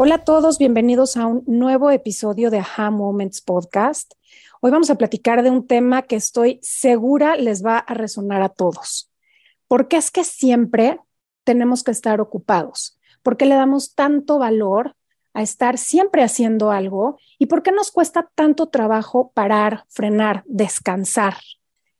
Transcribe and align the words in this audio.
Hola 0.00 0.14
a 0.14 0.24
todos, 0.24 0.58
bienvenidos 0.58 1.16
a 1.16 1.26
un 1.26 1.42
nuevo 1.48 1.90
episodio 1.90 2.52
de 2.52 2.58
Aha 2.58 2.92
Moments 2.92 3.40
Podcast. 3.40 4.14
Hoy 4.60 4.70
vamos 4.70 4.90
a 4.90 4.94
platicar 4.94 5.42
de 5.42 5.50
un 5.50 5.66
tema 5.66 6.02
que 6.02 6.14
estoy 6.14 6.60
segura 6.62 7.34
les 7.34 7.66
va 7.66 7.78
a 7.78 7.94
resonar 7.94 8.42
a 8.42 8.48
todos. 8.48 9.10
¿Por 9.66 9.88
qué 9.88 9.96
es 9.96 10.12
que 10.12 10.22
siempre 10.22 11.00
tenemos 11.42 11.82
que 11.82 11.90
estar 11.90 12.20
ocupados? 12.20 12.96
¿Por 13.24 13.36
qué 13.36 13.44
le 13.44 13.56
damos 13.56 13.96
tanto 13.96 14.38
valor 14.38 14.94
a 15.34 15.42
estar 15.42 15.78
siempre 15.78 16.22
haciendo 16.22 16.70
algo? 16.70 17.18
¿Y 17.36 17.46
por 17.46 17.64
qué 17.64 17.72
nos 17.72 17.90
cuesta 17.90 18.30
tanto 18.36 18.68
trabajo 18.68 19.32
parar, 19.34 19.84
frenar, 19.88 20.44
descansar? 20.46 21.38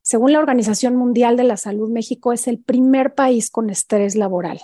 Según 0.02 0.32
la 0.32 0.38
Organización 0.38 0.94
Mundial 0.94 1.36
de 1.36 1.42
la 1.42 1.56
Salud, 1.56 1.90
México 1.90 2.32
es 2.32 2.46
el 2.46 2.60
primer 2.60 3.16
país 3.16 3.50
con 3.50 3.70
estrés 3.70 4.14
laboral. 4.14 4.60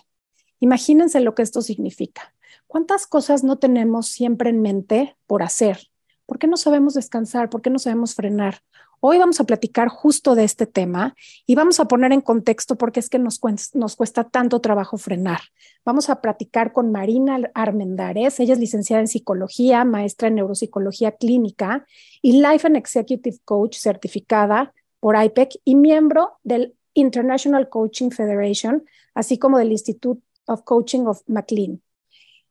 Imagínense 0.60 1.18
lo 1.18 1.34
que 1.34 1.42
esto 1.42 1.62
significa. 1.62 2.33
¿Cuántas 2.74 3.06
cosas 3.06 3.44
no 3.44 3.56
tenemos 3.56 4.08
siempre 4.08 4.50
en 4.50 4.60
mente 4.60 5.16
por 5.28 5.44
hacer? 5.44 5.78
¿Por 6.26 6.40
qué 6.40 6.48
no 6.48 6.56
sabemos 6.56 6.94
descansar? 6.94 7.48
¿Por 7.48 7.62
qué 7.62 7.70
no 7.70 7.78
sabemos 7.78 8.16
frenar? 8.16 8.62
Hoy 8.98 9.16
vamos 9.16 9.38
a 9.38 9.44
platicar 9.44 9.86
justo 9.86 10.34
de 10.34 10.42
este 10.42 10.66
tema 10.66 11.14
y 11.46 11.54
vamos 11.54 11.78
a 11.78 11.84
poner 11.84 12.10
en 12.10 12.20
contexto 12.20 12.74
por 12.74 12.90
qué 12.90 12.98
es 12.98 13.08
que 13.08 13.20
nos, 13.20 13.38
cuesta 13.38 14.24
tanto 14.24 14.60
trabajo 14.60 14.98
frenar. 14.98 15.38
Vamos 15.84 16.10
a 16.10 16.20
platicar 16.20 16.72
con 16.72 16.90
Marina 16.90 17.38
Armendares. 17.54 18.40
Ella 18.40 18.54
es 18.54 18.58
licenciada 18.58 19.02
en 19.02 19.06
psicología, 19.06 19.84
maestra 19.84 20.26
en 20.26 20.34
neuropsicología 20.34 21.12
clínica 21.12 21.86
y 22.22 22.42
Life 22.42 22.66
and 22.66 22.76
Executive 22.76 23.38
Coach 23.44 23.76
certificada 23.76 24.74
por 24.98 25.14
IPEC 25.14 25.60
y 25.64 25.76
miembro 25.76 26.40
del 26.42 26.74
International 26.92 27.68
Coaching 27.68 28.10
Federation, 28.10 28.84
así 29.14 29.38
como 29.38 29.58
del 29.58 29.70
Instituto 29.70 30.20
of 30.46 30.62
Coaching 30.64 31.02
of 31.06 31.22
McLean. 31.28 31.83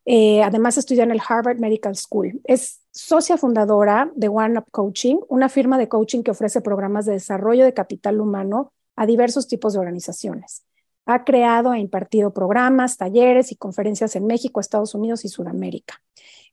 Eh, 0.06 0.44
además, 0.44 0.78
estudió 0.78 1.04
en 1.04 1.12
el 1.12 1.22
Harvard 1.28 1.60
Medical 1.60 1.96
School. 1.96 2.42
Es 2.44 2.82
socia 2.92 3.38
fundadora 3.38 4.12
de 4.16 4.28
One 4.28 4.60
Up 4.60 4.66
Coaching, 4.72 5.18
una 5.30 5.50
firma 5.50 5.78
de 5.78 5.88
coaching 5.88 6.24
que 6.24 6.32
ofrece 6.32 6.62
programas 6.62 7.06
de 7.06 7.14
desarrollo 7.14 7.64
de 7.66 7.74
capital 7.74 8.20
humano 8.20 8.74
a 8.96 9.06
diversos 9.06 9.48
tipos 9.48 9.74
de 9.74 9.80
organizaciones. 9.80 10.64
Ha 11.06 11.24
creado 11.26 11.74
e 11.74 11.80
impartido 11.80 12.34
programas, 12.34 12.98
talleres 12.98 13.52
y 13.52 13.56
conferencias 13.56 14.16
en 14.16 14.26
México, 14.26 14.60
Estados 14.60 14.96
Unidos 14.96 15.26
y 15.26 15.30
Sudamérica. 15.30 16.02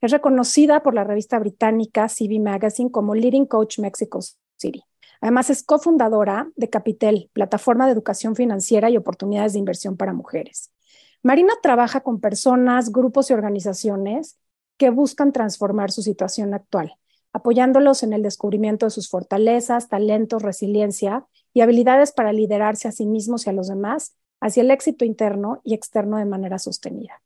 Es 0.01 0.11
reconocida 0.11 0.83
por 0.83 0.95
la 0.95 1.05
revista 1.05 1.39
británica 1.39 2.09
CV 2.09 2.41
Magazine 2.41 2.91
como 2.91 3.14
Leading 3.14 3.47
Coach 3.47 3.79
Mexico 3.79 4.20
City. 4.57 4.83
Además, 5.20 5.51
es 5.51 5.62
cofundadora 5.62 6.51
de 6.57 6.70
Capitel, 6.70 7.31
plataforma 7.33 7.87
de 7.87 7.92
educación 7.92 8.35
financiera 8.35 8.89
y 8.91 8.97
oportunidades 8.97 9.53
de 9.53 9.59
inversión 9.59 9.97
para 9.97 10.14
mujeres. 10.14 10.70
Marina 11.23 11.53
trabaja 11.63 12.01
con 12.01 12.19
personas, 12.19 12.93
grupos 12.93 13.31
y 13.31 13.35
organizaciones 13.35 14.39
que 14.79 14.89
buscan 14.89 15.33
transformar 15.33 15.91
su 15.91 16.01
situación 16.01 16.55
actual, 16.55 16.95
apoyándolos 17.35 18.03
en 18.03 18.15
el 18.15 18.23
descubrimiento 18.23 18.87
de 18.87 18.91
sus 18.91 19.11
fortalezas, 19.11 19.91
talentos, 19.91 20.43
resiliencia 20.43 21.27
y 21.53 21.61
habilidades 21.61 22.13
para 22.13 22.33
liderarse 22.33 22.89
a 22.89 22.92
sí 22.92 23.05
mismos 23.05 23.47
y 23.47 23.51
a 23.51 23.53
los 23.53 23.69
demás 23.69 24.17
hacia 24.41 24.63
el 24.63 24.70
éxito 24.70 25.05
interno 25.05 25.61
y 25.63 25.75
externo 25.75 26.17
de 26.17 26.25
manera 26.25 26.59
sostenida. 26.59 27.20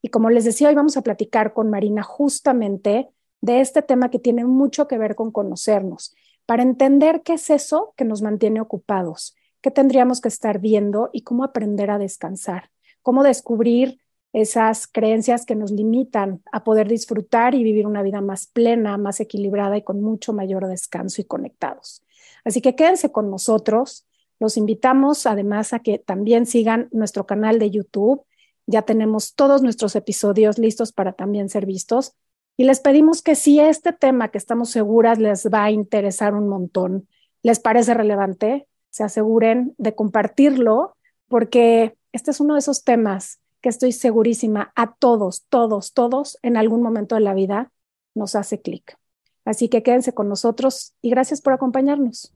Y 0.00 0.08
como 0.08 0.30
les 0.30 0.44
decía, 0.44 0.68
hoy 0.68 0.74
vamos 0.74 0.96
a 0.96 1.02
platicar 1.02 1.52
con 1.52 1.68
Marina 1.68 2.02
justamente 2.02 3.10
de 3.42 3.60
este 3.60 3.82
tema 3.82 4.10
que 4.10 4.18
tiene 4.18 4.46
mucho 4.46 4.88
que 4.88 4.96
ver 4.96 5.14
con 5.14 5.30
conocernos, 5.30 6.14
para 6.46 6.62
entender 6.62 7.20
qué 7.22 7.34
es 7.34 7.50
eso 7.50 7.92
que 7.96 8.06
nos 8.06 8.22
mantiene 8.22 8.62
ocupados, 8.62 9.36
qué 9.60 9.70
tendríamos 9.70 10.22
que 10.22 10.28
estar 10.28 10.60
viendo 10.60 11.10
y 11.12 11.22
cómo 11.22 11.44
aprender 11.44 11.90
a 11.90 11.98
descansar 11.98 12.70
cómo 13.04 13.22
descubrir 13.22 14.00
esas 14.32 14.88
creencias 14.88 15.46
que 15.46 15.54
nos 15.54 15.70
limitan 15.70 16.42
a 16.50 16.64
poder 16.64 16.88
disfrutar 16.88 17.54
y 17.54 17.62
vivir 17.62 17.86
una 17.86 18.02
vida 18.02 18.20
más 18.20 18.48
plena, 18.48 18.98
más 18.98 19.20
equilibrada 19.20 19.76
y 19.76 19.82
con 19.82 20.00
mucho 20.00 20.32
mayor 20.32 20.66
descanso 20.66 21.20
y 21.20 21.24
conectados. 21.24 22.02
Así 22.44 22.60
que 22.60 22.74
quédense 22.74 23.12
con 23.12 23.30
nosotros. 23.30 24.06
Los 24.40 24.56
invitamos 24.56 25.26
además 25.26 25.72
a 25.72 25.78
que 25.78 25.98
también 25.98 26.46
sigan 26.46 26.88
nuestro 26.90 27.26
canal 27.26 27.60
de 27.60 27.70
YouTube. 27.70 28.24
Ya 28.66 28.82
tenemos 28.82 29.34
todos 29.36 29.62
nuestros 29.62 29.94
episodios 29.94 30.58
listos 30.58 30.92
para 30.92 31.12
también 31.12 31.48
ser 31.48 31.66
vistos. 31.66 32.16
Y 32.56 32.64
les 32.64 32.80
pedimos 32.80 33.22
que 33.22 33.36
si 33.36 33.60
este 33.60 33.92
tema 33.92 34.30
que 34.30 34.38
estamos 34.38 34.70
seguras 34.70 35.18
les 35.18 35.46
va 35.46 35.64
a 35.64 35.70
interesar 35.70 36.34
un 36.34 36.48
montón, 36.48 37.06
les 37.42 37.60
parece 37.60 37.94
relevante, 37.94 38.66
se 38.90 39.04
aseguren 39.04 39.74
de 39.76 39.94
compartirlo 39.94 40.96
porque 41.28 41.96
este 42.14 42.30
es 42.30 42.38
uno 42.38 42.54
de 42.54 42.60
esos 42.60 42.84
temas 42.84 43.40
que 43.60 43.68
estoy 43.68 43.90
segurísima 43.90 44.72
a 44.76 44.94
todos, 44.94 45.46
todos, 45.48 45.92
todos 45.92 46.38
en 46.42 46.56
algún 46.56 46.80
momento 46.80 47.16
de 47.16 47.20
la 47.20 47.34
vida 47.34 47.72
nos 48.14 48.36
hace 48.36 48.62
clic. 48.62 48.96
Así 49.44 49.68
que 49.68 49.82
quédense 49.82 50.14
con 50.14 50.28
nosotros 50.28 50.94
y 51.02 51.10
gracias 51.10 51.42
por 51.42 51.54
acompañarnos. 51.54 52.32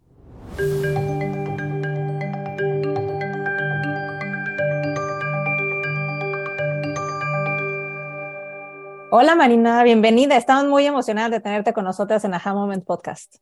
Hola 9.10 9.36
Marina, 9.36 9.84
bienvenida. 9.84 10.36
Estamos 10.36 10.66
muy 10.66 10.86
emocionadas 10.86 11.30
de 11.30 11.38
tenerte 11.38 11.72
con 11.72 11.84
nosotras 11.84 12.24
en 12.24 12.34
Aha 12.34 12.52
Moment 12.52 12.84
Podcast. 12.84 13.36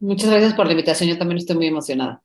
Muchas 0.00 0.28
gracias 0.28 0.52
por 0.52 0.66
la 0.66 0.72
invitación. 0.72 1.08
Yo 1.08 1.16
también 1.16 1.38
estoy 1.38 1.56
muy 1.56 1.68
emocionada. 1.68 2.22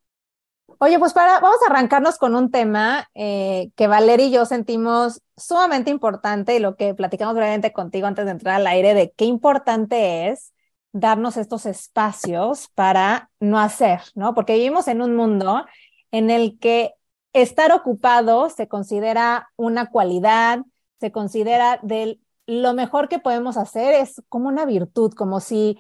Oye, 0.80 1.00
pues 1.00 1.14
para, 1.14 1.40
vamos 1.40 1.60
a 1.64 1.72
arrancarnos 1.72 2.18
con 2.18 2.36
un 2.36 2.52
tema 2.52 3.10
eh, 3.14 3.72
que 3.76 3.88
Valeria 3.88 4.28
y 4.28 4.32
yo 4.32 4.46
sentimos 4.46 5.22
sumamente 5.36 5.92
importante 5.92 6.56
y 6.56 6.60
lo 6.60 6.76
que 6.76 6.94
platicamos 6.94 7.36
brevemente 7.36 7.74
contigo 7.74 8.08
antes 8.08 8.26
de 8.26 8.32
entrar 8.32 8.56
al 8.56 8.68
aire 8.68 8.94
de 8.94 9.12
qué 9.12 9.26
importante 9.26 10.30
es 10.30 10.54
darnos 10.92 11.38
estos 11.38 11.66
espacios 11.66 12.70
para 12.76 13.30
no 13.40 13.60
hacer, 13.60 14.02
¿no? 14.16 14.34
Porque 14.36 14.56
vivimos 14.56 14.88
en 14.88 15.02
un 15.02 15.16
mundo 15.16 15.66
en 16.12 16.30
el 16.30 16.60
que 16.60 16.94
estar 17.34 17.72
ocupado 17.72 18.50
se 18.50 18.68
considera 18.68 19.50
una 19.56 19.90
cualidad, 19.90 20.60
se 21.00 21.12
considera 21.12 21.80
de 21.82 22.20
lo 22.46 22.74
mejor 22.74 23.10
que 23.10 23.20
podemos 23.20 23.58
hacer, 23.58 23.94
es 23.96 24.22
como 24.30 24.50
una 24.50 24.66
virtud, 24.66 25.14
como 25.14 25.40
si 25.40 25.80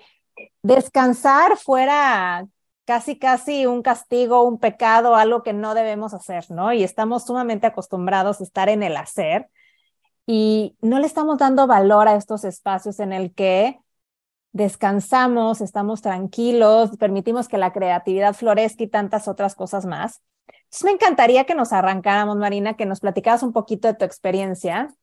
descansar 0.63 1.57
fuera 1.57 2.47
casi, 2.85 3.17
casi 3.17 3.66
un 3.66 3.81
castigo, 3.81 4.44
un 4.44 4.59
pecado, 4.59 5.16
algo 5.16 5.44
que 5.44 5.53
no 5.53 5.73
debemos 5.73 6.13
hacer, 6.13 6.45
¿no? 6.51 6.73
Y 6.73 6.83
estamos 6.83 7.25
sumamente 7.25 7.67
acostumbrados 7.67 8.41
a 8.41 8.44
estar 8.44 8.69
en 8.69 8.83
el 8.83 8.97
hacer 8.97 9.49
y 10.25 10.77
no 10.81 10.99
le 10.99 11.05
estamos 11.07 11.38
dando 11.38 11.67
valor 11.67 12.07
a 12.07 12.16
estos 12.16 12.43
espacios 12.45 12.99
en 12.99 13.13
el 13.13 13.33
que 13.33 13.79
descansamos, 14.51 15.61
estamos 15.61 16.01
tranquilos, 16.01 16.95
permitimos 16.97 17.47
que 17.47 17.57
la 17.57 17.73
creatividad 17.73 18.33
florezca 18.33 18.83
y 18.83 18.88
tantas 18.88 19.27
otras 19.27 19.55
cosas 19.55 19.85
más. 19.85 20.22
Me 20.83 20.91
encantaría 20.91 21.45
que 21.45 21.55
nos 21.55 21.73
arrancáramos, 21.73 22.38
Marina, 22.38 22.75
que 22.75 22.85
nos 22.85 22.99
platicaras 22.99 23.43
un 23.43 23.53
poquito 23.53 23.88
de 23.88 23.95
tu 23.95 24.05
experiencia. 24.05 24.93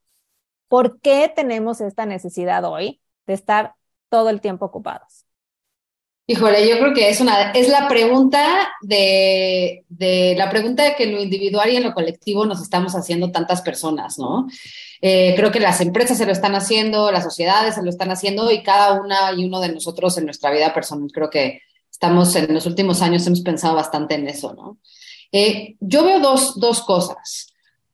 ¿Por 0.69 1.01
qué 1.01 1.33
tenemos 1.35 1.81
esta 1.81 2.07
necesidad 2.07 2.65
hoy 2.65 3.01
de 3.27 3.35
estar 3.35 3.75
todo 4.09 4.31
el 4.31 4.41
tiempo 4.41 4.67
ocupados? 4.67 5.27
Híjole, 6.31 6.69
yo 6.69 6.79
creo 6.79 6.95
que 6.95 7.09
es 7.09 7.21
una, 7.21 7.51
es 7.51 7.69
la 7.69 7.89
pregunta 7.89 8.73
de, 8.83 9.85
de, 9.89 10.37
la 10.39 10.49
pregunta 10.49 10.95
que 10.95 11.03
en 11.03 11.17
lo 11.17 11.21
individual 11.21 11.73
y 11.73 11.77
en 11.77 11.83
lo 11.83 11.93
colectivo 11.93 12.47
nos 12.47 12.63
estamos 12.63 12.95
haciendo 12.95 13.33
tantas 13.33 13.63
personas, 13.63 14.17
¿no? 14.17 14.47
Eh, 15.03 15.35
creo 15.35 15.51
que 15.51 15.59
las 15.59 15.81
empresas 15.81 16.19
se 16.19 16.27
lo 16.27 16.31
están 16.31 16.55
haciendo, 16.55 17.11
las 17.11 17.25
sociedades 17.25 17.75
se 17.75 17.83
lo 17.83 17.91
están 17.91 18.13
haciendo 18.13 18.49
y 18.53 18.63
cada 18.63 19.01
una 19.01 19.33
y 19.37 19.45
uno 19.45 19.59
de 19.59 19.73
nosotros 19.73 20.17
en 20.19 20.27
nuestra 20.27 20.53
vida 20.53 20.73
personal, 20.73 21.11
creo 21.13 21.31
que 21.31 21.63
estamos 21.91 22.37
en 22.37 22.55
los 22.55 22.65
últimos 22.65 23.03
años 23.03 23.27
hemos 23.27 23.41
pensado 23.41 23.75
bastante 23.75 24.15
en 24.15 24.29
eso, 24.29 24.55
¿no? 24.55 24.79
Eh, 25.33 25.75
yo 25.81 26.05
veo 26.05 26.21
dos, 26.21 26.61
dos, 26.61 26.83
cosas. 26.83 27.49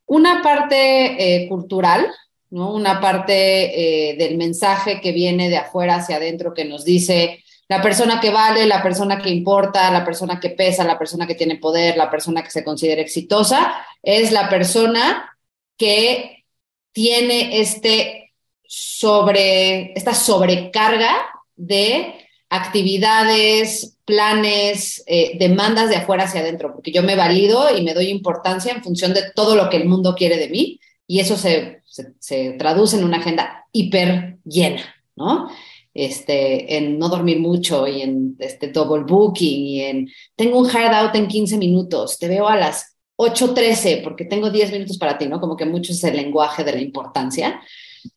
Una 0.05 0.43
parte 0.43 1.45
eh, 1.45 1.49
cultural, 1.49 2.07
¿no? 2.51 2.75
Una 2.75 3.01
parte 3.01 4.15
del 4.19 4.37
mensaje 4.37 5.01
que 5.01 5.13
viene 5.13 5.49
de 5.49 5.57
afuera 5.57 5.97
hacia 5.97 6.17
adentro 6.17 6.53
que 6.53 6.67
nos 6.67 6.85
dice, 6.85 7.43
la 7.69 7.83
persona 7.83 8.21
que 8.21 8.31
vale, 8.31 8.67
la 8.67 8.83
persona 8.83 9.21
que 9.21 9.31
importa, 9.31 9.91
la 9.91 10.05
persona 10.05 10.39
que 10.39 10.51
pesa, 10.51 10.85
la 10.85 10.99
persona 10.99 11.27
que 11.27 11.35
tiene 11.35 11.57
poder, 11.57 11.97
la 11.97 12.11
persona 12.11 12.43
que 12.43 12.51
se 12.51 12.65
considera 12.65 13.03
exitosa, 13.03 13.75
es 14.03 14.33
la 14.33 14.49
persona 14.49 15.37
que 15.77 16.45
tiene 16.93 17.61
este 17.61 18.35
sobre, 18.67 19.93
esta 19.93 20.15
sobrecarga 20.15 21.15
de 21.57 22.15
actividades, 22.49 23.99
planes, 24.05 25.03
eh, 25.07 25.37
demandas 25.39 25.91
de 25.91 25.97
afuera 25.97 26.25
hacia 26.25 26.41
adentro, 26.41 26.73
porque 26.73 26.93
yo 26.93 27.03
me 27.03 27.17
valido 27.17 27.77
y 27.77 27.83
me 27.83 27.95
doy 27.95 28.09
importancia 28.09 28.73
en 28.73 28.83
función 28.83 29.13
de 29.13 29.33
todo 29.35 29.57
lo 29.57 29.69
que 29.69 29.77
el 29.77 29.87
mundo 29.87 30.15
quiere 30.15 30.37
de 30.37 30.49
mí 30.49 30.81
y 31.07 31.21
eso 31.21 31.37
se, 31.37 31.83
se, 32.19 32.53
traduce 32.53 32.97
en 32.97 33.05
una 33.05 33.19
agenda 33.19 33.67
hiper 33.73 34.39
llena, 34.45 34.95
¿no? 35.17 35.51
Este, 35.99 36.77
en 36.77 36.99
no 36.99 37.09
dormir 37.09 37.41
mucho 37.41 37.87
y 37.87 38.03
en 38.03 38.37
este 38.39 38.69
double 38.69 39.05
booking 39.05 39.65
y 39.67 39.81
en 39.81 40.09
tengo 40.37 40.59
un 40.59 40.69
hard 40.69 40.93
out 40.93 41.15
en 41.15 41.27
15 41.27 41.57
minutos, 41.57 42.19
te 42.19 42.29
veo 42.29 42.47
a 42.47 42.57
las 42.57 42.97
8.13 43.17 44.03
porque 44.05 44.27
tengo 44.27 44.51
10 44.51 44.73
minutos 44.73 44.99
para 44.99 45.17
ti, 45.17 45.27
¿no? 45.27 45.41
Como 45.41 45.57
que 45.57 45.65
mucho 45.65 45.93
es 45.93 46.05
el 46.05 46.17
lenguaje 46.17 46.65
de 46.65 46.73
la 46.73 46.83
importancia. 46.83 47.61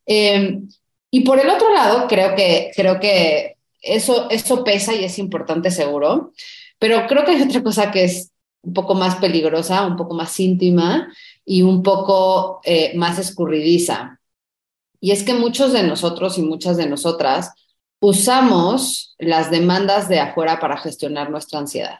Em, 0.05 0.67
y 1.09 1.21
por 1.21 1.39
el 1.39 1.49
otro 1.49 1.73
lado, 1.73 2.05
creo 2.07 2.35
que, 2.35 2.71
creo 2.75 2.99
que 2.99 3.55
eso, 3.81 4.29
eso 4.29 4.63
pesa 4.63 4.93
y 4.93 5.05
es 5.05 5.17
importante 5.17 5.71
seguro, 5.71 6.33
pero 6.79 7.07
creo 7.07 7.23
que 7.23 7.31
hay 7.31 7.41
otra 7.41 7.63
cosa 7.63 7.91
que 7.91 8.03
es 8.03 8.31
un 8.61 8.73
poco 8.73 8.93
más 8.93 9.15
peligrosa, 9.15 9.85
un 9.85 9.95
poco 9.95 10.15
más 10.15 10.37
íntima 10.39 11.13
y 11.45 11.61
un 11.61 11.81
poco 11.81 12.59
eh, 12.65 12.91
más 12.95 13.17
escurridiza. 13.19 14.19
Y 14.99 15.11
es 15.11 15.23
que 15.23 15.33
muchos 15.33 15.71
de 15.71 15.83
nosotros 15.83 16.37
y 16.37 16.41
muchas 16.41 16.75
de 16.75 16.87
nosotras 16.87 17.53
usamos 17.99 19.15
las 19.17 19.51
demandas 19.51 20.07
de 20.07 20.19
afuera 20.19 20.59
para 20.59 20.77
gestionar 20.77 21.29
nuestra 21.29 21.59
ansiedad. 21.59 21.99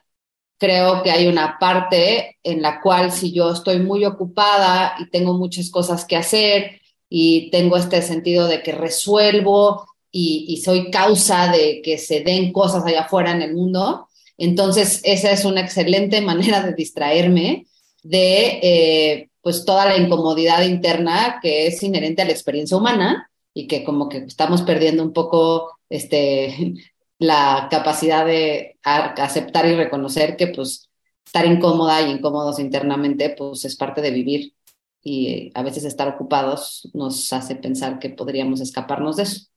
Creo 0.58 1.04
que 1.04 1.12
hay 1.12 1.28
una 1.28 1.58
parte 1.60 2.38
en 2.44 2.62
la 2.62 2.82
cual 2.82 3.12
si 3.12 3.32
yo 3.32 3.52
estoy 3.52 3.80
muy 3.80 4.06
ocupada 4.06 4.96
y 5.00 5.10
tengo 5.10 5.34
muchas 5.34 5.70
cosas 5.70 6.06
que 6.06 6.18
hacer 6.18 6.82
y 7.10 7.50
tengo 7.50 7.78
este 7.78 8.02
sentido 8.02 8.48
de 8.48 8.62
que 8.62 8.74
resuelvo 8.74 9.88
y, 10.12 10.62
soy 10.64 10.90
causa 10.92 11.52
de 11.52 11.82
que 11.84 11.98
se 11.98 12.22
den 12.22 12.52
cosas 12.52 12.86
allá 12.86 13.02
afuera 13.02 13.32
en 13.32 13.42
el 13.42 13.54
mundo. 13.54 14.08
Entonces, 14.38 15.02
esa 15.04 15.32
es 15.32 15.46
una 15.46 15.62
excelente 15.62 16.22
manera 16.30 16.62
de 16.62 16.74
distraerme 16.74 17.66
de 18.04 18.60
eh, 18.62 19.30
pues 19.42 19.66
toda 19.66 19.86
la 19.86 19.98
incomodidad 19.98 20.64
interna 20.64 21.40
que 21.42 21.68
es 21.68 21.82
inherente 21.84 22.22
a 22.22 22.26
la 22.26 22.32
experiencia 22.32 22.78
humana 22.78 23.30
y 23.54 23.68
que 23.68 23.84
como 23.84 24.10
que 24.10 24.20
estamos 24.20 24.62
perdiendo 24.62 25.04
un 25.04 25.14
poco 25.14 25.79
este, 25.90 26.74
la 27.20 27.68
capacidad 27.70 28.26
de 28.26 28.78
aceptar 28.84 29.66
y 29.66 29.76
reconocer 29.76 30.38
que 30.38 30.48
pues 30.48 30.90
estar 31.26 31.46
incómoda 31.46 32.02
y 32.02 32.12
incómodos 32.12 32.60
internamente 32.60 33.36
pues 33.38 33.66
es 33.66 33.76
parte 33.76 34.02
de 34.02 34.12
vivir 34.12 34.54
y 35.02 35.52
a 35.54 35.64
veces 35.64 35.86
estar 35.86 36.08
ocupados 36.08 36.90
nos 36.94 37.32
hace 37.34 37.56
pensar 37.56 38.00
que 38.00 38.10
podríamos 38.10 38.62
escaparnos 38.62 39.18
de 39.18 39.24
eso. 39.24 39.48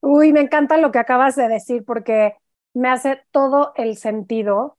Uy, 0.00 0.32
me 0.32 0.40
encanta 0.40 0.76
lo 0.76 0.92
que 0.92 0.98
acabas 0.98 1.36
de 1.36 1.48
decir 1.48 1.84
porque 1.84 2.34
me 2.74 2.88
hace 2.88 3.20
todo 3.30 3.72
el 3.76 3.96
sentido. 3.96 4.78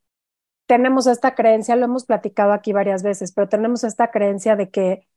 Tenemos 0.66 1.08
esta 1.08 1.36
creencia, 1.36 1.76
lo 1.76 1.86
hemos 1.86 2.06
platicado 2.06 2.54
aquí 2.54 2.74
varias 2.74 3.04
veces, 3.04 3.32
pero 3.34 3.50
tenemos 3.50 3.84
esta 3.84 4.12
creencia 4.12 4.56
de 4.56 4.70
que, 4.70 5.08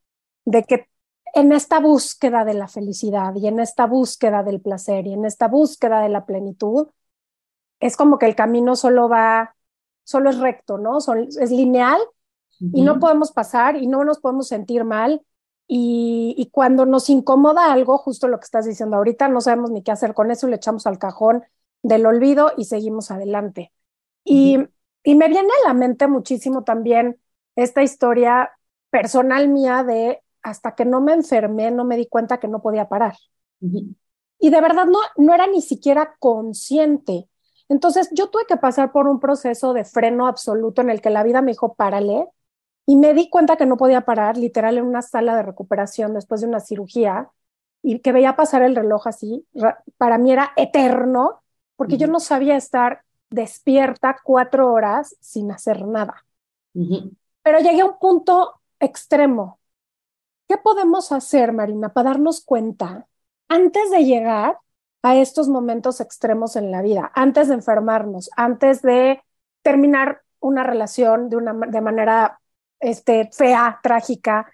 de 0.44 0.64
que 0.64 0.88
en 1.34 1.52
esta 1.52 1.80
búsqueda 1.80 2.44
de 2.44 2.54
la 2.54 2.68
felicidad 2.68 3.34
y 3.34 3.46
en 3.46 3.58
esta 3.58 3.86
búsqueda 3.86 4.42
del 4.42 4.60
placer 4.60 5.06
y 5.06 5.14
en 5.14 5.24
esta 5.24 5.48
búsqueda 5.48 6.00
de 6.00 6.08
la 6.08 6.26
plenitud, 6.26 6.88
es 7.80 7.96
como 7.96 8.18
que 8.18 8.26
el 8.26 8.36
camino 8.36 8.76
solo 8.76 9.08
va, 9.08 9.56
solo 10.04 10.30
es 10.30 10.38
recto, 10.38 10.78
¿no? 10.78 10.98
es 10.98 11.50
lineal 11.50 12.00
y 12.60 12.82
no 12.82 13.00
podemos 13.00 13.32
pasar 13.32 13.76
y 13.76 13.88
no 13.88 14.04
nos 14.04 14.20
podemos 14.20 14.46
sentir 14.46 14.84
mal 14.84 15.22
y, 15.66 16.50
cuando 16.52 16.84
nos 16.84 17.08
incomoda 17.08 17.72
algo, 17.72 17.96
justo 17.96 18.28
lo 18.28 18.38
que 18.38 18.44
estás 18.44 18.66
diciendo 18.66 18.96
ahorita, 18.96 19.28
no 19.28 19.40
sabemos 19.40 19.70
ni 19.70 19.82
qué 19.82 19.90
hacer 19.90 20.12
con 20.12 20.30
eso 20.30 20.46
y 20.46 20.50
le 20.50 20.56
echamos 20.56 20.86
al 20.86 20.98
cajón 20.98 21.44
del 21.82 22.04
olvido 22.04 22.52
y 22.58 22.66
seguimos 22.66 23.10
adelante. 23.10 23.72
Y, 24.22 24.58
y 25.02 25.14
me 25.14 25.28
viene 25.28 25.48
a 25.48 25.68
la 25.68 25.74
mente 25.74 26.06
muchísimo 26.08 26.62
también 26.62 27.18
esta 27.56 27.82
historia 27.82 28.50
personal 28.90 29.48
mía 29.48 29.82
de 29.82 30.21
hasta 30.42 30.74
que 30.74 30.84
no 30.84 31.00
me 31.00 31.12
enfermé, 31.12 31.70
no 31.70 31.84
me 31.84 31.96
di 31.96 32.06
cuenta 32.06 32.38
que 32.38 32.48
no 32.48 32.62
podía 32.62 32.88
parar. 32.88 33.16
Y 34.38 34.50
de 34.50 34.60
verdad 34.60 34.86
no, 34.86 34.98
no 35.16 35.34
era 35.34 35.46
ni 35.46 35.62
siquiera 35.62 36.16
consciente. 36.18 37.28
Entonces 37.68 38.10
yo 38.12 38.28
tuve 38.28 38.44
que 38.46 38.56
pasar 38.56 38.92
por 38.92 39.06
un 39.06 39.20
proceso 39.20 39.72
de 39.72 39.84
freno 39.84 40.26
absoluto 40.26 40.82
en 40.82 40.90
el 40.90 41.00
que 41.00 41.10
la 41.10 41.22
vida 41.22 41.42
me 41.42 41.52
dijo, 41.52 41.74
párale, 41.74 42.28
y 42.84 42.96
me 42.96 43.14
di 43.14 43.30
cuenta 43.30 43.56
que 43.56 43.66
no 43.66 43.76
podía 43.76 44.00
parar, 44.02 44.36
literal, 44.36 44.76
en 44.76 44.84
una 44.84 45.02
sala 45.02 45.36
de 45.36 45.42
recuperación 45.42 46.14
después 46.14 46.40
de 46.40 46.48
una 46.48 46.60
cirugía, 46.60 47.30
y 47.82 48.00
que 48.00 48.12
veía 48.12 48.36
pasar 48.36 48.62
el 48.62 48.76
reloj 48.76 49.06
así. 49.06 49.46
Para 49.96 50.18
mí 50.18 50.32
era 50.32 50.52
eterno, 50.56 51.42
porque 51.76 51.96
yo 51.96 52.08
no 52.08 52.20
sabía 52.20 52.56
estar 52.56 53.02
despierta 53.30 54.16
cuatro 54.22 54.72
horas 54.72 55.16
sin 55.20 55.50
hacer 55.50 55.86
nada. 55.86 56.24
Pero 57.42 57.58
llegué 57.60 57.80
a 57.80 57.86
un 57.86 57.98
punto 57.98 58.60
extremo. 58.78 59.58
¿Qué 60.52 60.58
podemos 60.58 61.12
hacer, 61.12 61.50
Marina, 61.54 61.94
para 61.94 62.10
darnos 62.10 62.44
cuenta 62.44 63.06
antes 63.48 63.90
de 63.90 64.04
llegar 64.04 64.58
a 65.02 65.16
estos 65.16 65.48
momentos 65.48 65.98
extremos 66.02 66.56
en 66.56 66.70
la 66.70 66.82
vida, 66.82 67.10
antes 67.14 67.48
de 67.48 67.54
enfermarnos, 67.54 68.28
antes 68.36 68.82
de 68.82 69.22
terminar 69.62 70.20
una 70.40 70.62
relación 70.62 71.30
de, 71.30 71.36
una, 71.36 71.54
de 71.54 71.80
manera 71.80 72.38
este, 72.80 73.30
fea, 73.32 73.80
trágica. 73.82 74.46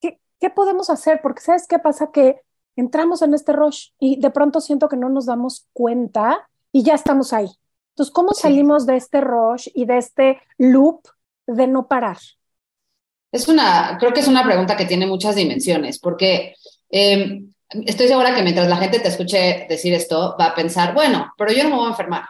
¿Qué, 0.00 0.18
¿Qué 0.40 0.50
podemos 0.50 0.90
hacer? 0.90 1.20
Porque 1.22 1.42
¿sabes 1.42 1.68
qué 1.68 1.78
pasa? 1.78 2.10
Que 2.10 2.40
entramos 2.74 3.22
en 3.22 3.32
este 3.32 3.52
rush 3.52 3.90
y 4.00 4.18
de 4.18 4.30
pronto 4.30 4.60
siento 4.60 4.88
que 4.88 4.96
no 4.96 5.10
nos 5.10 5.26
damos 5.26 5.68
cuenta 5.72 6.48
y 6.72 6.82
ya 6.82 6.94
estamos 6.94 7.32
ahí. 7.32 7.52
Entonces, 7.90 8.12
¿cómo 8.12 8.32
salimos 8.32 8.84
de 8.84 8.96
este 8.96 9.20
rush 9.20 9.68
y 9.74 9.84
de 9.84 9.98
este 9.98 10.40
loop 10.58 11.02
de 11.46 11.68
no 11.68 11.86
parar? 11.86 12.18
Es 13.36 13.48
una, 13.48 13.96
creo 13.98 14.12
que 14.12 14.20
es 14.20 14.28
una 14.28 14.44
pregunta 14.44 14.76
que 14.76 14.86
tiene 14.86 15.06
muchas 15.06 15.36
dimensiones, 15.36 15.98
porque 15.98 16.54
em, 16.90 17.52
estoy 17.84 18.08
segura 18.08 18.34
que 18.34 18.42
mientras 18.42 18.68
la 18.68 18.76
gente 18.76 19.00
te 19.00 19.08
escuche 19.08 19.66
decir 19.68 19.92
esto, 19.94 20.36
va 20.40 20.46
a 20.46 20.54
pensar, 20.54 20.94
bueno, 20.94 21.32
pero 21.36 21.52
yo 21.52 21.62
no 21.64 21.70
me 21.70 21.76
voy 21.76 21.86
a 21.86 21.90
enfermar. 21.90 22.24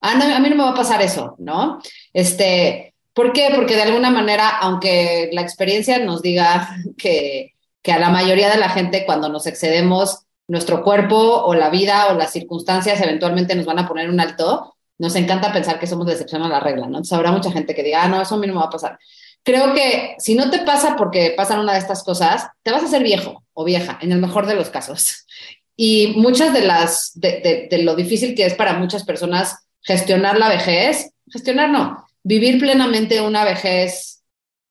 Ah, 0.00 0.12
a 0.12 0.40
mí 0.40 0.50
no 0.50 0.56
me 0.56 0.62
va 0.62 0.70
a 0.70 0.74
pasar 0.74 1.02
eso, 1.02 1.36
¿no? 1.38 1.80
Este, 2.12 2.94
¿Por 3.12 3.32
qué? 3.32 3.50
Porque 3.54 3.76
de 3.76 3.82
alguna 3.82 4.10
manera, 4.10 4.58
aunque 4.58 5.30
la 5.32 5.40
experiencia 5.40 5.98
nos 5.98 6.22
diga 6.22 6.68
que, 6.98 7.54
que 7.82 7.92
a 7.92 7.98
la 7.98 8.10
mayoría 8.10 8.50
de 8.50 8.58
la 8.58 8.68
gente 8.68 9.06
cuando 9.06 9.28
nos 9.28 9.46
excedemos, 9.46 10.26
nuestro 10.48 10.82
cuerpo 10.84 11.16
o 11.16 11.54
la 11.54 11.70
vida 11.70 12.08
o 12.08 12.14
las 12.14 12.32
circunstancias 12.32 13.00
eventualmente 13.00 13.54
nos 13.54 13.66
van 13.66 13.80
a 13.80 13.88
poner 13.88 14.08
un 14.10 14.20
alto, 14.20 14.76
nos 14.98 15.14
encanta 15.16 15.52
pensar 15.52 15.78
que 15.78 15.86
somos 15.86 16.06
la 16.06 16.12
excepción 16.12 16.42
a 16.42 16.48
la 16.48 16.60
regla, 16.60 16.82
¿no? 16.82 16.98
Entonces 16.98 17.12
habrá 17.12 17.32
mucha 17.32 17.50
gente 17.50 17.74
que 17.74 17.82
diga, 17.82 18.04
ah, 18.04 18.08
no, 18.08 18.22
eso 18.22 18.34
a 18.34 18.38
mí 18.38 18.46
no 18.46 18.54
me 18.54 18.60
va 18.60 18.66
a 18.66 18.70
pasar. 18.70 18.98
Creo 19.46 19.72
que 19.74 20.16
si 20.18 20.34
no 20.34 20.50
te 20.50 20.58
pasa 20.58 20.96
porque 20.96 21.32
pasan 21.36 21.60
una 21.60 21.74
de 21.74 21.78
estas 21.78 22.02
cosas, 22.02 22.48
te 22.64 22.72
vas 22.72 22.82
a 22.82 22.86
hacer 22.86 23.04
viejo 23.04 23.44
o 23.54 23.64
vieja, 23.64 23.96
en 24.02 24.10
el 24.10 24.18
mejor 24.18 24.46
de 24.46 24.56
los 24.56 24.68
casos. 24.68 25.24
Y 25.78 26.14
muchas 26.16 26.54
de 26.54 26.62
las, 26.62 27.12
de, 27.16 27.68
de 27.70 27.78
lo 27.82 27.94
difícil 27.94 28.34
que 28.34 28.46
es 28.46 28.54
para 28.54 28.78
muchas 28.78 29.04
personas 29.04 29.68
gestionar 29.82 30.38
la 30.38 30.48
vejez, 30.48 31.10
gestionar 31.30 31.68
no, 31.68 32.02
vivir 32.22 32.58
plenamente 32.58 33.20
una 33.20 33.44
vejez 33.44 34.16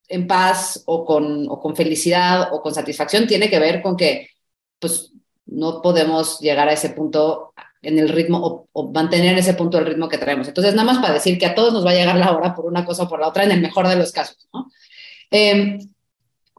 en 0.07 0.27
paz 0.27 0.83
o 0.85 1.05
con, 1.05 1.47
o 1.49 1.59
con 1.59 1.75
felicidad 1.75 2.49
o 2.51 2.61
con 2.61 2.73
satisfacción 2.73 3.27
tiene 3.27 3.49
que 3.49 3.59
ver 3.59 3.81
con 3.81 3.95
que 3.95 4.29
pues 4.79 5.11
no 5.45 5.81
podemos 5.81 6.39
llegar 6.39 6.67
a 6.67 6.73
ese 6.73 6.89
punto 6.89 7.53
en 7.85 7.99
el 7.99 8.09
ritmo 8.09 8.67
o, 8.71 8.91
mantener 8.91 9.33
en 9.33 9.39
ese 9.39 9.53
punto 9.53 9.77
el 9.77 9.85
ritmo 9.85 10.09
que 10.09 10.17
traemos. 10.17 10.47
Entonces, 10.47 10.73
nada 10.73 10.91
más 10.91 10.99
para 10.99 11.13
decir 11.13 11.37
que 11.37 11.45
a 11.45 11.55
todos 11.55 11.73
nos 11.73 11.85
va 11.85 11.91
a 11.91 11.95
llegar 11.95 12.17
la 12.17 12.35
hora 12.35 12.55
por 12.55 12.65
una 12.65 12.83
cosa 12.83 13.03
o 13.03 13.09
por 13.09 13.19
la 13.19 13.27
otra, 13.27 13.43
en 13.43 13.51
el 13.51 13.61
mejor 13.61 13.87
de 13.87 13.95
los 13.95 14.11
casos. 14.11 14.47
¿no? 14.53 14.71
Em, 15.29 15.79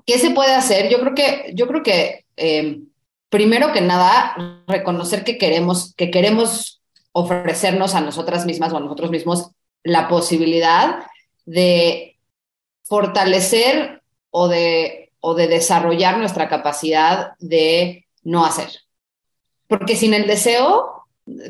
¿Qué 0.06 0.18
se 0.18 0.30
puede 0.30 0.54
hacer? 0.54 0.88
Yo 0.88 1.00
creo 1.00 1.14
que, 1.14 1.52
yo 1.54 1.66
creo 1.66 1.82
que 1.82 2.24
em, 2.36 2.86
primero 3.28 3.72
que 3.72 3.80
nada, 3.80 4.64
reconocer 4.68 5.24
que 5.24 5.38
queremos, 5.38 5.94
que 5.94 6.10
queremos 6.10 6.80
ofrecernos 7.12 7.94
a 7.94 8.00
nosotras 8.00 8.46
mismas 8.46 8.72
o 8.72 8.76
a 8.76 8.80
nosotros 8.80 9.10
mismos 9.10 9.50
la 9.82 10.08
posibilidad 10.08 11.06
de 11.44 12.18
fortalecer 12.84 14.02
o 14.30 14.48
de, 14.48 15.12
o 15.20 15.34
de 15.34 15.48
desarrollar 15.48 16.18
nuestra 16.18 16.48
capacidad 16.48 17.32
de 17.38 18.06
no 18.22 18.44
hacer. 18.44 18.68
Porque 19.66 19.96
sin 19.96 20.14
el 20.14 20.26
deseo, 20.26 21.05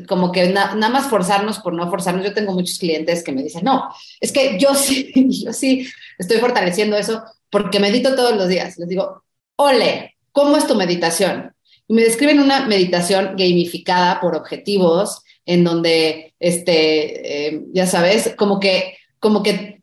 como 0.07 0.31
que 0.31 0.49
nada 0.49 0.89
más 0.89 1.07
forzarnos 1.07 1.59
por 1.59 1.73
no 1.73 1.89
forzarnos. 1.89 2.25
Yo 2.25 2.33
tengo 2.33 2.53
muchos 2.53 2.79
clientes 2.79 3.23
que 3.23 3.31
me 3.31 3.43
dicen, 3.43 3.63
no, 3.63 3.89
es 4.19 4.31
que 4.31 4.57
yo 4.59 4.73
sí, 4.73 5.11
yo 5.45 5.53
sí 5.53 5.87
estoy 6.17 6.37
fortaleciendo 6.37 6.97
eso 6.97 7.23
porque 7.49 7.79
medito 7.79 8.15
todos 8.15 8.35
los 8.35 8.47
días. 8.47 8.77
Les 8.77 8.89
digo, 8.89 9.23
ole, 9.55 10.17
¿cómo 10.31 10.57
es 10.57 10.67
tu 10.67 10.75
meditación? 10.75 11.53
Y 11.87 11.93
me 11.93 12.03
describen 12.03 12.39
una 12.39 12.65
meditación 12.65 13.35
gamificada 13.37 14.19
por 14.19 14.35
objetivos, 14.35 15.23
en 15.45 15.63
donde, 15.63 16.33
este, 16.39 17.47
eh, 17.47 17.61
ya 17.71 17.87
sabes, 17.87 18.33
como 18.37 18.59
que, 18.59 18.97
como 19.19 19.41
que, 19.41 19.81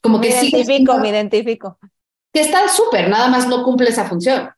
como 0.00 0.20
que 0.20 0.32
sí. 0.32 0.50
Me 0.52 0.58
identifico, 0.58 0.98
me 0.98 1.10
identifico. 1.10 1.78
Que 2.32 2.40
está 2.40 2.68
súper, 2.68 3.08
nada 3.08 3.28
más 3.28 3.46
no 3.46 3.62
cumple 3.62 3.90
esa 3.90 4.08
función. 4.08 4.50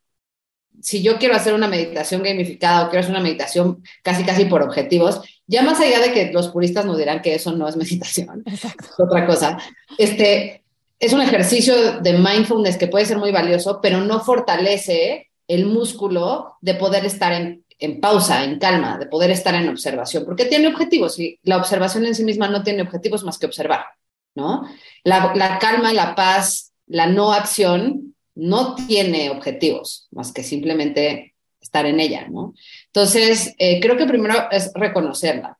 Si 0.80 1.02
yo 1.02 1.18
quiero 1.18 1.34
hacer 1.34 1.54
una 1.54 1.68
meditación 1.68 2.22
gamificada 2.22 2.84
o 2.84 2.88
quiero 2.88 3.00
hacer 3.00 3.10
una 3.10 3.22
meditación 3.22 3.82
casi 4.02 4.24
casi 4.24 4.44
por 4.44 4.62
objetivos, 4.62 5.20
ya 5.46 5.62
más 5.62 5.80
allá 5.80 6.00
de 6.00 6.12
que 6.12 6.32
los 6.32 6.48
puristas 6.48 6.84
nos 6.84 6.98
dirán 6.98 7.22
que 7.22 7.34
eso 7.34 7.52
no 7.52 7.68
es 7.68 7.76
meditación, 7.76 8.42
es 8.46 8.64
otra 8.98 9.26
cosa, 9.26 9.58
este, 9.96 10.62
es 10.98 11.12
un 11.12 11.20
ejercicio 11.20 12.00
de 12.00 12.12
mindfulness 12.14 12.76
que 12.76 12.88
puede 12.88 13.06
ser 13.06 13.18
muy 13.18 13.32
valioso, 13.32 13.80
pero 13.80 14.00
no 14.00 14.20
fortalece 14.20 15.30
el 15.46 15.66
músculo 15.66 16.56
de 16.60 16.74
poder 16.74 17.04
estar 17.06 17.32
en, 17.32 17.64
en 17.78 18.00
pausa, 18.00 18.44
en 18.44 18.58
calma, 18.58 18.98
de 18.98 19.06
poder 19.06 19.30
estar 19.30 19.54
en 19.54 19.68
observación, 19.68 20.24
porque 20.24 20.44
tiene 20.44 20.68
objetivos 20.68 21.18
y 21.18 21.38
la 21.42 21.56
observación 21.56 22.04
en 22.06 22.14
sí 22.14 22.24
misma 22.24 22.48
no 22.48 22.62
tiene 22.62 22.82
objetivos 22.82 23.24
más 23.24 23.38
que 23.38 23.46
observar, 23.46 23.84
¿no? 24.34 24.68
La, 25.04 25.32
la 25.34 25.58
calma, 25.58 25.92
la 25.92 26.14
paz, 26.14 26.72
la 26.86 27.06
no 27.06 27.32
acción 27.32 28.14
no 28.38 28.76
tiene 28.76 29.30
objetivos 29.30 30.06
más 30.12 30.32
que 30.32 30.44
simplemente 30.44 31.34
estar 31.60 31.84
en 31.86 31.98
ella, 31.98 32.28
¿no? 32.28 32.54
Entonces, 32.86 33.54
eh, 33.58 33.80
creo 33.80 33.96
que 33.96 34.06
primero 34.06 34.48
es 34.50 34.70
reconocerla. 34.74 35.58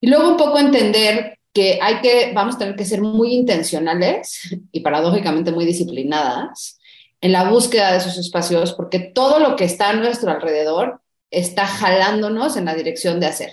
Y 0.00 0.06
luego 0.06 0.30
un 0.30 0.36
poco 0.36 0.58
entender 0.58 1.38
que 1.52 1.80
hay 1.82 2.00
que, 2.00 2.32
vamos 2.32 2.54
a 2.54 2.58
tener 2.58 2.76
que 2.76 2.84
ser 2.84 3.02
muy 3.02 3.34
intencionales 3.34 4.56
y 4.70 4.80
paradójicamente 4.80 5.50
muy 5.50 5.66
disciplinadas 5.66 6.78
en 7.20 7.32
la 7.32 7.50
búsqueda 7.50 7.90
de 7.90 7.98
esos 7.98 8.16
espacios, 8.16 8.72
porque 8.74 9.00
todo 9.00 9.40
lo 9.40 9.56
que 9.56 9.64
está 9.64 9.90
a 9.90 9.94
nuestro 9.94 10.30
alrededor 10.30 11.02
está 11.30 11.66
jalándonos 11.66 12.56
en 12.56 12.66
la 12.66 12.74
dirección 12.74 13.18
de 13.18 13.26
hacer. 13.26 13.50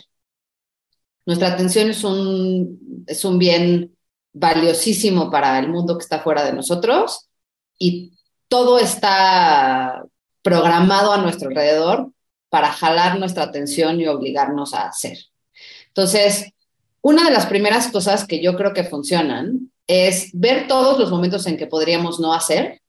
Nuestra 1.26 1.50
atención 1.50 1.90
es 1.90 2.04
un, 2.04 3.04
es 3.08 3.26
un 3.26 3.40
bien 3.40 3.98
valiosísimo 4.32 5.32
para 5.32 5.58
el 5.58 5.70
mundo 5.70 5.98
que 5.98 6.04
está 6.04 6.20
fuera 6.20 6.46
de 6.46 6.54
nosotros 6.54 7.28
y 7.80 8.17
todo 8.48 8.80
está 8.80 10.04
programado 10.42 11.12
a 11.12 11.18
nuestro 11.18 11.50
alrededor 11.50 12.12
para 12.50 12.72
jalar 12.72 13.20
nuestra 13.20 13.44
atención 13.44 14.00
y 14.00 14.08
obligarnos 14.08 14.74
a 14.74 14.88
hacer. 14.88 15.18
Entonces, 15.88 16.52
una 17.02 17.24
de 17.24 17.32
las 17.32 17.46
primeras 17.46 17.88
cosas 17.88 18.26
que 18.26 18.42
yo 18.42 18.56
creo 18.56 18.74
que 18.74 18.84
funcionan 18.84 19.72
es 19.88 20.30
ver 20.34 20.68
todos 20.68 21.00
los 21.00 21.10
momentos 21.10 21.46
en 21.48 21.58
que 21.58 21.68
podríamos 21.68 22.20
no 22.20 22.34
hacer 22.34 22.82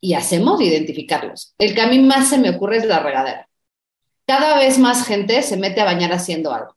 y 0.00 0.14
hacemos 0.14 0.60
identificarlos. 0.60 1.54
El 1.58 1.74
que 1.74 1.80
a 1.80 1.88
mí 1.88 1.98
más 1.98 2.28
se 2.28 2.38
me 2.38 2.50
ocurre 2.50 2.78
es 2.78 2.86
la 2.86 3.00
regadera. 3.00 3.48
Cada 4.26 4.56
vez 4.58 4.78
más 4.78 5.06
gente 5.06 5.42
se 5.42 5.56
mete 5.56 5.80
a 5.80 5.84
bañar 5.84 6.12
haciendo 6.12 6.52
algo. 6.52 6.76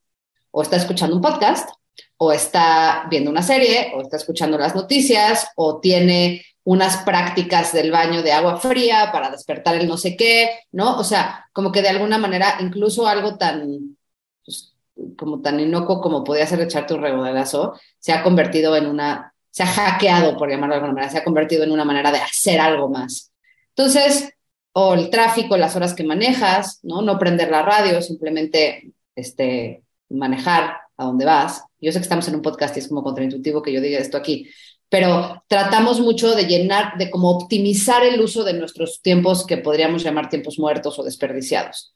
O 0.51 0.61
está 0.61 0.77
escuchando 0.77 1.15
un 1.15 1.21
podcast, 1.21 1.69
o 2.17 2.31
está 2.31 3.07
viendo 3.09 3.29
una 3.29 3.43
serie, 3.43 3.91
o 3.95 4.01
está 4.01 4.17
escuchando 4.17 4.57
las 4.57 4.75
noticias, 4.75 5.47
o 5.55 5.79
tiene 5.79 6.45
unas 6.69 6.97
prácticas 6.97 7.73
del 7.73 7.89
baño 7.89 8.21
de 8.21 8.31
agua 8.31 8.57
fría 8.57 9.09
para 9.11 9.31
despertar 9.31 9.73
el 9.73 9.87
no 9.87 9.97
sé 9.97 10.15
qué, 10.15 10.51
¿no? 10.71 10.99
O 10.99 11.03
sea, 11.03 11.47
como 11.51 11.71
que 11.71 11.81
de 11.81 11.89
alguna 11.89 12.19
manera, 12.19 12.57
incluso 12.59 13.07
algo 13.07 13.39
tan, 13.39 13.97
pues, 14.45 14.75
como 15.17 15.41
tan 15.41 15.59
inocuo 15.59 15.99
como 15.99 16.23
podía 16.23 16.45
ser 16.45 16.61
echarte 16.61 16.93
un 16.93 17.01
regodelazo, 17.01 17.73
se 17.97 18.13
ha 18.13 18.21
convertido 18.21 18.75
en 18.75 18.85
una, 18.85 19.33
se 19.49 19.63
ha 19.63 19.65
hackeado, 19.65 20.37
por 20.37 20.47
llamarlo 20.47 20.75
de 20.75 20.81
alguna 20.81 20.93
manera, 20.93 21.11
se 21.11 21.17
ha 21.17 21.23
convertido 21.23 21.63
en 21.63 21.71
una 21.71 21.85
manera 21.85 22.11
de 22.11 22.19
hacer 22.19 22.59
algo 22.59 22.87
más. 22.87 23.31
Entonces, 23.69 24.31
o 24.71 24.93
el 24.93 25.09
tráfico, 25.09 25.57
las 25.57 25.75
horas 25.75 25.95
que 25.95 26.03
manejas, 26.03 26.81
¿no? 26.83 27.01
No 27.01 27.17
prender 27.17 27.49
la 27.49 27.63
radio, 27.63 27.99
simplemente 28.03 28.93
este, 29.15 29.81
manejar 30.07 30.77
a 30.97 31.05
donde 31.05 31.25
vas. 31.25 31.63
Yo 31.81 31.91
sé 31.91 31.97
que 31.97 32.03
estamos 32.03 32.27
en 32.27 32.35
un 32.35 32.43
podcast 32.43 32.77
y 32.77 32.81
es 32.81 32.89
como 32.89 33.01
contraintuitivo 33.01 33.63
que 33.63 33.73
yo 33.73 33.81
diga 33.81 33.97
esto 33.97 34.17
aquí, 34.17 34.47
pero 34.89 35.43
tratamos 35.47 35.99
mucho 35.99 36.35
de 36.35 36.45
llenar, 36.45 36.97
de 36.97 37.09
como 37.11 37.29
optimizar 37.29 38.03
el 38.03 38.19
uso 38.19 38.43
de 38.43 38.53
nuestros 38.53 39.01
tiempos 39.01 39.45
que 39.45 39.57
podríamos 39.57 40.03
llamar 40.03 40.29
tiempos 40.29 40.57
muertos 40.57 40.97
o 40.97 41.03
desperdiciados. 41.03 41.93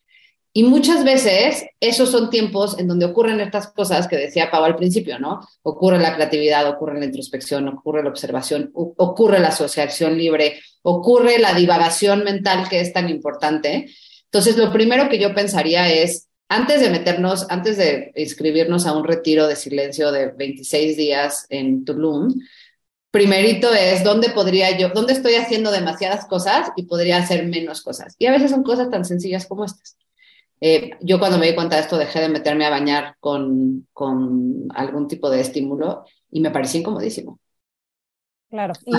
Y 0.56 0.62
muchas 0.62 1.04
veces 1.04 1.66
esos 1.80 2.12
son 2.12 2.30
tiempos 2.30 2.78
en 2.78 2.88
donde 2.88 3.06
ocurren 3.06 3.40
estas 3.40 3.74
cosas 3.74 4.08
que 4.08 4.18
decía 4.18 4.52
Pau 4.52 4.64
al 4.64 4.76
principio, 4.76 5.18
¿no? 5.18 5.40
Ocurre 5.64 5.98
la 5.98 6.14
creatividad, 6.14 6.70
ocurre 6.70 7.00
la 7.00 7.06
introspección, 7.06 7.68
ocurre 7.68 8.04
la 8.04 8.10
observación, 8.10 8.70
ocurre 8.76 9.40
la 9.40 9.48
asociación 9.48 10.16
libre, 10.16 10.62
ocurre 10.84 11.40
la 11.40 11.56
divagación 11.56 12.24
mental 12.24 12.70
que 12.70 12.82
es 12.82 12.94
tan 12.94 13.10
importante. 13.10 13.90
Entonces, 14.26 14.56
lo 14.56 14.72
primero 14.72 15.10
que 15.10 15.18
yo 15.18 15.34
pensaría 15.34 15.92
es, 15.92 16.28
antes 16.50 16.82
de 16.82 16.92
meternos, 16.92 17.48
antes 17.50 17.78
de 17.78 18.12
inscribirnos 18.16 18.86
a 18.86 18.96
un 18.96 19.06
retiro 19.06 19.48
de 19.48 19.56
silencio 19.56 20.12
de 20.12 20.34
26 20.34 20.96
días 20.96 21.48
en 21.50 21.84
Tulum, 21.84 22.32
primerito 23.14 23.72
es 23.72 24.04
dónde 24.04 24.32
podría 24.32 24.76
yo, 24.76 24.90
dónde 24.90 25.14
estoy 25.14 25.36
haciendo 25.36 25.72
demasiadas 25.72 26.26
cosas 26.26 26.72
y 26.76 26.88
podría 26.88 27.18
hacer 27.18 27.46
menos 27.46 27.84
cosas. 27.84 28.16
Y 28.18 28.26
a 28.26 28.32
veces 28.32 28.50
son 28.50 28.64
cosas 28.64 28.90
tan 28.90 29.06
sencillas 29.06 29.46
como 29.46 29.66
estas. 29.66 29.96
Eh, 30.60 30.98
yo 31.00 31.20
cuando 31.20 31.38
me 31.38 31.46
di 31.46 31.54
cuenta 31.54 31.76
de 31.76 31.84
esto 31.84 31.96
dejé 31.96 32.22
de 32.22 32.30
meterme 32.30 32.66
a 32.66 32.72
bañar 32.72 33.16
con, 33.20 33.88
con 33.94 34.66
algún 34.74 35.08
tipo 35.08 35.30
de 35.30 35.42
estímulo 35.42 36.06
y 36.32 36.42
me 36.42 36.50
parecía 36.50 36.80
incomodísimo. 36.80 37.40
Claro. 38.50 38.74
Y 38.84 38.94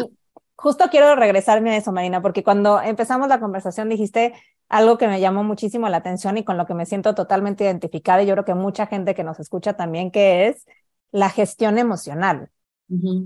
justo 0.55 0.85
quiero 0.93 1.17
regresarme 1.17 1.73
a 1.73 1.77
eso, 1.77 1.91
Marina, 1.91 2.23
porque 2.23 2.45
cuando 2.45 2.81
empezamos 2.81 3.27
la 3.27 3.41
conversación 3.41 3.89
dijiste 3.89 4.33
algo 4.69 4.97
que 4.97 5.09
me 5.09 5.21
llamó 5.21 5.43
muchísimo 5.43 5.89
la 5.89 5.97
atención 5.97 6.39
y 6.39 6.45
con 6.45 6.57
lo 6.57 6.67
que 6.67 6.75
me 6.75 6.87
siento 6.87 7.17
totalmente 7.17 7.65
identificada 7.65 8.23
y 8.23 8.27
yo 8.27 8.35
creo 8.35 8.45
que 8.45 8.55
mucha 8.55 8.87
gente 8.87 9.17
que 9.17 9.25
nos 9.25 9.41
escucha 9.41 9.73
también, 9.73 10.13
que 10.13 10.47
es 10.47 10.67
la 11.11 11.31
gestión 11.31 11.79
emocional. 11.79 12.51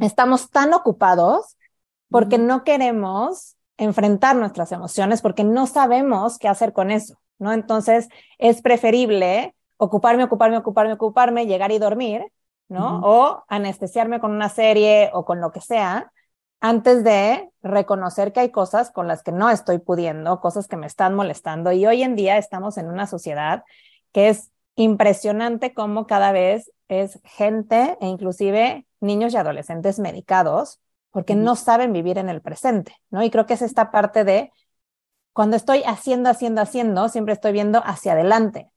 Estamos 0.00 0.50
tan 0.50 0.72
ocupados 0.72 1.56
porque 2.10 2.38
no 2.38 2.64
queremos 2.64 3.56
enfrentar 3.76 4.36
nuestras 4.36 4.72
emociones, 4.72 5.22
porque 5.22 5.44
no 5.44 5.66
sabemos 5.66 6.38
qué 6.38 6.48
hacer 6.48 6.72
con 6.72 6.90
eso, 6.90 7.20
¿no? 7.38 7.52
Entonces 7.52 8.08
es 8.38 8.62
preferible 8.62 9.54
ocuparme, 9.76 10.24
ocuparme, 10.24 10.58
ocuparme, 10.58 10.92
ocuparme, 10.94 11.46
llegar 11.46 11.70
y 11.70 11.78
dormir, 11.78 12.24
¿no? 12.68 13.00
O 13.02 13.44
anestesiarme 13.48 14.20
con 14.20 14.32
una 14.32 14.48
serie 14.48 15.10
o 15.12 15.24
con 15.24 15.40
lo 15.40 15.52
que 15.52 15.60
sea, 15.60 16.12
antes 16.60 17.04
de 17.04 17.50
reconocer 17.62 18.32
que 18.32 18.40
hay 18.40 18.50
cosas 18.50 18.90
con 18.90 19.06
las 19.06 19.22
que 19.22 19.30
no 19.30 19.48
estoy 19.48 19.78
pudiendo, 19.78 20.40
cosas 20.40 20.66
que 20.66 20.76
me 20.76 20.88
están 20.88 21.14
molestando. 21.14 21.70
Y 21.70 21.86
hoy 21.86 22.02
en 22.02 22.16
día 22.16 22.36
estamos 22.36 22.78
en 22.78 22.88
una 22.88 23.06
sociedad 23.06 23.62
que 24.12 24.28
es 24.28 24.50
impresionante 24.74 25.72
cómo 25.72 26.06
cada 26.06 26.32
vez 26.32 26.72
es 26.88 27.20
gente 27.24 27.96
e 28.00 28.06
inclusive 28.06 28.87
niños 29.00 29.32
y 29.32 29.36
adolescentes 29.36 29.98
medicados 29.98 30.80
porque 31.10 31.34
no 31.34 31.56
saben 31.56 31.92
vivir 31.92 32.18
en 32.18 32.28
el 32.28 32.42
presente, 32.42 32.94
¿no? 33.10 33.22
Y 33.22 33.30
creo 33.30 33.46
que 33.46 33.54
es 33.54 33.62
esta 33.62 33.90
parte 33.90 34.24
de 34.24 34.52
cuando 35.32 35.56
estoy 35.56 35.82
haciendo, 35.84 36.30
haciendo, 36.30 36.60
haciendo, 36.60 37.08
siempre 37.08 37.34
estoy 37.34 37.52
viendo 37.52 37.80
hacia 37.84 38.12
adelante. 38.12 38.70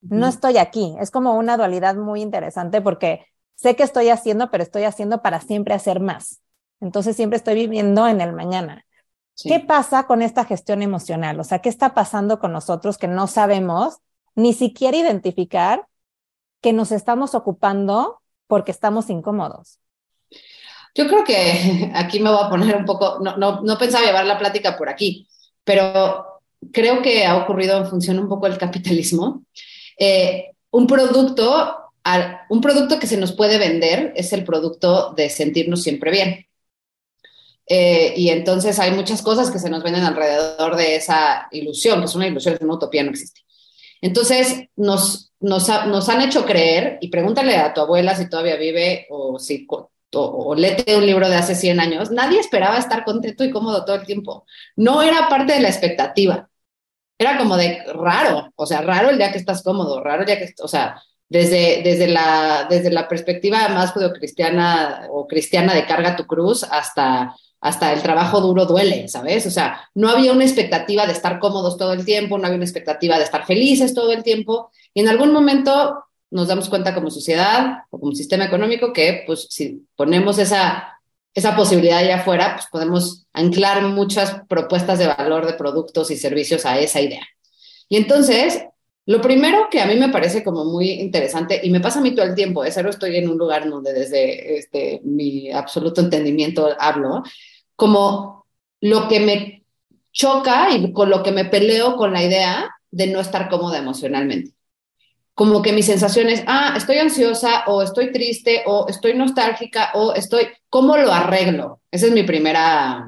No 0.00 0.26
estoy 0.26 0.58
aquí. 0.58 0.96
Es 1.00 1.10
como 1.10 1.34
una 1.34 1.56
dualidad 1.56 1.96
muy 1.96 2.22
interesante 2.22 2.80
porque 2.80 3.26
sé 3.54 3.76
que 3.76 3.82
estoy 3.82 4.08
haciendo, 4.08 4.50
pero 4.50 4.62
estoy 4.62 4.84
haciendo 4.84 5.20
para 5.22 5.40
siempre 5.40 5.74
hacer 5.74 6.00
más. 6.00 6.40
Entonces 6.80 7.16
siempre 7.16 7.36
estoy 7.36 7.54
viviendo 7.54 8.06
en 8.06 8.20
el 8.20 8.32
mañana. 8.32 8.84
¿Qué 9.42 9.60
pasa 9.60 10.06
con 10.06 10.22
esta 10.22 10.44
gestión 10.44 10.82
emocional? 10.82 11.38
O 11.38 11.44
sea, 11.44 11.58
¿qué 11.58 11.68
está 11.68 11.92
pasando 11.92 12.38
con 12.38 12.52
nosotros 12.52 12.96
que 12.96 13.08
no 13.08 13.26
sabemos 13.26 13.98
ni 14.34 14.52
siquiera 14.52 14.96
identificar 14.96 15.86
que 16.62 16.72
nos 16.72 16.92
estamos 16.92 17.34
ocupando 17.34 18.22
porque 18.46 18.70
estamos 18.70 19.10
incómodos. 19.10 19.78
Yo 20.94 21.06
creo 21.06 21.24
que 21.24 21.90
aquí 21.94 22.20
me 22.20 22.30
voy 22.30 22.44
a 22.44 22.48
poner 22.48 22.76
un 22.76 22.84
poco, 22.84 23.18
no, 23.20 23.36
no, 23.36 23.60
no 23.62 23.78
pensaba 23.78 24.04
llevar 24.04 24.26
la 24.26 24.38
plática 24.38 24.76
por 24.76 24.88
aquí, 24.88 25.28
pero 25.64 26.26
creo 26.72 27.02
que 27.02 27.26
ha 27.26 27.36
ocurrido 27.36 27.78
en 27.78 27.86
función 27.86 28.18
un 28.18 28.28
poco 28.28 28.48
del 28.48 28.58
capitalismo. 28.58 29.44
Eh, 29.98 30.52
un 30.70 30.86
producto, 30.86 31.92
un 32.48 32.60
producto 32.60 32.98
que 32.98 33.06
se 33.06 33.16
nos 33.16 33.32
puede 33.32 33.58
vender 33.58 34.12
es 34.16 34.32
el 34.32 34.44
producto 34.44 35.12
de 35.14 35.30
sentirnos 35.30 35.82
siempre 35.82 36.10
bien. 36.10 36.46
Eh, 37.68 38.14
y 38.16 38.28
entonces 38.28 38.78
hay 38.78 38.92
muchas 38.92 39.22
cosas 39.22 39.50
que 39.50 39.58
se 39.58 39.68
nos 39.68 39.82
venden 39.82 40.04
alrededor 40.04 40.76
de 40.76 40.96
esa 40.96 41.48
ilusión, 41.50 41.98
que 41.98 42.04
es 42.04 42.14
una 42.14 42.28
ilusión, 42.28 42.54
es 42.54 42.60
una 42.60 42.74
utopía, 42.74 43.02
no 43.02 43.10
existe. 43.10 43.40
Entonces 44.00 44.68
nos, 44.76 45.32
nos, 45.40 45.68
han 45.70 46.22
hecho 46.22 46.44
creer, 46.44 46.98
y 47.00 47.08
pregúntale 47.08 47.56
a 47.56 47.74
tu 47.74 47.80
abuela 47.80 48.14
si 48.14 48.28
todavía 48.28 48.56
vive 48.56 49.06
o 49.10 49.38
si 49.38 49.66
o, 49.68 49.90
o 50.12 50.50
un 50.52 51.06
libro 51.06 51.28
de 51.28 51.36
hace 51.36 51.54
100 51.54 51.80
años, 51.80 52.10
nadie 52.10 52.40
esperaba 52.40 52.78
estar 52.78 53.04
contento 53.04 53.44
y 53.44 53.50
cómodo 53.50 53.84
todo 53.84 53.96
el 53.96 54.06
tiempo. 54.06 54.46
No 54.76 55.02
era 55.02 55.28
parte 55.28 55.54
de 55.54 55.60
la 55.60 55.68
expectativa. 55.68 56.48
Era 57.18 57.38
como 57.38 57.56
de 57.56 57.82
raro, 57.94 58.52
o 58.56 58.66
sea, 58.66 58.82
raro 58.82 59.10
el 59.10 59.18
día 59.18 59.32
que 59.32 59.38
estás 59.38 59.62
cómodo, 59.62 60.02
raro 60.02 60.20
el 60.20 60.26
día 60.26 60.38
que, 60.38 60.52
o 60.62 60.68
sea, 60.68 61.02
desde, 61.28 61.82
desde, 61.82 62.08
la, 62.08 62.66
desde 62.68 62.90
la 62.90 63.08
perspectiva 63.08 63.68
más 63.68 63.92
judeocristiana 63.92 65.08
o 65.10 65.26
cristiana 65.26 65.74
de 65.74 65.86
carga 65.86 66.16
tu 66.16 66.26
cruz 66.26 66.62
hasta 66.64 67.34
hasta 67.66 67.92
el 67.92 68.00
trabajo 68.00 68.40
duro 68.40 68.64
duele, 68.64 69.08
¿sabes? 69.08 69.44
O 69.46 69.50
sea, 69.50 69.80
no 69.94 70.08
había 70.08 70.32
una 70.32 70.44
expectativa 70.44 71.04
de 71.04 71.12
estar 71.12 71.40
cómodos 71.40 71.76
todo 71.76 71.92
el 71.92 72.04
tiempo, 72.04 72.38
no 72.38 72.44
había 72.44 72.56
una 72.56 72.64
expectativa 72.64 73.18
de 73.18 73.24
estar 73.24 73.44
felices 73.44 73.92
todo 73.92 74.12
el 74.12 74.22
tiempo, 74.22 74.70
y 74.94 75.00
en 75.00 75.08
algún 75.08 75.32
momento 75.32 76.04
nos 76.30 76.46
damos 76.46 76.68
cuenta 76.68 76.94
como 76.94 77.10
sociedad 77.10 77.78
o 77.90 77.98
como 77.98 78.12
sistema 78.12 78.44
económico 78.44 78.92
que, 78.92 79.24
pues, 79.26 79.48
si 79.50 79.84
ponemos 79.96 80.38
esa, 80.38 80.96
esa 81.34 81.56
posibilidad 81.56 81.98
allá 81.98 82.16
afuera, 82.16 82.54
pues 82.54 82.68
podemos 82.70 83.26
anclar 83.32 83.82
muchas 83.82 84.42
propuestas 84.48 85.00
de 85.00 85.08
valor 85.08 85.44
de 85.44 85.54
productos 85.54 86.12
y 86.12 86.16
servicios 86.16 86.64
a 86.66 86.78
esa 86.78 87.00
idea. 87.00 87.26
Y 87.88 87.96
entonces, 87.96 88.62
lo 89.06 89.20
primero 89.20 89.68
que 89.70 89.80
a 89.80 89.86
mí 89.86 89.96
me 89.96 90.08
parece 90.08 90.44
como 90.44 90.64
muy 90.64 90.90
interesante, 90.90 91.60
y 91.62 91.70
me 91.70 91.80
pasa 91.80 91.98
a 91.98 92.02
mí 92.02 92.14
todo 92.14 92.26
el 92.26 92.34
tiempo, 92.36 92.64
es 92.64 92.74
cero 92.74 92.90
estoy 92.90 93.16
en 93.16 93.28
un 93.28 93.38
lugar 93.38 93.68
donde 93.68 93.92
desde 93.92 94.58
este, 94.58 95.00
mi 95.04 95.50
absoluto 95.50 96.00
entendimiento 96.00 96.68
hablo, 96.78 97.22
como 97.76 98.46
lo 98.80 99.08
que 99.08 99.20
me 99.20 99.64
choca 100.12 100.70
y 100.70 100.92
con 100.92 101.10
lo 101.10 101.22
que 101.22 101.32
me 101.32 101.44
peleo 101.44 101.96
con 101.96 102.12
la 102.12 102.24
idea 102.24 102.70
de 102.90 103.06
no 103.06 103.20
estar 103.20 103.48
cómoda 103.48 103.78
emocionalmente 103.78 104.56
como 105.36 105.60
que 105.60 105.74
mi 105.74 105.82
sensación 105.82 106.30
es, 106.30 106.42
ah, 106.46 106.72
estoy 106.78 106.96
ansiosa 106.96 107.64
o 107.66 107.82
estoy 107.82 108.10
triste 108.10 108.62
o 108.64 108.86
estoy 108.88 109.12
nostálgica 109.12 109.90
o 109.92 110.14
estoy, 110.14 110.48
¿cómo 110.70 110.96
lo 110.96 111.12
arreglo? 111.12 111.82
Ese 111.90 112.06
es 112.06 112.12
mi 112.12 112.22
primera, 112.22 113.06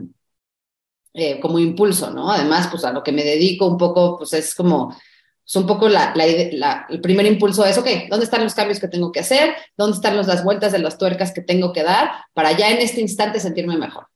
eh, 1.15 1.41
como 1.41 1.59
impulso, 1.59 2.11
¿no? 2.11 2.31
Además, 2.31 2.69
pues 2.71 2.85
a 2.85 2.93
lo 2.93 3.03
que 3.03 3.13
me 3.13 3.25
dedico 3.25 3.67
un 3.67 3.79
poco, 3.79 4.19
pues 4.19 4.35
es 4.35 4.55
como, 4.55 4.95
es 5.43 5.57
un 5.57 5.67
poco 5.67 5.89
la, 5.89 6.13
la, 6.15 6.87
el 6.91 7.01
primer 7.01 7.25
impulso 7.25 7.65
es, 7.65 7.79
ok, 7.79 7.89
¿dónde 8.11 8.27
están 8.27 8.45
los 8.45 8.55
cambios 8.55 8.79
que 8.79 8.89
tengo 8.89 9.11
que 9.11 9.21
hacer? 9.21 9.55
¿Dónde 9.75 9.97
están 9.97 10.15
las 10.15 10.45
vueltas 10.45 10.73
de 10.73 10.81
las 10.81 10.99
tuercas 10.99 11.33
que 11.33 11.41
tengo 11.41 11.73
que 11.73 11.83
dar 11.83 12.11
para 12.35 12.53
ya 12.53 12.69
en 12.69 12.77
este 12.83 13.01
instante 13.01 13.41
sentirme 13.41 13.79
mejor? 13.79 14.07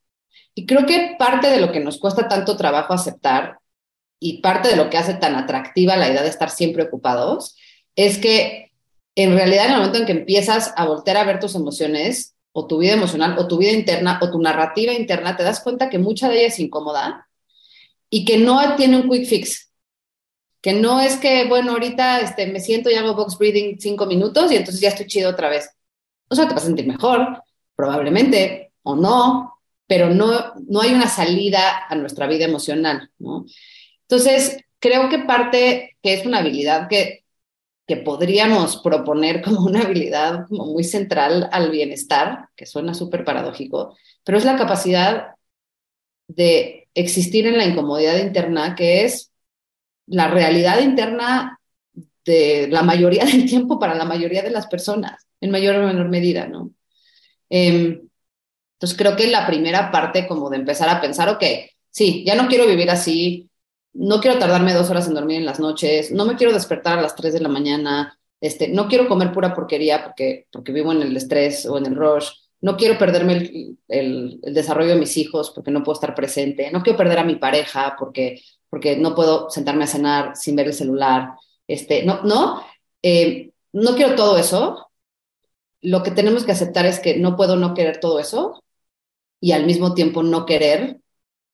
Y 0.54 0.66
creo 0.66 0.86
que 0.86 1.16
parte 1.18 1.48
de 1.48 1.60
lo 1.60 1.72
que 1.72 1.80
nos 1.80 1.98
cuesta 1.98 2.28
tanto 2.28 2.56
trabajo 2.56 2.92
aceptar 2.92 3.58
y 4.20 4.40
parte 4.40 4.68
de 4.68 4.76
lo 4.76 4.90
que 4.90 4.98
hace 4.98 5.14
tan 5.14 5.34
atractiva 5.34 5.96
la 5.96 6.08
idea 6.08 6.22
de 6.22 6.28
estar 6.28 6.50
siempre 6.50 6.84
ocupados 6.84 7.56
es 7.96 8.18
que 8.18 8.72
en 9.14 9.34
realidad 9.34 9.66
en 9.66 9.72
el 9.72 9.78
momento 9.78 9.98
en 9.98 10.06
que 10.06 10.12
empiezas 10.12 10.72
a 10.76 10.86
voltear 10.86 11.16
a 11.16 11.24
ver 11.24 11.40
tus 11.40 11.54
emociones 11.54 12.34
o 12.52 12.66
tu 12.66 12.78
vida 12.78 12.92
emocional 12.92 13.36
o 13.38 13.48
tu 13.48 13.58
vida 13.58 13.72
interna 13.72 14.18
o 14.22 14.30
tu 14.30 14.40
narrativa 14.40 14.92
interna, 14.92 15.36
te 15.36 15.42
das 15.42 15.60
cuenta 15.60 15.90
que 15.90 15.98
mucha 15.98 16.28
de 16.28 16.38
ella 16.38 16.48
es 16.48 16.58
incómoda 16.58 17.28
y 18.10 18.24
que 18.24 18.38
no 18.38 18.76
tiene 18.76 18.98
un 18.98 19.10
quick 19.10 19.26
fix. 19.26 19.70
Que 20.60 20.74
no 20.74 21.00
es 21.00 21.16
que, 21.16 21.46
bueno, 21.48 21.72
ahorita 21.72 22.20
este, 22.20 22.46
me 22.46 22.60
siento 22.60 22.90
y 22.90 22.94
hago 22.94 23.14
box 23.14 23.36
breathing 23.36 23.80
cinco 23.80 24.06
minutos 24.06 24.52
y 24.52 24.56
entonces 24.56 24.80
ya 24.80 24.90
estoy 24.90 25.06
chido 25.06 25.30
otra 25.30 25.48
vez. 25.48 25.68
O 26.28 26.34
sea, 26.34 26.46
te 26.46 26.54
vas 26.54 26.62
a 26.62 26.66
sentir 26.66 26.86
mejor, 26.86 27.42
probablemente, 27.74 28.72
o 28.82 28.94
no, 28.94 29.61
pero 29.92 30.08
no, 30.08 30.54
no 30.68 30.80
hay 30.80 30.94
una 30.94 31.06
salida 31.06 31.84
a 31.86 31.94
nuestra 31.96 32.26
vida 32.26 32.46
emocional, 32.46 33.10
¿no? 33.18 33.44
Entonces, 34.08 34.56
creo 34.78 35.10
que 35.10 35.18
parte 35.18 35.98
que 36.02 36.14
es 36.14 36.24
una 36.24 36.38
habilidad 36.38 36.88
que 36.88 37.22
que 37.86 37.98
podríamos 37.98 38.78
proponer 38.78 39.42
como 39.42 39.66
una 39.66 39.82
habilidad 39.82 40.46
muy 40.48 40.82
central 40.82 41.50
al 41.52 41.70
bienestar, 41.70 42.48
que 42.56 42.64
suena 42.64 42.94
súper 42.94 43.22
paradójico, 43.22 43.94
pero 44.24 44.38
es 44.38 44.46
la 44.46 44.56
capacidad 44.56 45.34
de 46.26 46.88
existir 46.94 47.46
en 47.46 47.58
la 47.58 47.66
incomodidad 47.66 48.16
interna, 48.16 48.74
que 48.74 49.04
es 49.04 49.30
la 50.06 50.28
realidad 50.28 50.80
interna 50.80 51.60
de 52.24 52.66
la 52.70 52.82
mayoría 52.82 53.26
del 53.26 53.44
tiempo 53.44 53.78
para 53.78 53.94
la 53.94 54.06
mayoría 54.06 54.40
de 54.42 54.52
las 54.52 54.68
personas, 54.68 55.26
en 55.42 55.50
mayor 55.50 55.76
o 55.76 55.86
menor 55.86 56.08
medida, 56.08 56.46
¿no? 56.46 56.70
Em, 57.50 58.08
entonces 58.82 58.98
creo 58.98 59.14
que 59.14 59.28
la 59.28 59.46
primera 59.46 59.92
parte 59.92 60.26
como 60.26 60.50
de 60.50 60.56
empezar 60.56 60.88
a 60.88 61.00
pensar, 61.00 61.28
ok, 61.28 61.44
sí, 61.88 62.24
ya 62.26 62.34
no 62.34 62.48
quiero 62.48 62.66
vivir 62.66 62.90
así, 62.90 63.48
no 63.92 64.20
quiero 64.20 64.40
tardarme 64.40 64.74
dos 64.74 64.90
horas 64.90 65.06
en 65.06 65.14
dormir 65.14 65.36
en 65.36 65.46
las 65.46 65.60
noches, 65.60 66.10
no 66.10 66.24
me 66.24 66.34
quiero 66.34 66.52
despertar 66.52 66.98
a 66.98 67.02
las 67.02 67.14
tres 67.14 67.32
de 67.32 67.38
la 67.38 67.48
mañana, 67.48 68.18
este, 68.40 68.66
no 68.66 68.88
quiero 68.88 69.06
comer 69.06 69.30
pura 69.30 69.54
porquería 69.54 70.02
porque, 70.02 70.48
porque 70.50 70.72
vivo 70.72 70.90
en 70.90 71.00
el 71.00 71.16
estrés 71.16 71.64
o 71.64 71.78
en 71.78 71.86
el 71.86 71.94
rush, 71.94 72.28
no 72.60 72.76
quiero 72.76 72.98
perderme 72.98 73.76
el, 73.86 74.40
desarrollo 74.42 74.94
de 74.94 74.98
mis 74.98 75.16
hijos 75.16 75.52
porque 75.54 75.70
no 75.70 75.84
puedo 75.84 75.94
estar 75.94 76.16
presente, 76.16 76.72
no 76.72 76.82
quiero 76.82 76.96
perder 76.98 77.20
a 77.20 77.24
mi 77.24 77.36
pareja 77.36 77.94
porque, 77.96 78.42
porque 78.68 78.96
no 78.96 79.14
puedo 79.14 79.48
sentarme 79.48 79.84
a 79.84 79.86
cenar 79.86 80.32
sin 80.34 80.56
ver 80.56 80.66
el 80.66 80.74
celular, 80.74 81.34
este, 81.68 82.04
no, 82.04 82.24
no, 82.24 82.64
eh, 83.00 83.52
no 83.72 83.94
quiero 83.94 84.16
todo 84.16 84.38
eso. 84.38 84.88
Lo 85.82 86.02
que 86.02 86.10
tenemos 86.10 86.44
que 86.44 86.50
aceptar 86.50 86.84
es 86.84 86.98
que 86.98 87.18
no 87.18 87.36
puedo 87.36 87.54
no 87.54 87.74
querer 87.74 88.00
todo 88.00 88.18
eso 88.18 88.62
y 89.42 89.50
al 89.50 89.66
mismo 89.66 89.92
tiempo 89.92 90.22
no 90.22 90.46
querer 90.46 91.00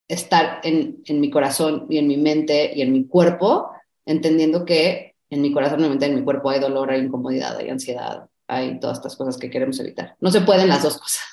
estar 0.07 0.61
en, 0.63 1.01
en, 1.05 1.19
mi 1.19 1.31
corazón 1.31 1.87
y 1.89 1.97
en 1.97 2.07
mi 2.07 2.17
mente 2.17 2.71
y 2.75 2.83
en 2.83 2.93
mi 2.93 3.07
cuerpo, 3.07 3.71
entendiendo 4.05 4.63
que 4.63 5.15
en 5.31 5.41
mi 5.41 5.51
corazón, 5.51 5.79
en 5.79 5.85
mi 5.85 5.89
mente 5.89 6.05
en 6.05 6.15
mi 6.15 6.23
cuerpo 6.23 6.51
hay 6.51 6.59
dolor, 6.59 6.91
hay 6.91 7.01
incomodidad, 7.01 7.57
hay 7.57 7.69
ansiedad, 7.69 8.29
hay 8.47 8.79
todas 8.79 8.99
estas 8.99 9.15
cosas 9.15 9.37
que 9.37 9.49
queremos 9.49 9.79
evitar. 9.79 10.15
No 10.19 10.29
se 10.29 10.41
pueden 10.41 10.69
las 10.69 10.83
dos 10.83 10.99
cosas. 10.99 11.23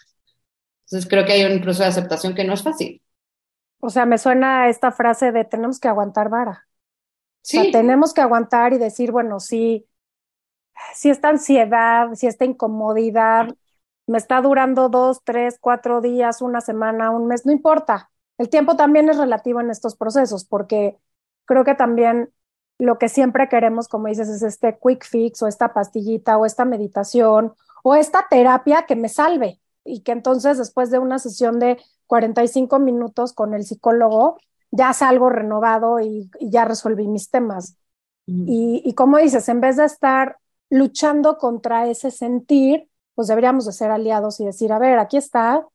Entonces 0.86 1.10
creo 1.10 1.26
que 1.26 1.32
hay 1.32 1.44
un 1.44 1.60
proceso 1.60 1.82
de 1.82 1.90
aceptación 1.90 2.34
que 2.34 2.44
no 2.44 2.54
es 2.54 2.62
fácil. 2.62 3.02
O 3.80 3.90
sea, 3.90 4.06
me 4.06 4.16
suena 4.16 4.70
esta 4.70 4.92
frase 4.92 5.32
de 5.32 5.44
tenemos 5.44 5.78
que 5.78 5.88
aguantar 5.88 6.30
vara. 6.30 6.66
Sí. 7.42 7.58
O 7.58 7.62
sea, 7.64 7.70
tenemos 7.70 8.14
que 8.14 8.22
aguantar 8.22 8.72
y 8.72 8.78
decir, 8.78 9.12
bueno, 9.12 9.40
si, 9.40 9.86
si 10.94 11.10
esta 11.10 11.28
ansiedad, 11.28 12.14
si 12.14 12.26
esta 12.26 12.46
incomodidad 12.46 13.54
me 14.06 14.18
está 14.18 14.40
durando 14.40 14.88
dos, 14.88 15.20
tres, 15.24 15.58
cuatro 15.60 16.00
días, 16.00 16.42
una 16.42 16.60
semana, 16.60 17.10
un 17.10 17.26
mes, 17.26 17.44
no 17.44 17.52
importa. 17.52 18.10
El 18.38 18.48
tiempo 18.48 18.76
también 18.76 19.08
es 19.08 19.18
relativo 19.18 19.60
en 19.60 19.70
estos 19.70 19.96
procesos 19.96 20.44
porque 20.44 20.96
creo 21.44 21.64
que 21.64 21.74
también 21.74 22.32
lo 22.78 22.98
que 22.98 23.08
siempre 23.08 23.48
queremos, 23.48 23.88
como 23.88 24.08
dices, 24.08 24.28
es 24.28 24.42
este 24.42 24.78
quick 24.82 25.04
fix 25.04 25.42
o 25.42 25.46
esta 25.46 25.72
pastillita 25.72 26.36
o 26.36 26.46
esta 26.46 26.64
meditación 26.64 27.54
o 27.82 27.94
esta 27.94 28.26
terapia 28.28 28.84
que 28.86 28.96
me 28.96 29.08
salve 29.08 29.60
y 29.84 30.02
que 30.02 30.12
entonces 30.12 30.58
después 30.58 30.90
de 30.90 30.98
una 30.98 31.18
sesión 31.18 31.58
de 31.58 31.78
45 32.06 32.78
minutos 32.78 33.32
con 33.32 33.54
el 33.54 33.64
psicólogo 33.64 34.38
ya 34.70 34.92
salgo 34.92 35.30
renovado 35.30 36.00
y, 36.00 36.30
ya 36.40 36.64
resolví 36.64 37.08
mis 37.08 37.30
temas. 37.30 37.76
y, 38.26 38.82
y 38.84 38.94
como 38.94 39.18
dices, 39.18 39.48
en 39.48 39.60
vez 39.60 39.76
de 39.76 39.84
estar 39.84 40.38
luchando 40.68 41.38
contra 41.38 41.86
ese 41.88 42.10
sentir, 42.10 42.88
pues 43.16 43.29
deberíamos 43.29 43.64
de 43.64 43.72
ser 43.72 43.90
aliados 43.90 44.38
y 44.40 44.44
decir, 44.44 44.72
a 44.72 44.79
ver, 44.79 44.98
aquí 44.98 45.16
está, 45.16 45.66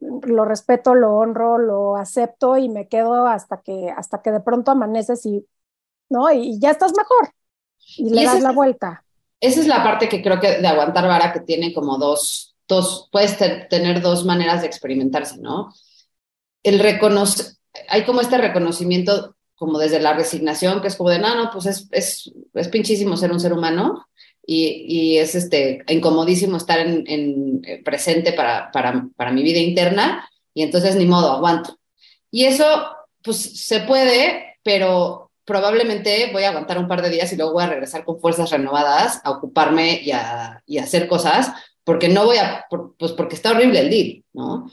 lo 0.00 0.44
respeto, 0.44 0.94
lo 0.94 1.14
honro, 1.14 1.56
lo 1.56 1.96
acepto 1.96 2.58
y 2.58 2.68
me 2.68 2.88
quedo 2.88 3.26
hasta 3.26 3.62
que, 3.62 3.90
hasta 3.96 4.20
que 4.20 4.32
de 4.32 4.40
pronto 4.40 4.72
amaneces 4.72 5.24
y, 5.24 5.46
¿no? 6.10 6.30
Y, 6.30 6.58
ya 6.58 6.72
estás 6.72 6.92
mejor 6.96 7.32
y, 7.96 8.10
le 8.10 8.24
das 8.24 8.42
la 8.42 8.50
vuelta. 8.50 9.04
Esa 9.40 9.60
es 9.60 9.68
la 9.68 9.82
parte 9.84 10.08
que 10.08 10.22
creo 10.22 10.40
que 10.40 10.58
de 10.58 10.66
aguantar 10.66 11.06
vara 11.06 11.32
que 11.32 11.40
tiene 11.40 11.72
como 11.72 11.98
dos, 11.98 12.56
dos 12.66 13.08
puedes 13.12 13.38
tener 13.38 14.02
dos 14.02 14.24
maneras 14.24 14.62
de 14.62 14.66
experimentarse, 14.66 15.38
¿no? 15.38 15.72
El 16.64 16.80
reconocer, 16.80 17.46
hay 17.88 18.04
como 18.04 18.20
este 18.20 18.38
reconocimiento 18.38 19.36
como 19.54 19.78
desde 19.78 20.00
la 20.00 20.14
resignación, 20.14 20.80
que 20.80 20.88
es 20.88 20.96
como 20.96 21.10
de, 21.10 21.20
no, 21.20 21.36
no, 21.36 21.50
pues 21.52 21.66
es, 21.66 21.88
es, 21.92 22.32
es 22.54 22.68
pinchísimo 22.68 23.16
ser 23.16 23.30
un 23.30 23.38
ser 23.38 23.52
humano, 23.52 24.08
y, 24.44 25.18
es 25.18 25.34
este, 25.34 25.84
incomodísimo 25.88 26.56
estar 26.56 26.80
en, 26.80 27.62
eh, 27.64 27.82
presente 27.84 28.32
para, 28.32 28.70
para, 28.72 29.06
para, 29.16 29.32
mi 29.32 29.42
vida 29.42 29.58
interna 29.58 30.28
y 30.52 30.62
entonces 30.62 30.96
ni 30.96 31.06
modo, 31.06 31.30
aguanto. 31.32 31.78
Y 32.30 32.44
eso, 32.44 32.66
pues 33.22 33.38
se 33.38 33.80
puede, 33.80 34.56
pero 34.62 35.30
probablemente 35.44 36.30
voy 36.32 36.44
a 36.44 36.48
aguantar 36.48 36.78
un 36.78 36.88
par 36.88 37.02
de 37.02 37.10
días 37.10 37.32
y 37.32 37.36
luego 37.36 37.52
voy 37.52 37.64
a 37.64 37.68
regresar 37.68 38.04
con 38.04 38.20
fuerzas 38.20 38.50
renovadas 38.50 39.20
a 39.24 39.30
ocuparme 39.30 40.00
y 40.02 40.10
a, 40.12 40.62
y 40.66 40.78
hacer 40.78 41.08
cosas, 41.08 41.52
porque 41.84 42.08
no 42.08 42.24
voy 42.24 42.38
a, 42.38 42.64
pues 42.98 43.12
porque 43.12 43.34
está 43.34 43.50
horrible 43.50 43.80
el 43.80 43.90
deal, 43.90 44.24
¿no? 44.32 44.70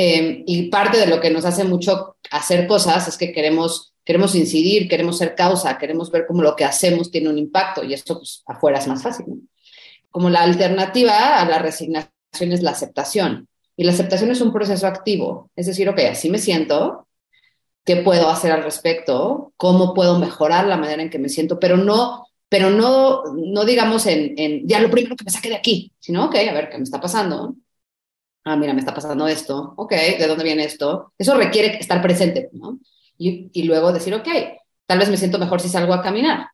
Em, 0.00 0.44
y 0.46 0.70
parte 0.70 0.96
de 0.96 1.08
lo 1.08 1.20
que 1.20 1.30
nos 1.30 1.44
hace 1.44 1.64
mucho 1.64 2.16
hacer 2.30 2.68
cosas 2.68 3.08
es 3.08 3.18
que 3.18 3.32
queremos 3.32 3.94
queremos 4.08 4.34
incidir, 4.34 4.88
queremos 4.88 5.18
ser 5.18 5.34
causa, 5.34 5.76
queremos 5.76 6.10
ver 6.10 6.24
cómo 6.26 6.40
lo 6.40 6.56
que 6.56 6.64
hacemos 6.64 7.10
tiene 7.10 7.28
un 7.28 7.36
impacto 7.36 7.84
y 7.84 7.92
esto 7.92 8.16
pues, 8.16 8.42
afuera 8.46 8.78
es 8.78 8.86
más 8.86 9.02
fácil. 9.02 9.26
Como 10.10 10.30
la 10.30 10.40
alternativa 10.40 11.38
a 11.38 11.44
la 11.44 11.58
resignación 11.58 12.14
es 12.32 12.62
la 12.62 12.70
aceptación 12.70 13.48
y 13.76 13.84
la 13.84 13.92
aceptación 13.92 14.30
es 14.30 14.40
un 14.40 14.50
proceso 14.50 14.86
activo, 14.86 15.50
es 15.54 15.66
decir, 15.66 15.90
ok, 15.90 15.98
así 16.10 16.30
me 16.30 16.38
siento, 16.38 17.06
¿qué 17.84 17.96
puedo 17.96 18.30
hacer 18.30 18.50
al 18.50 18.64
respecto? 18.64 19.52
¿Cómo 19.58 19.92
puedo 19.92 20.18
mejorar 20.18 20.66
la 20.66 20.78
manera 20.78 21.02
en 21.02 21.10
que 21.10 21.18
me 21.18 21.28
siento? 21.28 21.60
Pero 21.60 21.76
no, 21.76 22.28
pero 22.48 22.70
no, 22.70 23.24
no 23.34 23.66
digamos 23.66 24.06
en, 24.06 24.32
en 24.38 24.66
ya 24.66 24.80
lo 24.80 24.90
primero 24.90 25.16
que 25.16 25.24
me 25.26 25.30
saque 25.30 25.50
de 25.50 25.56
aquí, 25.56 25.92
sino, 25.98 26.24
ok, 26.24 26.34
a 26.34 26.54
ver, 26.54 26.70
¿qué 26.70 26.78
me 26.78 26.84
está 26.84 26.98
pasando? 26.98 27.56
Ah, 28.44 28.56
mira, 28.56 28.72
me 28.72 28.80
está 28.80 28.94
pasando 28.94 29.28
esto, 29.28 29.74
ok, 29.76 29.92
¿de 30.18 30.26
dónde 30.26 30.44
viene 30.44 30.64
esto? 30.64 31.12
Eso 31.18 31.34
requiere 31.34 31.76
estar 31.78 32.00
presente, 32.00 32.48
¿no? 32.54 32.78
Y, 33.18 33.62
luego 33.64 33.92
decir, 33.92 34.14
ok, 34.14 34.28
tal 34.86 34.98
vez 34.98 35.10
me 35.10 35.16
siento 35.16 35.38
mejor 35.38 35.60
si 35.60 35.68
salgo 35.68 35.92
a 35.92 36.02
caminar, 36.02 36.48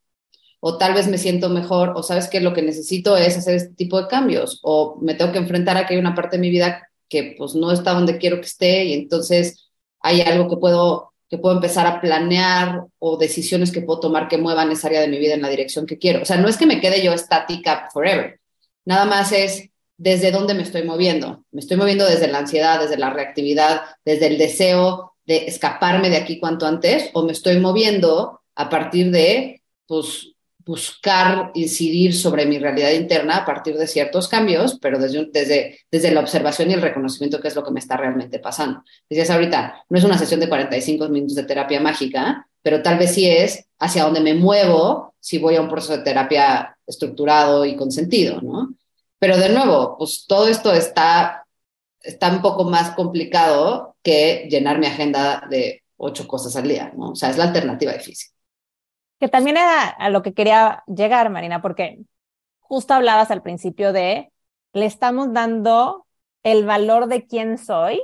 o 0.59 0.77
tal 0.77 0.93
vez 0.93 1.07
me 1.07 1.17
siento 1.17 1.49
mejor, 1.49 1.93
o 1.95 2.03
sabes 2.03 2.27
que 2.27 2.41
lo 2.41 2.53
que 2.53 2.61
necesito 2.61 3.15
es 3.15 3.37
hacer 3.37 3.55
este 3.55 3.73
tipo 3.75 4.01
de 4.01 4.07
cambios, 4.07 4.59
o 4.63 4.97
me 5.01 5.13
tengo 5.13 5.31
que 5.31 5.37
enfrentar 5.37 5.77
a 5.77 5.85
que 5.85 5.93
hay 5.93 5.99
una 5.99 6.15
parte 6.15 6.37
de 6.37 6.41
mi 6.41 6.49
vida 6.49 6.89
que 7.07 7.35
pues 7.37 7.55
no 7.55 7.71
está 7.71 7.93
donde 7.93 8.17
quiero 8.17 8.37
que 8.37 8.47
esté 8.47 8.85
y 8.85 8.93
entonces 8.93 9.69
hay 10.01 10.21
algo 10.21 10.49
que 10.49 10.57
puedo 10.57 11.13
que 11.29 11.37
puedo 11.37 11.55
empezar 11.55 11.87
a 11.87 12.01
planear 12.01 12.83
o 12.99 13.17
decisiones 13.17 13.71
que 13.71 13.81
puedo 13.81 13.99
tomar 13.99 14.27
que 14.27 14.37
muevan 14.37 14.71
esa 14.71 14.87
área 14.87 15.01
de 15.01 15.07
mi 15.07 15.17
vida 15.17 15.33
en 15.33 15.41
la 15.41 15.49
dirección 15.49 15.85
que 15.85 15.97
quiero. 15.97 16.21
O 16.21 16.25
sea, 16.25 16.37
no 16.37 16.47
es 16.47 16.57
que 16.57 16.67
me 16.67 16.79
quede 16.79 17.03
yo 17.03 17.13
estática 17.13 17.89
forever. 17.91 18.39
Nada 18.85 19.05
más 19.05 19.31
es 19.31 19.69
desde 19.97 20.31
dónde 20.31 20.53
me 20.53 20.61
estoy 20.63 20.83
moviendo. 20.83 21.43
Me 21.51 21.61
estoy 21.61 21.77
moviendo 21.77 22.05
desde 22.05 22.27
la 22.27 22.39
ansiedad, 22.39 22.79
desde 22.79 22.97
la 22.97 23.09
reactividad, 23.09 23.81
desde 24.03 24.27
el 24.27 24.37
deseo 24.37 25.14
de 25.25 25.45
escaparme 25.45 26.09
de 26.09 26.17
aquí 26.17 26.39
cuanto 26.39 26.65
antes, 26.65 27.09
o 27.13 27.23
me 27.23 27.31
estoy 27.31 27.59
moviendo 27.59 28.41
a 28.55 28.69
partir 28.69 29.11
de, 29.11 29.61
pues, 29.87 30.35
buscar 30.65 31.51
incidir 31.53 32.15
sobre 32.15 32.45
mi 32.47 32.57
realidad 32.57 32.91
interna 32.91 33.37
a 33.37 33.45
partir 33.45 33.77
de 33.77 33.85
ciertos 33.85 34.27
cambios, 34.27 34.79
pero 34.81 34.97
desde, 34.97 35.25
desde, 35.31 35.79
desde 35.91 36.11
la 36.11 36.21
observación 36.21 36.71
y 36.71 36.73
el 36.73 36.81
reconocimiento 36.81 37.39
que 37.39 37.49
es 37.49 37.55
lo 37.55 37.63
que 37.63 37.71
me 37.71 37.79
está 37.79 37.97
realmente 37.97 38.39
pasando. 38.39 38.83
Decías 39.07 39.29
ahorita, 39.29 39.85
no 39.87 39.97
es 39.97 40.03
una 40.03 40.17
sesión 40.17 40.39
de 40.39 40.49
45 40.49 41.07
minutos 41.09 41.35
de 41.35 41.43
terapia 41.43 41.79
mágica, 41.79 42.47
pero 42.63 42.81
tal 42.81 42.97
vez 42.97 43.13
sí 43.13 43.29
es 43.29 43.67
hacia 43.77 44.05
dónde 44.05 44.21
me 44.21 44.33
muevo 44.33 45.13
si 45.19 45.37
voy 45.37 45.55
a 45.55 45.61
un 45.61 45.69
proceso 45.69 45.97
de 45.97 46.03
terapia 46.03 46.75
estructurado 46.87 47.63
y 47.63 47.75
con 47.75 47.91
sentido, 47.91 48.41
¿no? 48.41 48.73
Pero 49.19 49.37
de 49.37 49.49
nuevo, 49.49 49.97
pues 49.97 50.25
todo 50.27 50.47
esto 50.47 50.73
está, 50.73 51.45
está 52.01 52.29
un 52.31 52.41
poco 52.41 52.63
más 52.63 52.91
complicado 52.91 53.94
que 54.05 54.47
llenar 54.51 54.77
mi 54.77 54.85
agenda 54.85 55.45
de 55.49 55.83
ocho 55.97 56.27
cosas 56.27 56.55
al 56.55 56.67
día, 56.67 56.93
¿no? 56.95 57.09
O 57.09 57.15
sea, 57.15 57.31
es 57.31 57.37
la 57.37 57.45
alternativa 57.45 57.91
difícil. 57.91 58.31
Que 59.19 59.27
también 59.27 59.57
era 59.57 59.87
a 59.87 60.09
lo 60.09 60.21
que 60.21 60.35
quería 60.35 60.83
llegar, 60.85 61.31
Marina, 61.31 61.61
porque 61.61 61.99
justo 62.59 62.93
hablabas 62.93 63.31
al 63.31 63.41
principio 63.41 63.93
de, 63.93 64.31
le 64.73 64.85
estamos 64.85 65.33
dando 65.33 66.05
el 66.43 66.65
valor 66.65 67.07
de 67.07 67.25
quién 67.25 67.57
soy 67.57 67.99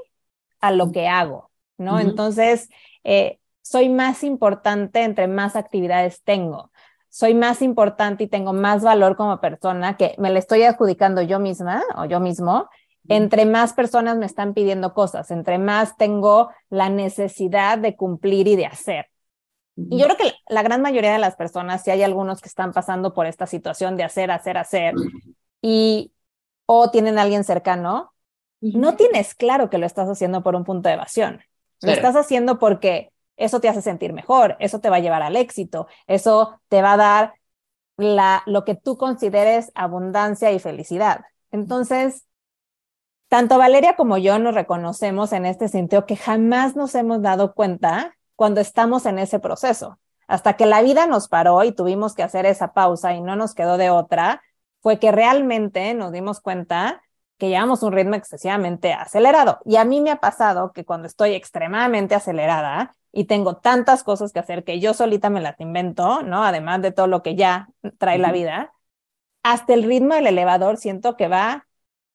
a 0.60 0.72
lo 0.72 0.92
que 0.92 1.08
hago, 1.08 1.52
¿no? 1.78 2.00
Entonces, 2.00 2.70
eh, 3.04 3.40
soy 3.62 3.90
más 3.90 4.24
importante 4.24 5.04
entre 5.04 5.28
más 5.28 5.56
actividades 5.56 6.24
tengo. 6.24 6.72
Soy 7.10 7.36
más 7.36 7.62
importante 7.62 8.24
y 8.24 8.28
tengo 8.28 8.54
más 8.54 8.82
valor 8.84 9.16
como 9.18 9.40
persona 9.40 9.98
que 9.98 10.16
me 10.18 10.32
le 10.32 10.40
estoy 10.40 10.64
adjudicando 10.64 11.22
yo 11.22 11.40
misma 11.40 11.84
o 11.96 12.06
yo 12.06 12.20
mismo. 12.20 12.70
Entre 13.08 13.46
más 13.46 13.74
personas 13.74 14.18
me 14.18 14.26
están 14.26 14.54
pidiendo 14.54 14.94
cosas, 14.94 15.32
entre 15.32 15.58
más 15.58 15.98
tengo 15.98 16.52
la 16.70 16.90
necesidad 16.90 17.78
de 17.78 17.96
cumplir 17.96 18.48
y 18.48 18.56
de 18.56 18.66
hacer. 18.66 19.08
Y 19.76 19.98
yo 19.98 20.06
creo 20.06 20.18
que 20.18 20.34
la 20.48 20.62
gran 20.62 20.82
mayoría 20.82 21.14
de 21.14 21.20
las 21.20 21.36
personas, 21.36 21.84
si 21.84 21.92
hay 21.92 22.04
algunos 22.04 22.42
que 22.42 22.50
están 22.50 22.72
pasando 22.72 23.14
por 23.14 23.26
esta 23.26 23.48
situación 23.48 23.98
de 23.98 24.04
hacer, 24.04 24.30
hacer, 24.30 24.58
hacer, 24.58 24.94
y 25.62 26.12
o 26.66 26.92
tienen 26.92 27.18
a 27.18 27.24
alguien 27.24 27.44
cercano, 27.44 28.14
no 28.60 28.96
tienes 28.96 29.34
claro 29.34 29.70
que 29.70 29.78
lo 29.78 29.86
estás 29.86 30.08
haciendo 30.08 30.44
por 30.44 30.56
un 30.56 30.64
punto 30.64 30.88
de 30.88 30.96
evasión. 30.96 31.42
Lo 31.82 31.92
estás 31.92 32.16
haciendo 32.16 32.60
porque 32.60 33.12
eso 33.38 33.60
te 33.60 33.70
hace 33.70 33.82
sentir 33.82 34.14
mejor, 34.14 34.56
eso 34.60 34.80
te 34.80 34.90
va 34.90 34.98
a 34.98 35.00
llevar 35.02 35.24
al 35.24 35.36
éxito, 35.36 35.88
eso 36.06 36.62
te 36.68 36.82
va 36.82 36.94
a 36.94 36.98
dar 36.98 37.34
la, 37.98 38.44
lo 38.46 38.64
que 38.66 38.76
tú 38.76 38.98
consideres 38.98 39.72
abundancia 39.74 40.52
y 40.52 40.60
felicidad. 40.60 41.22
Entonces, 41.50 42.26
tanto 43.32 43.58
Valeria 43.58 43.96
como 43.96 44.18
yo 44.18 44.40
nos 44.40 44.54
reconocemos 44.54 45.32
en 45.32 45.46
este 45.46 45.70
sentido 45.70 46.06
que 46.06 46.18
jamás 46.18 46.76
nos 46.76 46.94
hemos 46.96 47.22
dado 47.22 47.54
cuenta 47.54 48.18
cuando 48.36 48.60
estamos 48.60 49.06
en 49.06 49.20
ese 49.20 49.40
proceso. 49.40 50.00
Hasta 50.28 50.58
que 50.58 50.66
la 50.66 50.82
vida 50.82 51.08
nos 51.08 51.30
paró 51.30 51.64
y 51.64 51.72
tuvimos 51.72 52.14
que 52.14 52.24
hacer 52.24 52.46
esa 52.46 52.74
pausa 52.74 53.14
y 53.14 53.22
no 53.22 53.38
nos 53.38 53.56
quedó 53.56 53.78
de 53.78 53.90
otra, 53.90 54.44
fue 54.82 55.00
que 55.00 55.14
realmente 55.14 55.94
nos 55.94 56.12
dimos 56.12 56.42
cuenta 56.42 57.04
que 57.38 57.48
llevamos 57.48 57.84
un 57.84 57.94
ritmo 57.94 58.16
excesivamente 58.16 58.92
acelerado. 58.92 59.60
Y 59.64 59.78
a 59.78 59.86
mí 59.86 60.02
me 60.02 60.12
ha 60.12 60.18
pasado 60.18 60.74
que 60.74 60.84
cuando 60.84 61.08
estoy 61.08 61.32
extremadamente 61.34 62.16
acelerada 62.16 62.94
y 63.14 63.28
tengo 63.28 63.56
tantas 63.56 64.04
cosas 64.04 64.34
que 64.34 64.40
hacer 64.40 64.66
que 64.66 64.82
yo 64.82 64.94
solita 64.94 65.30
me 65.30 65.40
las 65.40 65.58
invento, 65.62 66.22
¿no? 66.22 66.44
Además 66.44 66.82
de 66.82 66.92
todo 66.92 67.08
lo 67.08 67.24
que 67.24 67.36
ya 67.36 67.70
trae 67.98 68.18
la 68.18 68.34
vida, 68.34 68.74
hasta 69.42 69.74
el 69.74 69.84
ritmo 69.84 70.16
del 70.16 70.28
elevador 70.28 70.76
siento 70.76 71.16
que 71.16 71.30
va 71.30 71.66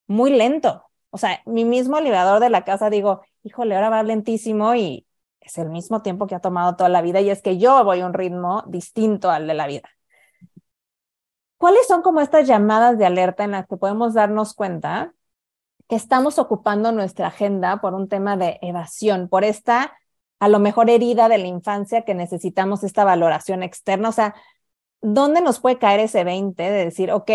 muy 0.07 0.31
lento. 0.31 0.86
O 1.17 1.19
sea, 1.19 1.41
mi 1.47 1.65
mismo 1.65 1.97
elevador 1.97 2.41
de 2.41 2.51
la 2.51 2.63
casa 2.63 2.91
digo, 2.91 3.23
híjole, 3.43 3.75
ahora 3.75 3.89
va 3.89 4.03
lentísimo 4.03 4.75
y, 4.75 5.07
es 5.41 5.57
el 5.57 5.71
mismo 5.71 6.03
tiempo 6.03 6.27
que 6.27 6.35
ha 6.35 6.41
tomado 6.41 6.77
toda 6.77 6.91
la 6.91 7.01
vida 7.01 7.23
y 7.23 7.31
es 7.31 7.41
que 7.41 7.57
yo 7.57 7.83
voy 7.85 8.01
a 8.01 8.07
un 8.07 8.13
ritmo 8.13 8.65
distinto 8.67 9.31
al 9.31 9.47
de 9.47 9.55
la 9.55 9.67
vida. 9.67 9.89
¿Cuáles 11.57 11.87
son 11.87 12.03
como 12.03 12.21
estas 12.21 12.47
llamadas 12.47 12.99
de 12.99 13.07
alerta 13.07 13.45
en 13.45 13.53
las 13.53 13.67
que 13.67 13.79
podemos 13.79 14.13
darnos 14.13 14.53
cuenta 14.53 15.15
que 15.89 15.97
estamos 15.97 16.39
ocupando 16.39 16.93
nuestra 16.93 17.29
agenda 17.29 17.81
por 17.81 17.95
un 17.95 18.09
tema 18.09 18.37
de 18.37 18.59
evasión, 18.61 19.31
por 19.31 19.43
esta 19.43 19.97
a 20.39 20.49
lo 20.49 20.59
mejor 20.59 20.91
herida 20.91 21.31
de 21.31 21.39
la 21.39 21.47
infancia 21.47 22.05
que 22.05 22.15
necesitamos 22.15 22.85
esta 22.85 23.05
valoración 23.05 23.63
externa? 23.63 24.11
O 24.11 24.13
sea, 24.13 24.35
¿dónde 25.01 25.41
nos 25.41 25.61
puede 25.61 25.79
caer 25.79 26.01
ese 26.01 26.25
20 26.25 26.63
de 26.63 26.85
decir, 26.85 27.11
ok, 27.11 27.31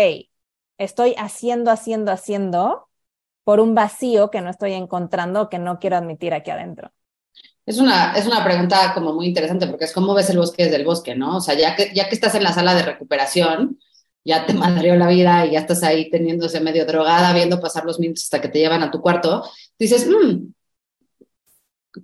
estoy 0.78 1.16
haciendo, 1.18 1.72
haciendo, 1.72 2.12
haciendo 2.12 2.88
por 3.44 3.60
un 3.60 3.74
vacío 3.74 4.30
que 4.30 4.40
no 4.40 4.50
estoy 4.50 4.72
encontrando, 4.72 5.48
que 5.48 5.58
no 5.58 5.78
quiero 5.78 5.96
admitir 5.96 6.34
aquí 6.34 6.50
adentro? 6.50 6.92
Es 7.64 7.78
una, 7.78 8.16
es 8.16 8.26
una 8.26 8.42
pregunta 8.42 8.92
como 8.92 9.12
muy 9.12 9.26
interesante 9.26 9.66
porque 9.66 9.84
es 9.84 9.92
cómo 9.92 10.14
ves 10.14 10.30
el 10.30 10.38
bosque 10.38 10.64
desde 10.64 10.76
el 10.76 10.84
bosque, 10.84 11.14
¿no? 11.14 11.36
O 11.36 11.40
sea, 11.40 11.54
ya 11.54 11.76
que, 11.76 11.92
ya 11.94 12.08
que 12.08 12.14
estás 12.14 12.34
en 12.34 12.42
la 12.42 12.52
sala 12.52 12.74
de 12.74 12.82
recuperación, 12.82 13.78
ya 14.24 14.46
te 14.46 14.54
madreó 14.54 14.96
la 14.96 15.08
vida 15.08 15.46
y 15.46 15.52
ya 15.52 15.60
estás 15.60 15.82
ahí 15.82 16.10
teniéndose 16.10 16.60
medio 16.60 16.86
drogada, 16.86 17.32
viendo 17.32 17.60
pasar 17.60 17.84
los 17.84 18.00
minutos 18.00 18.24
hasta 18.24 18.40
que 18.40 18.48
te 18.48 18.58
llevan 18.58 18.82
a 18.82 18.90
tu 18.90 19.00
cuarto, 19.00 19.44
dices, 19.78 20.08
mmm, 20.08 20.52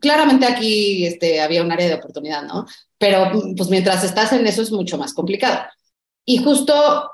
claramente 0.01 0.46
aquí 0.46 1.07
este, 1.07 1.40
había 1.40 1.62
un 1.62 1.72
área 1.72 1.88
de 1.88 1.94
oportunidad, 1.94 2.42
¿no? 2.42 2.66
Pero 2.98 3.31
pues 3.57 3.68
mientras 3.68 4.05
estás 4.05 4.33
en 4.33 4.46
eso 4.46 4.62
es 4.62 4.70
mucho 4.70 4.98
más 4.98 5.14
complicado. 5.14 5.64
Y 6.24 6.38
justo 6.38 7.11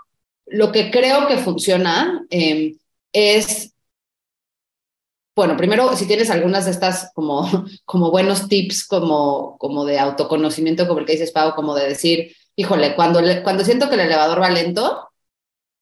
lo 0.46 0.72
que 0.72 0.90
creo 0.90 1.26
que 1.28 1.38
funciona 1.38 2.26
eh, 2.30 2.76
es 3.12 3.73
bueno, 5.36 5.56
primero, 5.56 5.96
si 5.96 6.06
tienes 6.06 6.30
algunas 6.30 6.64
de 6.64 6.70
estas 6.70 7.10
como, 7.14 7.48
como 7.84 8.10
buenos 8.10 8.48
tips, 8.48 8.86
como, 8.86 9.56
como 9.58 9.84
de 9.84 9.98
autoconocimiento, 9.98 10.86
como 10.86 11.00
el 11.00 11.06
que 11.06 11.12
dices, 11.12 11.32
Pau, 11.32 11.54
como 11.54 11.74
de 11.74 11.88
decir, 11.88 12.34
híjole, 12.56 12.94
cuando, 12.94 13.20
cuando 13.42 13.64
siento 13.64 13.88
que 13.88 13.94
el 13.94 14.02
elevador 14.02 14.40
va 14.40 14.50
lento, 14.50 15.08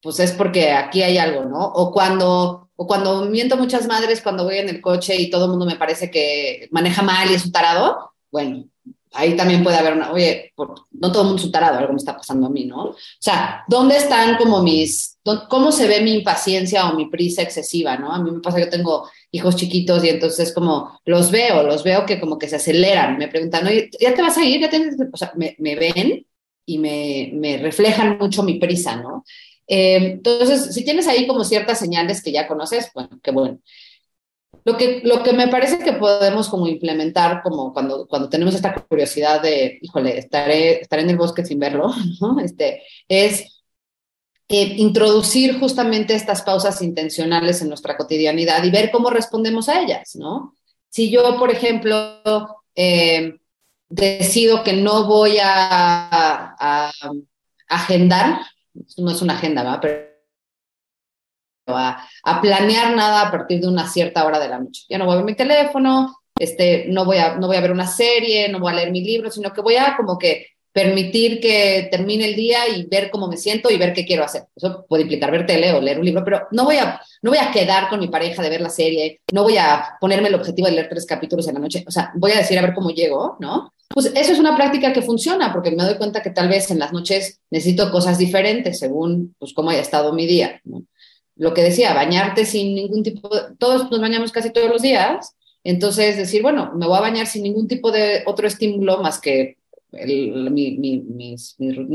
pues 0.03 0.19
es 0.21 0.33
porque 0.33 0.73
aquí 0.73 1.03
hay 1.03 1.19
algo, 1.19 1.45
¿no? 1.45 1.65
O 1.65 1.93
cuando, 1.93 2.71
o 2.75 2.87
cuando 2.87 3.27
miento 3.27 3.57
muchas 3.57 3.87
madres 3.87 4.21
cuando 4.21 4.45
voy 4.45 4.59
en 4.59 4.69
el 4.69 4.81
coche 4.81 5.15
y 5.17 5.31
todo 5.31 5.45
el 5.45 5.51
mundo 5.51 5.67
me 5.67 5.77
parece 5.77 6.11
que 6.11 6.69
maneja 6.73 7.03
mal 7.03 7.31
y 7.31 7.35
es 7.35 7.45
un 7.45 7.53
tarado, 7.53 8.13
bueno, 8.31 8.65
ahí 9.13 9.37
también 9.37 9.63
puede 9.63 9.77
haber 9.77 9.93
una, 9.95 10.11
oye, 10.11 10.53
no 10.91 11.13
todo 11.13 11.23
el 11.23 11.29
mundo 11.29 11.41
es 11.41 11.47
un 11.47 11.53
tarado, 11.53 11.79
algo 11.79 11.93
me 11.93 11.99
está 11.99 12.17
pasando 12.17 12.47
a 12.47 12.51
mí, 12.51 12.65
¿no? 12.65 12.85
O 12.85 12.97
sea, 13.21 13.65
¿dónde 13.69 13.97
están 13.97 14.37
como 14.37 14.63
mis, 14.63 15.19
cómo 15.49 15.71
se 15.71 15.87
ve 15.87 16.01
mi 16.01 16.15
impaciencia 16.15 16.89
o 16.89 16.97
mi 16.97 17.07
prisa 17.07 17.43
excesiva, 17.43 17.97
¿no? 17.97 18.13
A 18.13 18.19
mí 18.19 18.31
me 18.31 18.41
pasa 18.41 18.59
que 18.59 18.67
tengo 18.67 19.09
hijos 19.33 19.57
chiquitos 19.57 20.05
y 20.05 20.11
entonces 20.11 20.53
como 20.53 21.01
los 21.07 21.31
veo, 21.31 21.63
los 21.63 21.83
veo 21.83 22.07
que 22.07 22.21
como 22.21 22.39
que 22.39 22.49
se 22.49 22.57
aceleran, 22.57 23.19
me 23.19 23.29
preguntan, 23.29 23.67
oye, 23.67 23.91
¿ya 23.99 24.15
te 24.15 24.23
vas 24.23 24.37
a 24.39 24.45
ir? 24.45 24.61
¿Ya 24.61 24.71
tienes? 24.71 24.95
O 25.13 25.17
sea, 25.17 25.33
me, 25.37 25.57
me 25.59 25.75
ven 25.75 26.27
y 26.67 26.79
me, 26.79 27.31
me, 27.33 27.57
reflejan 27.59 28.19
mucho 28.19 28.43
mi 28.43 28.59
prisa, 28.59 28.97
¿no? 28.97 29.25
Eh, 29.67 29.97
entonces, 29.97 30.75
si 30.75 30.85
tienes 30.85 31.09
ahí 31.09 31.27
como 31.27 31.45
ciertas 31.45 31.79
señales 31.79 32.23
que 32.23 32.31
ya 32.31 32.47
conoces, 32.47 32.91
bueno, 32.95 33.19
qué 33.23 33.31
bueno. 33.31 33.59
Lo 34.65 34.77
que, 34.77 35.01
lo 35.03 35.23
que 35.23 35.33
me 35.33 35.49
parece 35.49 35.79
que 35.79 35.95
podemos 35.95 36.49
como 36.49 36.69
implementar 36.69 37.43
como 37.43 37.73
cuando, 37.73 38.07
cuando 38.07 38.29
tenemos 38.29 38.55
esta 38.55 38.75
curiosidad 38.75 39.43
de, 39.43 39.79
híjole, 39.81 40.19
estaré, 40.19 40.83
estaré 40.83 41.03
en 41.03 41.11
el 41.11 41.17
bosque 41.17 41.45
sin 41.45 41.59
verlo, 41.59 41.91
¿no? 42.21 42.39
Este, 42.39 42.83
es 43.09 43.62
eh, 44.55 44.75
introducir 44.77 45.59
justamente 45.59 46.15
estas 46.15 46.43
pausas 46.43 46.83
intencionales 46.83 47.63
en 47.63 47.69
nuestra 47.69 47.97
cotidianidad 47.97 48.63
y 48.63 48.71
ver 48.71 48.91
cómo 48.91 49.09
respondemos 49.09 49.71
a 49.71 49.81
ellas, 49.81 50.15
¿no? 50.15 50.55
Si 50.91 51.11
yo, 51.11 51.39
por 51.39 51.51
ejemplo, 51.51 52.21
eh, 52.75 53.39
decido 53.89 54.63
que 54.63 54.75
no 54.75 55.07
voy 55.07 55.39
a, 55.43 56.55
a, 56.61 56.93
agendar, 57.67 58.43
no 58.99 59.11
es 59.11 59.23
una 59.23 59.33
agenda, 59.37 59.63
¿va? 59.63 59.81
Pero 59.81 60.13
a, 61.69 62.07
planear 62.43 62.95
nada 62.95 63.29
a 63.29 63.31
partir 63.31 63.63
de 63.63 63.69
una 63.69 63.89
cierta 63.89 64.27
hora 64.27 64.39
de 64.39 64.51
la 64.51 64.59
noche. 64.59 64.83
Ya 64.87 64.99
no 64.99 65.07
voy 65.07 65.15
a 65.15 65.17
ver 65.17 65.25
mi 65.25 65.35
teléfono, 65.35 66.15
este, 66.39 66.89
no, 66.89 67.07
voy 67.07 67.17
a, 67.17 67.37
no 67.37 67.47
voy 67.47 67.57
a 67.57 67.63
ver 67.63 67.73
una 67.73 67.87
serie, 67.87 68.51
no 68.51 68.61
voy 68.61 68.73
a 68.73 68.77
leer 68.77 68.91
mi 68.91 69.03
libro, 69.03 69.31
sino 69.31 69.51
que 69.51 69.63
voy 69.63 69.77
a 69.77 69.97
como 69.97 70.19
que 70.19 70.49
permitir 70.73 71.41
que 71.41 71.89
termine 71.91 72.25
el 72.25 72.35
día 72.35 72.69
y 72.69 72.87
ver 72.87 73.11
cómo 73.11 73.29
me 73.29 73.37
siento 73.37 73.71
y 73.71 73.77
ver 73.77 73.93
qué 73.93 74.07
quiero 74.07 74.25
hacer. 74.25 74.45
Eso 74.57 74.87
puede 74.89 75.03
implicar 75.03 75.31
ver 75.31 75.47
tele 75.47 75.73
o 75.73 75.81
leer 75.81 75.99
un 75.99 76.05
libro, 76.05 76.25
pero 76.25 76.49
no 76.51 76.65
voy 76.65 76.77
a, 76.77 77.01
no 77.21 77.31
voy 77.31 77.39
a 77.39 77.51
quedar 77.51 77.89
con 77.89 78.01
mi 78.01 78.09
pareja 78.09 78.43
de 78.43 78.51
ver 78.51 78.61
la 78.61 78.71
serie, 78.71 79.21
no 79.33 79.43
voy 79.43 79.57
a 79.59 79.97
ponerme 80.01 80.29
el 80.29 80.35
objetivo 80.35 80.69
de 80.69 80.75
leer 80.75 80.89
tres 80.89 81.07
capítulos 81.07 81.47
en 81.49 81.55
la 81.55 81.61
noche, 81.61 81.85
o 81.87 81.91
sea, 81.91 82.13
voy 82.15 82.33
a 82.33 82.39
decir 82.39 82.59
a 82.59 82.63
ver 82.63 82.75
cómo 82.75 82.91
llego, 82.91 83.37
¿no? 83.41 83.73
Pues 83.89 84.07
eso 84.15 84.33
es 84.33 84.39
una 84.39 84.57
práctica 84.57 84.93
que 84.93 85.03
funciona, 85.03 85.53
porque 85.53 85.71
me 85.71 85.85
doy 85.85 85.97
cuenta 85.97 86.23
que 86.23 86.31
tal 86.31 86.49
vez 86.49 86.71
en 86.71 86.79
las 86.79 86.95
noches 86.95 87.41
necesito 87.51 87.91
cosas 87.91 88.17
diferentes 88.17 88.79
según 88.79 89.35
pues, 89.39 89.53
cómo 89.53 89.69
haya 89.69 89.83
estado 89.83 90.15
mi 90.15 90.27
día. 90.27 90.61
¿no? 90.65 90.85
lo 91.37 91.55
que 91.55 91.63
decía, 91.63 91.95
bañarte 91.95 92.45
sin 92.45 92.75
ningún 92.75 93.03
tipo, 93.03 93.29
de, 93.29 93.57
todos 93.59 93.91
nos 93.91 94.01
bañamos 94.01 94.33
casi 94.33 94.51
todos 94.51 94.69
los 94.69 94.83
días, 94.83 95.35
entonces 95.65 96.17
decir, 96.17 96.43
bueno, 96.43 96.73
me 96.75 96.87
voy 96.87 96.97
a 96.97 97.01
bañar 97.01 97.27
sin 97.27 97.43
ningún 97.43 97.69
tipo 97.69 97.91
de 97.91 98.23
otro 98.27 98.47
estímulo 98.47 99.03
más 99.03 99.21
que 99.21 99.57
mi, 99.93 101.37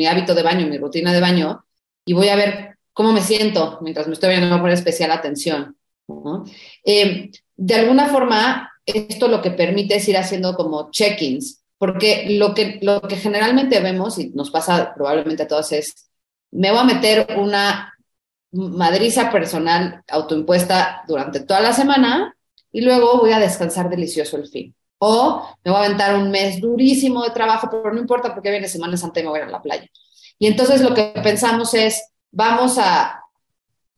hábito 0.08 0.36
de 0.36 0.44
baño, 0.44 0.68
mi 0.68 0.78
rutina 0.78 1.12
de 1.12 1.22
baño, 1.22 1.66
y 2.06 2.14
voy 2.14 2.30
a 2.30 2.36
ver 2.36 2.78
cómo 2.94 3.12
me 3.12 3.22
siento 3.22 3.80
mientras 3.82 4.08
me 4.08 4.14
estoy 4.14 4.30
viendo, 4.30 4.54
a 4.54 4.60
poner 4.60 4.74
especial 4.74 5.12
atención. 5.12 5.76
Eh, 6.86 7.32
de 7.56 7.76
alguna 7.76 8.08
forma, 8.08 8.72
esto 8.86 9.28
lo 9.28 9.42
que 9.42 9.52
permite 9.52 9.96
es 9.96 10.08
ir 10.08 10.18
haciendo 10.18 10.56
como 10.56 10.92
check-ins, 10.92 11.64
porque 11.78 12.38
lo 12.38 12.54
que, 12.54 12.80
lo 12.82 13.02
que 13.02 13.18
generalmente 13.18 13.80
vemos, 13.80 14.18
y 14.20 14.30
nos 14.30 14.52
pasa 14.52 14.94
probablemente 14.96 15.44
a 15.44 15.48
todos, 15.48 15.72
es, 15.72 16.10
me 16.52 16.72
voy 16.72 16.80
a 16.80 16.84
meter 16.84 17.28
una 17.38 17.94
madriza 18.52 19.32
personal 19.32 20.04
autoimpuesta 20.08 21.04
durante 21.08 21.42
toda 21.42 21.62
la 21.62 21.74
semana 21.74 22.36
y 22.72 22.82
luego 22.82 23.20
voy 23.20 23.32
a 23.32 23.40
descansar 23.40 23.90
delicioso 23.90 24.38
el 24.38 24.48
fin. 24.48 24.74
O 25.00 25.48
me 25.64 25.72
voy 25.72 25.82
a 25.82 25.86
aventar 25.86 26.16
un 26.16 26.32
mes 26.32 26.60
durísimo 26.60 27.24
de 27.24 27.32
trabajo, 27.32 27.70
pero 27.70 27.94
no 27.94 28.00
importa 28.00 28.34
porque 28.34 28.52
viene 28.52 28.68
Semana 28.68 28.98
Santa 28.98 29.20
y 29.20 29.24
me 29.24 29.30
voy 29.30 29.40
a 29.40 29.44
ir 29.44 29.48
a 29.50 29.52
la 29.52 29.62
playa. 29.62 29.88
Y 30.40 30.48
entonces 30.48 30.82
lo 30.82 30.94
que 30.94 31.14
pensamos 31.24 31.74
es, 31.74 32.10
vamos 32.32 32.78
a 32.78 33.24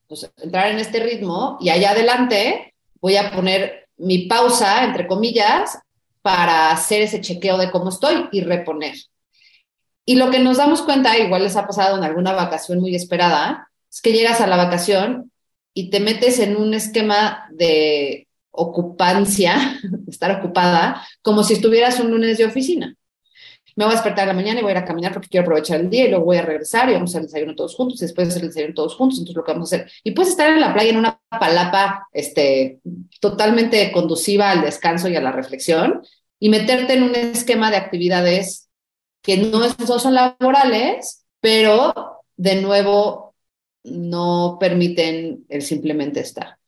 pues, 0.07 0.29
entrar 0.37 0.67
en 0.71 0.79
este 0.79 0.99
ritmo 0.99 1.57
y 1.61 1.69
allá 1.69 1.91
adelante 1.91 2.73
voy 3.01 3.15
a 3.17 3.31
poner 3.31 3.87
mi 3.97 4.27
pausa, 4.27 4.83
entre 4.83 5.07
comillas, 5.07 5.77
para 6.21 6.71
hacer 6.71 7.01
ese 7.01 7.21
chequeo 7.21 7.57
de 7.57 7.71
cómo 7.71 7.89
estoy 7.89 8.27
y 8.31 8.41
reponer. 8.41 8.95
Y 10.05 10.15
lo 10.15 10.31
que 10.31 10.39
nos 10.39 10.57
damos 10.57 10.81
cuenta, 10.81 11.17
igual 11.17 11.43
les 11.43 11.55
ha 11.55 11.67
pasado 11.67 11.97
en 11.97 12.03
alguna 12.03 12.33
vacación 12.33 12.79
muy 12.79 12.95
esperada, 12.95 13.69
es 13.91 14.01
que 14.01 14.11
llegas 14.11 14.41
a 14.41 14.47
la 14.47 14.57
vacación 14.57 15.31
y 15.73 15.89
te 15.89 15.99
metes 15.99 16.39
en 16.39 16.57
un 16.57 16.73
esquema 16.73 17.47
de 17.51 18.27
ocupancia, 18.51 19.79
estar 20.07 20.31
ocupada, 20.39 21.05
como 21.21 21.43
si 21.43 21.53
estuvieras 21.53 21.99
un 21.99 22.11
lunes 22.11 22.37
de 22.37 22.45
oficina. 22.45 22.95
Me 23.75 23.85
voy 23.85 23.93
a 23.93 23.95
despertar 23.95 24.23
en 24.23 24.29
la 24.29 24.33
mañana 24.33 24.59
y 24.59 24.63
voy 24.63 24.71
a 24.71 24.75
ir 24.75 24.77
a 24.79 24.85
caminar 24.85 25.13
porque 25.13 25.29
quiero 25.29 25.45
aprovechar 25.45 25.79
el 25.79 25.89
día 25.89 26.05
y 26.05 26.09
luego 26.09 26.25
voy 26.25 26.35
a 26.35 26.41
regresar 26.41 26.89
y 26.89 26.93
vamos 26.93 27.15
a 27.15 27.19
el 27.19 27.25
desayuno 27.25 27.55
todos 27.55 27.75
juntos 27.75 28.01
y 28.01 28.05
después 28.05 28.27
de 28.27 28.31
hacer 28.33 28.43
el 28.43 28.49
desayuno 28.49 28.73
todos 28.73 28.95
juntos, 28.95 29.19
entonces 29.19 29.37
lo 29.37 29.43
que 29.45 29.53
vamos 29.53 29.71
a 29.71 29.77
hacer. 29.77 29.91
Y 30.03 30.11
puedes 30.11 30.31
estar 30.31 30.51
en 30.51 30.59
la 30.59 30.73
playa 30.73 30.89
en 30.89 30.97
una 30.97 31.21
palapa 31.29 32.07
este, 32.11 32.81
totalmente 33.21 33.89
conduciva 33.93 34.51
al 34.51 34.61
descanso 34.61 35.07
y 35.07 35.15
a 35.15 35.21
la 35.21 35.31
reflexión 35.31 36.01
y 36.39 36.49
meterte 36.49 36.93
en 36.93 37.03
un 37.03 37.15
esquema 37.15 37.71
de 37.71 37.77
actividades 37.77 38.69
que 39.21 39.37
no, 39.37 39.59
no 39.59 39.99
son 39.99 40.13
laborales, 40.13 41.25
pero 41.39 42.23
de 42.35 42.61
nuevo 42.61 43.35
no 43.85 44.57
permiten 44.59 45.45
el 45.47 45.61
simplemente 45.61 46.19
estar. 46.19 46.58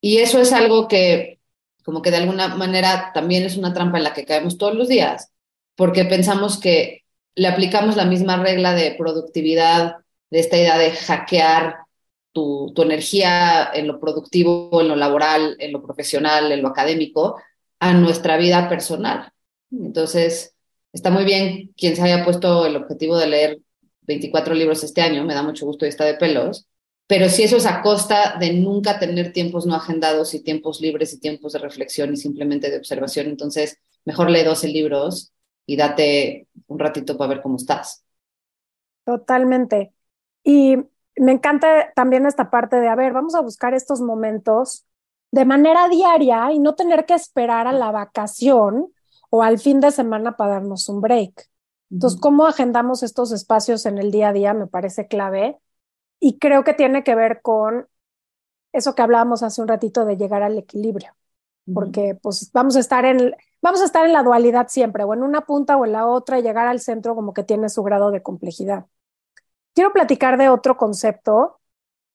Y 0.00 0.18
eso 0.18 0.40
es 0.40 0.52
algo 0.52 0.88
que 0.88 1.38
como 1.84 2.02
que 2.02 2.10
de 2.10 2.18
alguna 2.18 2.48
manera 2.48 3.12
también 3.14 3.44
es 3.44 3.56
una 3.56 3.72
trampa 3.72 3.96
en 3.96 4.04
la 4.04 4.12
que 4.12 4.26
caemos 4.26 4.58
todos 4.58 4.74
los 4.74 4.88
días, 4.88 5.32
porque 5.74 6.04
pensamos 6.04 6.58
que 6.58 7.04
le 7.34 7.48
aplicamos 7.48 7.96
la 7.96 8.04
misma 8.04 8.36
regla 8.36 8.74
de 8.74 8.94
productividad, 8.98 9.96
de 10.28 10.38
esta 10.38 10.58
idea 10.58 10.76
de 10.76 10.90
hackear 10.90 11.76
tu, 12.32 12.72
tu 12.74 12.82
energía 12.82 13.70
en 13.72 13.86
lo 13.86 13.98
productivo, 13.98 14.82
en 14.82 14.88
lo 14.88 14.96
laboral, 14.96 15.56
en 15.60 15.72
lo 15.72 15.82
profesional, 15.82 16.52
en 16.52 16.60
lo 16.60 16.68
académico, 16.68 17.40
a 17.80 17.94
nuestra 17.94 18.36
vida 18.36 18.68
personal. 18.68 19.32
Entonces, 19.72 20.54
está 20.92 21.10
muy 21.10 21.24
bien 21.24 21.72
quien 21.74 21.96
se 21.96 22.02
haya 22.02 22.22
puesto 22.22 22.66
el 22.66 22.76
objetivo 22.76 23.16
de 23.16 23.28
leer 23.28 23.58
24 24.02 24.54
libros 24.54 24.84
este 24.84 25.00
año, 25.00 25.24
me 25.24 25.32
da 25.32 25.42
mucho 25.42 25.64
gusto 25.64 25.86
y 25.86 25.88
está 25.88 26.04
de 26.04 26.14
pelos, 26.14 26.66
pero 27.08 27.30
si 27.30 27.42
eso 27.42 27.56
es 27.56 27.64
a 27.64 27.80
costa 27.80 28.36
de 28.38 28.52
nunca 28.52 28.98
tener 28.98 29.32
tiempos 29.32 29.64
no 29.64 29.74
agendados 29.74 30.34
y 30.34 30.42
tiempos 30.42 30.82
libres 30.82 31.14
y 31.14 31.18
tiempos 31.18 31.54
de 31.54 31.58
reflexión 31.58 32.12
y 32.12 32.18
simplemente 32.18 32.70
de 32.70 32.76
observación, 32.76 33.28
entonces 33.28 33.78
mejor 34.04 34.28
lee 34.30 34.44
12 34.44 34.68
libros 34.68 35.32
y 35.64 35.76
date 35.76 36.48
un 36.66 36.78
ratito 36.78 37.16
para 37.16 37.30
ver 37.30 37.42
cómo 37.42 37.56
estás. 37.56 38.04
Totalmente. 39.04 39.94
Y 40.44 40.76
me 41.16 41.32
encanta 41.32 41.92
también 41.96 42.26
esta 42.26 42.50
parte 42.50 42.76
de, 42.76 42.88
a 42.88 42.94
ver, 42.94 43.14
vamos 43.14 43.34
a 43.34 43.40
buscar 43.40 43.72
estos 43.72 44.02
momentos 44.02 44.84
de 45.30 45.46
manera 45.46 45.88
diaria 45.88 46.52
y 46.52 46.58
no 46.58 46.74
tener 46.74 47.06
que 47.06 47.14
esperar 47.14 47.66
a 47.66 47.72
la 47.72 47.90
vacación 47.90 48.92
o 49.30 49.42
al 49.42 49.58
fin 49.58 49.80
de 49.80 49.92
semana 49.92 50.36
para 50.36 50.54
darnos 50.54 50.90
un 50.90 51.00
break. 51.00 51.48
Entonces, 51.90 52.20
¿cómo 52.20 52.46
agendamos 52.46 53.02
estos 53.02 53.32
espacios 53.32 53.86
en 53.86 53.96
el 53.96 54.10
día 54.10 54.28
a 54.28 54.32
día? 54.34 54.52
Me 54.52 54.66
parece 54.66 55.06
clave 55.06 55.56
y 56.20 56.38
creo 56.38 56.64
que 56.64 56.74
tiene 56.74 57.04
que 57.04 57.14
ver 57.14 57.42
con 57.42 57.88
eso 58.72 58.94
que 58.94 59.02
hablábamos 59.02 59.42
hace 59.42 59.62
un 59.62 59.68
ratito 59.68 60.04
de 60.04 60.16
llegar 60.16 60.42
al 60.42 60.58
equilibrio, 60.58 61.16
porque 61.72 62.18
pues 62.20 62.50
vamos 62.52 62.76
a 62.76 62.80
estar 62.80 63.04
en 63.04 63.34
vamos 63.60 63.80
a 63.80 63.84
estar 63.84 64.06
en 64.06 64.12
la 64.12 64.22
dualidad 64.22 64.68
siempre, 64.68 65.04
o 65.04 65.14
en 65.14 65.22
una 65.22 65.42
punta 65.42 65.76
o 65.76 65.84
en 65.84 65.92
la 65.92 66.06
otra 66.06 66.38
y 66.38 66.42
llegar 66.42 66.66
al 66.66 66.80
centro 66.80 67.14
como 67.14 67.34
que 67.34 67.44
tiene 67.44 67.68
su 67.68 67.82
grado 67.82 68.10
de 68.10 68.22
complejidad. 68.22 68.86
Quiero 69.74 69.92
platicar 69.92 70.38
de 70.38 70.48
otro 70.48 70.76
concepto 70.76 71.60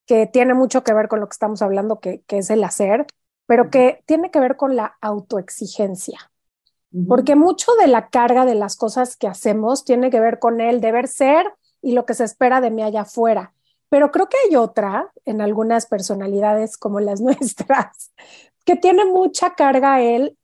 que 0.06 0.28
tiene 0.28 0.54
mucho 0.54 0.84
que 0.84 0.94
ver 0.94 1.08
con 1.08 1.20
lo 1.20 1.28
que 1.28 1.34
estamos 1.34 1.62
hablando, 1.62 2.00
que, 2.00 2.22
que 2.24 2.40
es 2.40 2.50
el 2.50 2.64
hacer, 2.64 3.06
pero 3.46 3.70
que 3.70 4.04
tiene 4.06 4.32
que 4.32 4.40
ver 4.40 4.58
con 4.58 4.76
la 4.76 4.98
autoexigencia. 5.02 6.32
Porque 7.08 7.36
mucho 7.36 7.72
de 7.80 7.88
la 7.88 8.10
carga 8.10 8.46
de 8.46 8.54
las 8.54 8.76
cosas 8.76 9.18
que 9.18 9.28
hacemos 9.28 9.84
tiene 9.84 10.12
que 10.12 10.20
ver 10.20 10.38
con 10.38 10.62
el 10.62 10.80
deber 10.80 11.08
ser 11.08 11.52
y 11.82 11.94
lo 11.94 12.06
que 12.06 12.14
se 12.14 12.24
espera 12.24 12.62
de 12.62 12.70
mí 12.70 12.84
allá 12.84 13.02
afuera. 13.02 13.54
Pero 13.94 14.10
creo 14.10 14.28
que 14.28 14.38
hay 14.48 14.56
otra 14.56 15.14
en 15.24 15.40
algunas 15.40 15.86
personalidades 15.86 16.78
como 16.78 17.00
las 17.00 17.22
nuestras, 17.28 18.12
que 18.66 18.76
tiene 18.76 19.06
mucha 19.06 19.54
carga 19.54 20.02
el, 20.02 20.36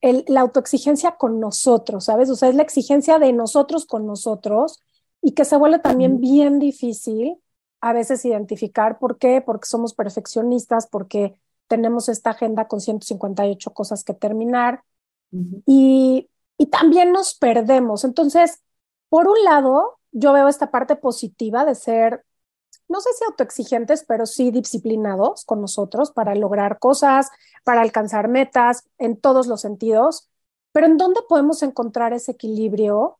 el, 0.00 0.24
la 0.28 0.42
autoexigencia 0.42 1.16
con 1.16 1.40
nosotros, 1.40 2.04
¿sabes? 2.04 2.30
O 2.30 2.36
sea, 2.36 2.50
es 2.50 2.54
la 2.54 2.62
exigencia 2.62 3.18
de 3.18 3.32
nosotros 3.32 3.84
con 3.84 4.06
nosotros 4.06 4.78
y 5.20 5.32
que 5.32 5.44
se 5.44 5.56
vuelve 5.56 5.80
también 5.80 6.20
bien 6.20 6.60
difícil 6.60 7.34
a 7.80 7.92
veces 7.92 8.24
identificar 8.24 9.00
por 9.00 9.18
qué, 9.18 9.42
porque 9.44 9.66
somos 9.66 9.92
perfeccionistas, 9.92 10.86
porque 10.86 11.34
tenemos 11.66 12.08
esta 12.08 12.30
agenda 12.30 12.68
con 12.68 12.80
158 12.80 13.72
cosas 13.72 14.04
que 14.04 14.14
terminar 14.14 14.84
y, 15.66 16.30
y 16.56 16.66
también 16.66 17.10
nos 17.10 17.34
perdemos. 17.34 18.04
Entonces, 18.04 18.62
por 19.08 19.26
un 19.26 19.42
lado, 19.42 19.98
yo 20.12 20.32
veo 20.32 20.46
esta 20.46 20.70
parte 20.70 20.94
positiva 20.94 21.64
de 21.64 21.74
ser 21.74 22.24
no 22.94 23.00
sé 23.00 23.10
si 23.18 23.24
autoexigentes, 23.24 24.04
pero 24.06 24.24
sí 24.24 24.52
disciplinados 24.52 25.44
con 25.44 25.60
nosotros 25.60 26.12
para 26.12 26.36
lograr 26.36 26.78
cosas, 26.78 27.28
para 27.64 27.80
alcanzar 27.80 28.28
metas 28.28 28.84
en 28.98 29.16
todos 29.16 29.48
los 29.48 29.62
sentidos. 29.62 30.28
Pero 30.70 30.86
¿en 30.86 30.96
dónde 30.96 31.20
podemos 31.28 31.64
encontrar 31.64 32.12
ese 32.12 32.30
equilibrio 32.30 33.18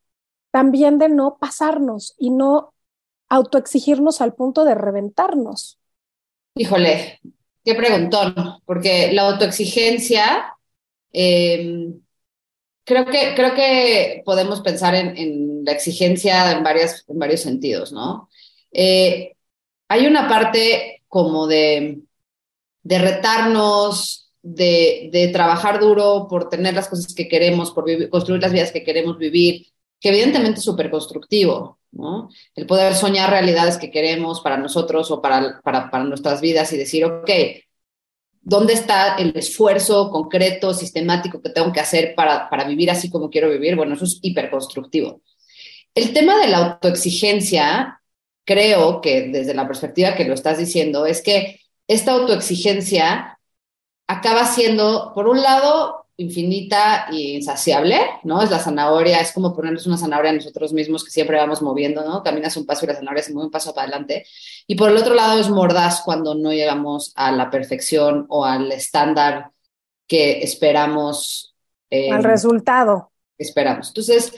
también 0.52 1.00
de 1.00 1.08
no 1.08 1.38
pasarnos 1.40 2.14
y 2.18 2.30
no 2.30 2.72
autoexigirnos 3.28 4.20
al 4.20 4.34
punto 4.34 4.64
de 4.64 4.76
reventarnos? 4.76 5.80
Híjole, 6.54 7.18
qué 7.64 7.74
preguntón, 7.74 8.32
porque 8.64 9.10
la 9.10 9.22
autoexigencia, 9.22 10.54
em, 11.10 12.00
creo, 12.84 13.06
que, 13.06 13.34
creo 13.34 13.54
que 13.56 14.22
podemos 14.24 14.60
pensar 14.60 14.94
en, 14.94 15.64
la 15.64 15.72
exigencia 15.72 16.52
en, 16.52 16.58
en 16.58 17.18
varios 17.18 17.40
sentidos, 17.40 17.92
¿no? 17.92 18.28
Eh, 18.70 19.33
hay 19.88 20.06
una 20.06 20.28
parte 20.28 21.02
como 21.08 21.46
de, 21.46 22.00
retarnos, 22.84 24.32
de, 24.42 25.30
trabajar 25.32 25.80
duro 25.80 26.26
por 26.28 26.48
tener 26.48 26.74
las 26.74 26.88
cosas 26.88 27.14
que 27.14 27.28
queremos, 27.28 27.70
por 27.70 27.84
construir 28.08 28.42
las 28.42 28.52
vidas 28.52 28.72
que 28.72 28.84
queremos 28.84 29.18
vivir, 29.18 29.66
que 30.00 30.08
evidentemente 30.08 30.58
es 30.58 30.64
súper 30.64 30.90
constructivo, 30.90 31.78
¿no? 31.92 32.28
El 32.54 32.66
poder 32.66 32.94
soñar 32.94 33.30
realidades 33.30 33.78
que 33.78 33.90
queremos 33.90 34.40
para 34.40 34.56
nosotros 34.56 35.10
o 35.10 35.22
para 35.22 36.04
nuestras 36.04 36.40
vidas 36.40 36.72
y 36.72 36.76
decir, 36.76 37.04
ok, 37.04 37.30
¿dónde 38.44 38.74
está 38.74 39.16
el 39.16 39.32
esfuerzo 39.36 40.10
concreto, 40.10 40.74
sistemático 40.74 41.40
que 41.40 41.50
tengo 41.50 41.72
que 41.72 41.80
hacer 41.80 42.14
para, 42.14 42.48
para 42.50 42.64
vivir 42.64 42.90
así 42.90 43.10
como 43.10 43.30
quiero 43.30 43.48
vivir? 43.50 43.74
Bueno, 43.74 43.94
eso 43.94 44.04
es 44.04 44.18
hiperconstructivo. 44.22 45.22
El 45.94 46.12
tema 46.12 46.38
de 46.38 46.48
la 46.48 46.58
autoexigencia 46.58 48.00
creo 48.44 49.00
que 49.00 49.28
desde 49.28 49.54
la 49.54 49.66
perspectiva 49.66 50.14
que 50.14 50.24
lo 50.24 50.34
estás 50.34 50.58
diciendo, 50.58 51.06
es 51.06 51.22
que 51.22 51.60
esta 51.88 52.12
autoexigencia 52.12 53.38
acaba 54.06 54.46
siendo, 54.46 55.12
por 55.14 55.28
un 55.28 55.42
lado, 55.42 56.04
infinita 56.16 57.06
e 57.10 57.36
insaciable, 57.36 57.98
¿no? 58.22 58.40
Es 58.40 58.50
la 58.50 58.60
zanahoria, 58.60 59.20
es 59.20 59.32
como 59.32 59.54
ponernos 59.54 59.86
una 59.86 59.96
zanahoria 59.96 60.30
a 60.30 60.34
nosotros 60.34 60.72
mismos 60.72 61.04
que 61.04 61.10
siempre 61.10 61.36
vamos 61.36 61.60
moviendo, 61.60 62.04
¿no? 62.04 62.22
Caminas 62.22 62.56
un 62.56 62.66
paso 62.66 62.84
y 62.84 62.88
la 62.88 62.94
zanahoria 62.94 63.22
se 63.22 63.32
mueve 63.32 63.46
un 63.46 63.50
paso 63.50 63.74
para 63.74 63.88
adelante. 63.88 64.26
Y 64.66 64.76
por 64.76 64.90
el 64.90 64.96
otro 64.96 65.14
lado 65.14 65.40
es 65.40 65.48
mordaz 65.48 66.02
cuando 66.04 66.34
no 66.34 66.52
llegamos 66.52 67.12
a 67.16 67.32
la 67.32 67.50
perfección 67.50 68.26
o 68.28 68.44
al 68.44 68.70
estándar 68.70 69.50
que 70.06 70.42
esperamos. 70.42 71.54
Eh, 71.90 72.12
al 72.12 72.22
resultado. 72.22 73.10
Esperamos. 73.36 73.88
Entonces, 73.88 74.32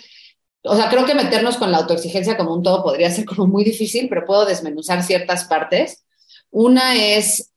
o 0.66 0.76
sea, 0.76 0.88
creo 0.88 1.04
que 1.06 1.14
meternos 1.14 1.56
con 1.56 1.70
la 1.70 1.78
autoexigencia 1.78 2.36
como 2.36 2.54
un 2.54 2.62
todo 2.62 2.82
podría 2.82 3.10
ser 3.10 3.24
como 3.24 3.46
muy 3.46 3.64
difícil, 3.64 4.08
pero 4.08 4.24
puedo 4.24 4.44
desmenuzar 4.44 5.02
ciertas 5.02 5.44
partes. 5.44 6.04
Una 6.50 6.94
es, 6.94 7.52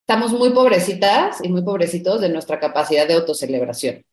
estamos 0.00 0.32
muy 0.32 0.50
pobrecitas 0.50 1.38
y 1.42 1.48
muy 1.48 1.62
pobrecitos 1.62 2.20
de 2.20 2.28
nuestra 2.28 2.60
capacidad 2.60 3.06
de 3.06 3.14
autocelebración. 3.14 4.04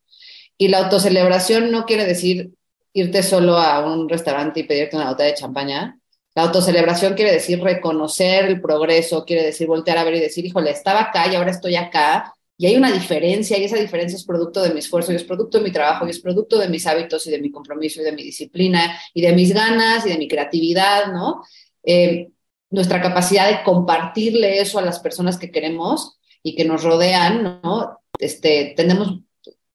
Y 0.58 0.68
la 0.68 0.78
autocelebración 0.78 1.70
no 1.70 1.84
quiere 1.84 2.04
decir 2.04 2.52
irte 2.96 3.22
solo 3.22 3.58
a 3.58 3.84
un 3.84 4.08
restaurante 4.08 4.60
y 4.60 4.62
pedirte 4.62 4.96
una 4.96 5.10
botella 5.10 5.30
de 5.30 5.36
champaña, 5.36 5.98
La 6.34 6.42
autocelebración 6.44 7.14
quiere 7.14 7.32
decir 7.32 7.62
reconocer 7.62 8.44
el 8.44 8.60
progreso, 8.60 9.24
quiere 9.24 9.42
decir 9.42 9.66
voltear 9.66 9.98
a 9.98 10.04
ver 10.04 10.16
y 10.16 10.20
decir, 10.20 10.44
híjole, 10.44 10.70
estaba 10.70 11.00
acá 11.00 11.26
y 11.30 11.34
ahora 11.34 11.50
estoy 11.50 11.76
acá. 11.76 12.34
Y 12.58 12.66
hay 12.66 12.76
una 12.76 12.90
diferencia 12.90 13.58
y 13.58 13.64
esa 13.64 13.76
diferencia 13.76 14.16
es 14.16 14.24
producto 14.24 14.62
de 14.62 14.70
mi 14.70 14.78
esfuerzo 14.78 15.12
y 15.12 15.16
es 15.16 15.24
producto 15.24 15.58
de 15.58 15.64
mi 15.64 15.72
trabajo 15.72 16.06
y 16.06 16.10
es 16.10 16.20
producto 16.20 16.58
de 16.58 16.68
mis 16.68 16.86
hábitos 16.86 17.26
y 17.26 17.30
de 17.30 17.40
mi 17.40 17.50
compromiso 17.50 18.00
y 18.00 18.04
de 18.04 18.12
mi 18.12 18.22
disciplina 18.22 18.98
y 19.12 19.20
de 19.20 19.32
mis 19.32 19.52
ganas 19.52 20.06
y 20.06 20.10
de 20.10 20.18
mi 20.18 20.26
creatividad, 20.26 21.12
¿no? 21.12 21.42
Eh, 21.84 22.28
nuestra 22.70 23.00
capacidad 23.00 23.48
de 23.48 23.62
compartirle 23.62 24.60
eso 24.60 24.78
a 24.78 24.82
las 24.82 24.98
personas 25.00 25.38
que 25.38 25.50
queremos 25.50 26.18
y 26.42 26.56
que 26.56 26.64
nos 26.64 26.82
rodean, 26.82 27.60
¿no? 27.62 28.00
Este, 28.18 28.72
tenemos 28.76 29.20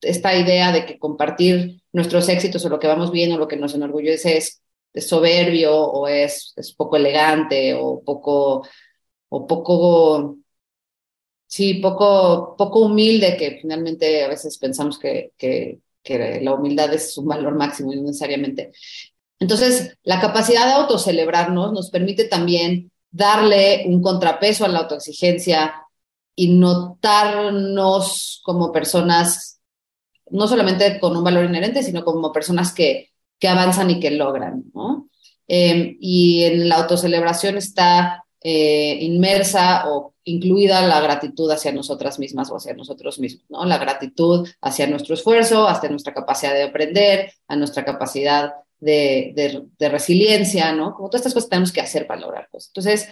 esta 0.01 0.35
idea 0.35 0.71
de 0.71 0.85
que 0.85 0.97
compartir 0.97 1.81
nuestros 1.93 2.27
éxitos 2.29 2.65
o 2.65 2.69
lo 2.69 2.79
que 2.79 2.87
vamos 2.87 3.11
viendo, 3.11 3.37
lo 3.37 3.47
que 3.47 3.57
nos 3.57 3.73
enorgullece 3.75 4.37
es, 4.37 4.61
soberbio 4.93 5.73
o 5.73 6.07
es, 6.09 6.53
es, 6.57 6.73
poco 6.73 6.97
elegante 6.97 7.73
o 7.73 8.03
poco, 8.03 8.67
o 9.29 9.47
poco, 9.47 10.37
sí, 11.51 11.75
poco, 11.75 12.55
poco 12.57 12.79
humilde, 12.79 13.35
que 13.35 13.59
finalmente 13.61 14.23
a 14.23 14.29
veces 14.29 14.57
pensamos 14.57 14.97
que, 14.97 15.33
que, 15.37 15.79
la 16.41 16.53
humildad 16.53 16.91
es 16.93 17.17
un 17.17 17.27
valor 17.27 17.55
máximo 17.55 17.93
y 17.93 18.01
necesariamente. 18.01 18.71
Entonces, 19.39 19.97
la 20.03 20.19
capacidad 20.19 20.65
de 20.65 20.73
autocelebrarnos 20.73 21.73
nos 21.73 21.91
permite 21.91 22.23
también 22.25 22.91
darle 23.11 23.83
un 23.87 24.01
contrapeso 24.01 24.65
a 24.65 24.67
la 24.69 24.79
autoexigencia 24.79 25.75
y 26.35 26.53
notarnos 26.55 28.41
como 28.43 28.71
personas 28.71 29.59
no 30.31 30.47
solamente 30.47 30.99
con 30.99 31.15
un 31.15 31.23
valor 31.23 31.45
inherente, 31.45 31.83
sino 31.83 32.03
como 32.03 32.31
personas 32.31 32.73
que, 32.73 33.09
que 33.37 33.49
avanzan 33.49 33.91
y 33.91 33.99
que 33.99 34.11
logran, 34.11 34.63
¿no? 34.73 35.09
Em, 35.47 35.97
y 35.99 36.43
en 36.45 36.69
la 36.69 36.77
autocelebración 36.77 37.57
está 37.57 38.23
eh, 38.41 38.97
inmersa 39.01 39.89
o 39.89 40.10
incluida 40.23 40.85
la 40.87 40.99
gratitud 41.01 41.49
hacia 41.51 41.71
nosotras 41.71 42.19
mismas 42.19 42.51
o 42.51 42.57
hacia 42.57 42.73
nosotros 42.73 43.19
mismos, 43.19 43.45
¿no? 43.49 43.65
La 43.65 43.77
gratitud 43.77 44.47
hacia 44.61 44.87
nuestro 44.87 45.15
esfuerzo, 45.15 45.67
hacia 45.67 45.89
nuestra 45.89 46.13
capacidad 46.13 46.53
de 46.53 46.63
aprender, 46.63 47.33
a 47.47 47.55
nuestra 47.55 47.83
capacidad 47.83 48.53
de, 48.79 49.33
de, 49.35 49.63
de 49.77 49.89
resiliencia, 49.89 50.71
¿no? 50.73 50.93
Como 50.93 51.09
todas 51.09 51.21
estas 51.21 51.33
cosas 51.33 51.49
tenemos 51.49 51.71
que 51.71 51.81
hacer 51.81 52.07
para 52.07 52.21
lograr 52.21 52.49
cosas. 52.49 52.69
Entonces, 52.69 53.09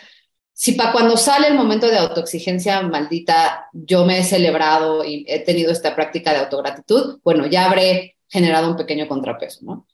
si 0.54 0.74
para 0.74 0.91
cuando 0.91 1.15
sale 1.15 1.48
el 1.48 1.54
momento 1.54 1.88
de 1.88 1.98
autoexigencia 1.98 2.82
maldita, 2.82 3.69
yo 3.72 4.04
me 4.04 4.19
he 4.19 4.24
celebrado 4.24 5.06
y 5.06 5.26
he 5.28 5.39
tenido 5.39 5.72
esta 5.72 5.95
práctica 5.95 6.34
de 6.34 6.39
autogratitud, 6.39 7.19
bueno, 7.24 7.48
ya 7.48 7.65
habré 7.65 8.17
generado 8.28 8.69
un 8.69 8.76
pequeño 8.76 9.08
contrapeso, 9.08 9.60
¿no? 9.63 9.88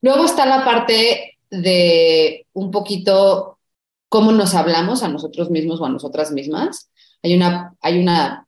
Luego 0.00 0.24
está 0.24 0.46
la 0.46 0.64
parte 0.64 1.38
de 1.50 2.46
un 2.52 2.70
poquito 2.70 3.57
cómo 4.08 4.32
nos 4.32 4.54
hablamos 4.54 5.02
a 5.02 5.08
nosotros 5.08 5.50
mismos 5.50 5.80
o 5.80 5.86
a 5.86 5.90
nosotras 5.90 6.32
mismas. 6.32 6.90
Hay 7.22 7.34
una, 7.34 7.74
hay 7.80 7.98
una 7.98 8.46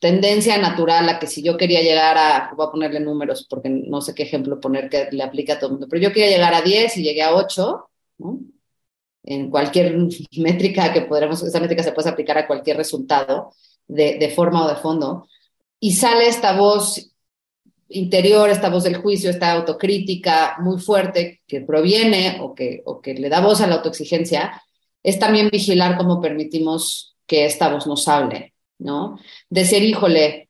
tendencia 0.00 0.58
natural 0.58 1.08
a 1.08 1.18
que 1.18 1.26
si 1.26 1.42
yo 1.42 1.56
quería 1.56 1.82
llegar 1.82 2.16
a, 2.18 2.52
voy 2.54 2.66
a 2.66 2.70
ponerle 2.70 3.00
números 3.00 3.46
porque 3.48 3.68
no 3.70 4.00
sé 4.00 4.14
qué 4.14 4.22
ejemplo 4.24 4.60
poner 4.60 4.88
que 4.88 5.08
le 5.10 5.22
aplique 5.22 5.52
a 5.52 5.58
todo 5.58 5.68
el 5.68 5.72
mundo, 5.72 5.88
pero 5.88 6.02
yo 6.02 6.12
quería 6.12 6.30
llegar 6.30 6.54
a 6.54 6.62
10 6.62 6.96
y 6.98 7.02
llegué 7.02 7.22
a 7.22 7.34
8, 7.34 7.88
¿no? 8.18 8.40
en 9.26 9.50
cualquier 9.50 9.96
métrica 10.38 10.92
que 10.92 11.02
podremos, 11.02 11.42
esa 11.42 11.60
métrica 11.60 11.82
se 11.82 11.92
puede 11.92 12.08
aplicar 12.08 12.38
a 12.38 12.46
cualquier 12.46 12.76
resultado 12.76 13.52
de, 13.86 14.16
de, 14.18 14.30
forma 14.30 14.64
o 14.64 14.68
de 14.68 14.76
fondo, 14.76 15.28
y 15.80 15.92
sale 15.92 16.26
esta 16.28 16.56
voz 16.56 17.12
interior, 17.88 18.48
esta 18.50 18.68
voz 18.68 18.84
del 18.84 18.96
juicio, 18.96 19.30
esta 19.30 19.52
autocrítica 19.52 20.56
muy 20.60 20.78
fuerte 20.78 21.42
que 21.46 21.60
proviene 21.60 22.38
o 22.40 22.54
que, 22.54 22.82
o 22.84 23.00
que 23.00 23.14
le 23.14 23.28
da 23.28 23.40
voz 23.40 23.60
a 23.60 23.66
la 23.66 23.76
autoexigencia, 23.76 24.60
es 25.06 25.20
también 25.20 25.50
vigilar 25.50 25.96
cómo 25.96 26.20
permitimos 26.20 27.16
que 27.28 27.44
esta 27.44 27.68
voz 27.68 27.86
nos 27.86 28.08
hable, 28.08 28.54
¿no? 28.78 29.16
Decir, 29.48 29.84
híjole, 29.84 30.48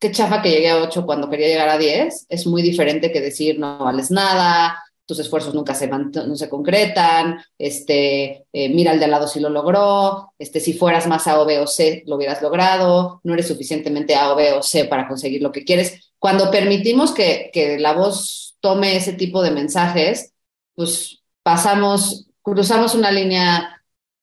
qué 0.00 0.10
chafa 0.10 0.40
que 0.40 0.50
llegué 0.50 0.70
a 0.70 0.78
8 0.78 1.04
cuando 1.04 1.28
quería 1.28 1.46
llegar 1.46 1.68
a 1.68 1.76
10, 1.76 2.24
es 2.26 2.46
muy 2.46 2.62
diferente 2.62 3.12
que 3.12 3.20
decir 3.20 3.58
no 3.58 3.78
vales 3.78 4.10
nada, 4.10 4.82
tus 5.04 5.18
esfuerzos 5.18 5.54
nunca 5.54 5.74
se, 5.74 5.88
no 5.88 6.36
se 6.36 6.48
concretan, 6.48 7.38
este, 7.58 8.46
eh, 8.50 8.70
mira 8.70 8.92
al 8.92 8.98
de 8.98 9.04
al 9.04 9.10
lado 9.10 9.28
si 9.28 9.40
lo 9.40 9.50
logró, 9.50 10.32
este, 10.38 10.58
si 10.58 10.72
fueras 10.72 11.06
más 11.06 11.26
A 11.26 11.38
o 11.42 11.44
B 11.44 11.58
o 11.58 11.66
C 11.66 12.02
lo 12.06 12.16
hubieras 12.16 12.40
logrado, 12.40 13.20
no 13.24 13.34
eres 13.34 13.46
suficientemente 13.46 14.14
A 14.14 14.32
o 14.32 14.36
B 14.36 14.52
o 14.54 14.62
C 14.62 14.86
para 14.86 15.06
conseguir 15.06 15.42
lo 15.42 15.52
que 15.52 15.64
quieres. 15.64 16.12
Cuando 16.18 16.50
permitimos 16.50 17.12
que, 17.12 17.50
que 17.52 17.78
la 17.78 17.92
voz 17.92 18.56
tome 18.60 18.96
ese 18.96 19.12
tipo 19.12 19.42
de 19.42 19.50
mensajes, 19.50 20.32
pues 20.74 21.20
pasamos, 21.42 22.26
cruzamos 22.40 22.94
una 22.94 23.10
línea 23.10 23.77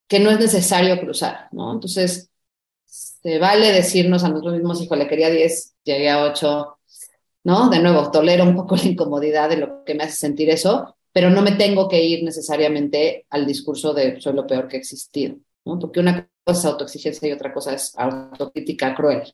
que 0.07 0.19
no 0.19 0.29
es 0.29 0.39
necesario 0.39 0.99
cruzar, 0.99 1.47
¿no? 1.51 1.73
Entonces, 1.73 2.29
se 2.85 3.39
vale 3.39 3.71
decirnos 3.71 4.23
a 4.23 4.29
nosotros 4.29 4.55
mismos, 4.55 4.81
hijo, 4.81 4.95
le 4.95 5.07
quería 5.07 5.29
10, 5.29 5.75
llegué 5.83 6.09
a 6.09 6.23
8, 6.23 6.77
¿no? 7.43 7.69
De 7.69 7.79
nuevo, 7.79 8.11
tolero 8.11 8.43
un 8.43 8.55
poco 8.55 8.75
la 8.77 8.85
incomodidad 8.85 9.49
de 9.49 9.57
lo 9.57 9.83
que 9.83 9.95
me 9.95 10.03
hace 10.03 10.15
sentir 10.15 10.49
eso, 10.49 10.95
pero 11.11 11.29
no 11.29 11.41
me 11.41 11.53
tengo 11.53 11.87
que 11.87 12.03
ir 12.03 12.23
necesariamente 12.23 13.25
al 13.29 13.45
discurso 13.45 13.93
de 13.93 14.19
soy 14.19 14.33
lo 14.33 14.45
peor 14.45 14.67
que 14.67 14.75
he 14.75 14.79
existido, 14.79 15.37
¿no? 15.63 15.79
Porque 15.79 15.99
una 15.99 16.29
cosa 16.43 16.59
es 16.59 16.65
autoexigencia 16.65 17.29
y 17.29 17.31
otra 17.31 17.53
cosa 17.53 17.73
es 17.73 17.93
autocrítica 17.97 18.93
cruel. 18.93 19.33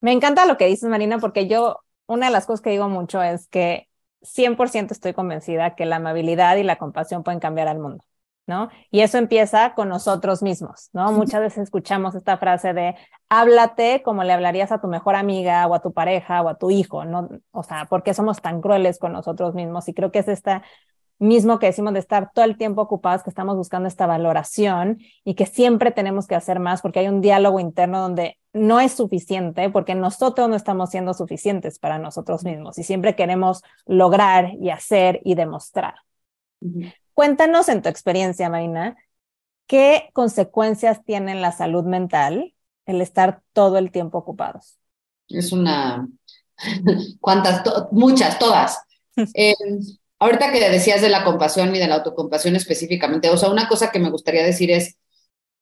Me 0.00 0.12
encanta 0.12 0.46
lo 0.46 0.56
que 0.56 0.66
dices, 0.66 0.88
Marina, 0.88 1.18
porque 1.18 1.48
yo, 1.48 1.78
una 2.06 2.26
de 2.26 2.32
las 2.32 2.46
cosas 2.46 2.60
que 2.60 2.70
digo 2.70 2.88
mucho 2.88 3.22
es 3.22 3.48
que 3.48 3.88
100% 4.20 4.92
estoy 4.92 5.14
convencida 5.14 5.74
que 5.74 5.86
la 5.86 5.96
amabilidad 5.96 6.56
y 6.56 6.62
la 6.62 6.76
compasión 6.76 7.22
pueden 7.22 7.40
cambiar 7.40 7.68
al 7.68 7.78
mundo. 7.78 8.04
¿No? 8.46 8.68
Y 8.90 9.00
eso 9.00 9.18
empieza 9.18 9.74
con 9.74 9.88
nosotros 9.88 10.42
mismos, 10.42 10.90
¿no? 10.92 11.12
Muchas 11.12 11.40
veces 11.40 11.64
escuchamos 11.64 12.14
esta 12.14 12.36
frase 12.36 12.74
de 12.74 12.94
háblate 13.28 14.02
como 14.02 14.22
le 14.22 14.32
hablarías 14.32 14.72
a 14.72 14.80
tu 14.80 14.88
mejor 14.88 15.16
amiga 15.16 15.66
o 15.66 15.74
a 15.74 15.80
tu 15.80 15.92
pareja 15.92 16.42
o 16.42 16.48
a 16.48 16.56
tu 16.56 16.70
hijo, 16.70 17.04
¿no? 17.04 17.28
O 17.52 17.62
sea, 17.62 17.86
¿por 17.86 18.02
qué 18.02 18.14
somos 18.14 18.40
tan 18.40 18.60
crueles 18.60 18.98
con 18.98 19.12
nosotros 19.12 19.54
mismos? 19.54 19.88
Y 19.88 19.94
creo 19.94 20.12
que 20.12 20.18
es 20.20 20.28
esta 20.28 20.62
mismo 21.18 21.58
que 21.58 21.66
decimos 21.66 21.92
de 21.92 22.00
estar 22.00 22.30
todo 22.32 22.44
el 22.44 22.56
tiempo 22.56 22.82
ocupados, 22.82 23.22
que 23.22 23.30
estamos 23.30 23.56
buscando 23.56 23.88
esta 23.88 24.06
valoración 24.06 24.98
y 25.24 25.34
que 25.34 25.46
siempre 25.46 25.90
tenemos 25.90 26.26
que 26.26 26.34
hacer 26.34 26.60
más 26.60 26.82
porque 26.82 27.00
hay 27.00 27.08
un 27.08 27.20
diálogo 27.20 27.60
interno 27.60 28.00
donde 28.00 28.38
no 28.52 28.80
es 28.80 28.92
suficiente 28.92 29.70
porque 29.70 29.94
nosotros 29.94 30.48
no 30.48 30.56
estamos 30.56 30.90
siendo 30.90 31.14
suficientes 31.14 31.78
para 31.78 31.98
nosotros 31.98 32.44
mismos 32.44 32.78
y 32.78 32.84
siempre 32.84 33.14
queremos 33.14 33.62
lograr 33.86 34.54
y 34.60 34.70
hacer 34.70 35.20
y 35.24 35.34
demostrar. 35.34 35.94
Cuéntanos 37.14 37.68
en 37.68 37.80
tu 37.80 37.88
experiencia, 37.88 38.50
Marina, 38.50 38.96
¿qué 39.66 40.10
consecuencias 40.12 41.04
tiene 41.04 41.32
en 41.32 41.42
la 41.42 41.52
salud 41.52 41.84
mental 41.84 42.54
el 42.86 43.00
estar 43.00 43.40
todo 43.52 43.78
el 43.78 43.90
tiempo 43.90 44.18
ocupados? 44.18 44.78
Es 45.28 45.52
una... 45.52 46.08
¿Cuántas? 47.20 47.62
muchas, 47.92 48.38
todas. 48.38 48.78
Eh, 49.34 49.54
ahorita 50.18 50.50
que 50.50 50.68
decías 50.70 51.00
de 51.00 51.08
la 51.08 51.22
compasión 51.22 51.72
y 51.72 51.78
de 51.78 51.86
la 51.86 51.94
autocompasión 51.94 52.56
específicamente, 52.56 53.30
o 53.30 53.36
sea, 53.36 53.48
una 53.48 53.68
cosa 53.68 53.92
que 53.92 54.00
me 54.00 54.10
gustaría 54.10 54.42
decir 54.42 54.72
es, 54.72 54.96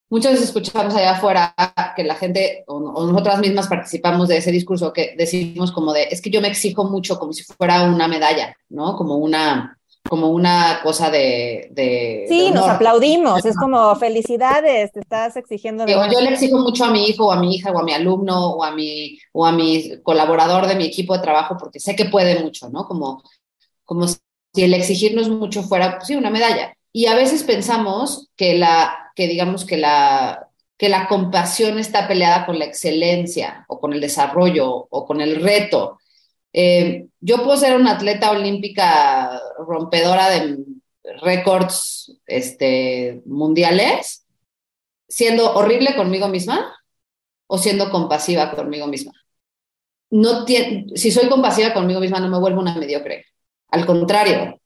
muchas 0.08 0.32
veces 0.32 0.48
escuchamos 0.48 0.94
allá 0.94 1.12
afuera 1.12 1.54
que 1.94 2.02
la 2.02 2.14
gente 2.14 2.64
o, 2.66 2.76
o, 2.76 3.06
nosotras 3.06 3.40
mismas 3.40 3.68
participamos 3.68 4.28
de 4.28 4.38
ese 4.38 4.50
discurso 4.50 4.90
que 4.94 5.14
decimos 5.18 5.70
como 5.70 5.92
de, 5.92 6.04
es 6.04 6.22
que 6.22 6.30
yo 6.30 6.40
me 6.40 6.48
exijo 6.48 6.84
mucho 6.84 7.18
como 7.18 7.34
si 7.34 7.42
fuera 7.42 7.82
una 7.82 8.08
medalla, 8.08 8.56
¿no? 8.70 8.96
Como 8.96 9.16
una, 9.16 9.78
como 10.08 10.30
una 10.30 10.80
cosa 10.82 11.10
de... 11.10 11.68
de 11.70 12.26
sí, 12.28 12.50
nos 12.50 12.68
aplaudimos, 12.68 13.44
es 13.44 13.56
como 13.56 13.94
felicidades, 13.96 14.92
te 14.92 15.00
estás 15.00 15.36
exigiendo. 15.36 15.86
Yo 15.86 16.20
le 16.20 16.30
exijo 16.30 16.58
mucho 16.58 16.84
a 16.84 16.90
mi 16.90 17.06
hijo 17.06 17.26
o 17.26 17.32
a 17.32 17.40
mi 17.40 17.54
hija 17.54 17.70
o 17.70 17.78
a 17.78 17.82
mi 17.82 17.92
alumno 17.92 18.50
o 18.50 18.64
a 18.64 18.72
mi, 18.72 19.18
o 19.32 19.46
a 19.46 19.52
mi 19.52 20.00
colaborador 20.02 20.66
de 20.66 20.74
mi 20.74 20.84
equipo 20.84 21.16
de 21.16 21.22
trabajo 21.22 21.56
porque 21.58 21.80
sé 21.80 21.96
que 21.96 22.06
puede 22.06 22.42
mucho, 22.42 22.68
¿no? 22.68 22.86
Como, 22.86 23.22
como 23.84 24.06
si 24.06 24.18
el 24.56 24.74
exigirnos 24.74 25.28
mucho 25.28 25.62
fuera, 25.62 25.96
pues 25.96 26.08
sí, 26.08 26.16
una 26.16 26.30
medalla. 26.30 26.76
Y 26.92 27.06
a 27.06 27.14
veces 27.14 27.42
pensamos 27.44 28.28
que 28.36 28.54
la, 28.54 29.12
que 29.14 29.28
digamos 29.28 29.64
que 29.64 29.78
la, 29.78 30.48
que 30.76 30.88
la 30.88 31.08
compasión 31.08 31.78
está 31.78 32.08
peleada 32.08 32.44
con 32.44 32.58
la 32.58 32.64
excelencia 32.64 33.64
o 33.68 33.78
con 33.78 33.92
el 33.92 34.00
desarrollo 34.00 34.88
o 34.90 35.06
con 35.06 35.20
el 35.20 35.40
reto. 35.40 35.98
Eh, 36.52 37.06
yo 37.20 37.38
puedo 37.38 37.56
ser 37.56 37.76
una 37.76 37.92
atleta 37.92 38.30
olímpica 38.30 39.40
rompedora 39.66 40.28
de 40.28 40.58
récords 41.20 42.18
este, 42.26 43.22
mundiales, 43.26 44.26
siendo 45.08 45.54
horrible 45.54 45.94
conmigo 45.96 46.28
misma 46.28 46.74
o 47.46 47.58
siendo 47.58 47.90
compasiva 47.90 48.50
conmigo 48.54 48.86
misma. 48.86 49.12
No 50.10 50.46
si 50.46 51.10
soy 51.10 51.28
compasiva 51.28 51.72
conmigo 51.72 52.00
misma, 52.00 52.20
no 52.20 52.28
me 52.28 52.38
vuelvo 52.38 52.60
una 52.60 52.74
mediocre. 52.74 53.26
Al 53.68 53.86
contrario, 53.86 54.60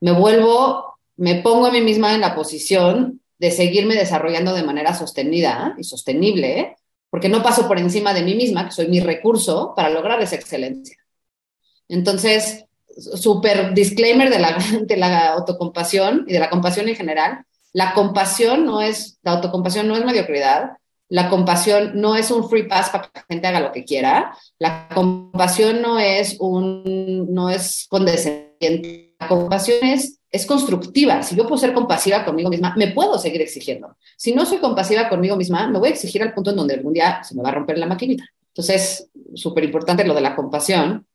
me 0.00 0.12
vuelvo, 0.12 0.98
me 1.16 1.36
pongo 1.36 1.66
a 1.66 1.70
mí 1.70 1.80
misma 1.80 2.14
en 2.14 2.20
la 2.20 2.34
posición 2.34 3.20
de 3.38 3.50
seguirme 3.50 3.94
desarrollando 3.94 4.54
de 4.54 4.64
manera 4.64 4.94
sostenida 4.94 5.74
y 5.78 5.84
sostenible, 5.84 6.76
porque 7.10 7.28
no 7.28 7.42
paso 7.42 7.68
por 7.68 7.78
encima 7.78 8.14
de 8.14 8.22
mí 8.22 8.34
misma, 8.34 8.64
que 8.66 8.72
soy 8.72 8.88
mi 8.88 9.00
recurso 9.00 9.72
para 9.76 9.90
lograr 9.90 10.20
esa 10.20 10.36
excelencia. 10.36 10.96
Entonces, 11.92 12.64
súper 12.96 13.74
disclaimer 13.74 14.30
de 14.30 14.38
la, 14.38 14.56
de 14.82 14.96
la 14.96 15.34
autocompasión 15.34 16.24
y 16.26 16.32
de 16.32 16.40
la 16.40 16.50
compasión 16.50 16.88
en 16.88 16.96
general, 16.96 17.44
La 17.74 17.94
compasión 17.94 18.66
no 18.66 18.80
es, 18.82 19.18
la 19.22 19.32
autocompasión 19.32 19.88
no 19.88 19.96
es 19.96 20.04
mediocridad, 20.04 20.72
la 21.08 21.28
compasión 21.28 21.92
no 21.94 22.16
es 22.16 22.30
un 22.30 22.48
free 22.48 22.68
pass 22.68 22.90
para 22.90 23.04
que 23.04 23.10
la 23.14 23.24
gente 23.28 23.46
haga 23.46 23.60
lo 23.60 23.72
que 23.72 23.84
quiera, 23.84 24.36
la 24.58 24.88
compasión 24.94 25.80
no 25.80 25.98
es 25.98 26.36
un, 26.38 27.26
no 27.30 27.50
es 27.50 27.86
condescendiente, 27.88 29.14
la 29.20 29.28
compasión 29.28 29.78
es, 29.82 30.18
es 30.30 30.46
constructiva. 30.46 31.22
Si 31.22 31.34
yo 31.34 31.44
puedo 31.44 31.58
ser 31.58 31.74
compasiva 31.74 32.24
conmigo 32.24 32.50
misma, 32.50 32.74
me 32.76 32.88
puedo 32.92 33.18
seguir 33.18 33.42
exigiendo. 33.42 33.96
Si 34.16 34.34
no 34.34 34.44
soy 34.46 34.58
compasiva 34.58 35.08
conmigo 35.08 35.36
misma, 35.36 35.68
me 35.68 35.78
voy 35.78 35.88
a 35.88 35.92
exigir 35.92 36.22
al 36.22 36.32
punto 36.32 36.50
en 36.50 36.56
donde 36.56 36.74
algún 36.74 36.94
día 36.94 37.22
se 37.22 37.34
me 37.34 37.42
va 37.42 37.50
a 37.50 37.54
romper 37.54 37.78
la 37.78 37.86
maquinita. 37.86 38.24
Entonces, 38.48 39.08
súper 39.34 39.64
importante 39.64 40.04
lo 40.04 40.14
de 40.14 40.20
la 40.20 40.34
compasión. 40.34 41.06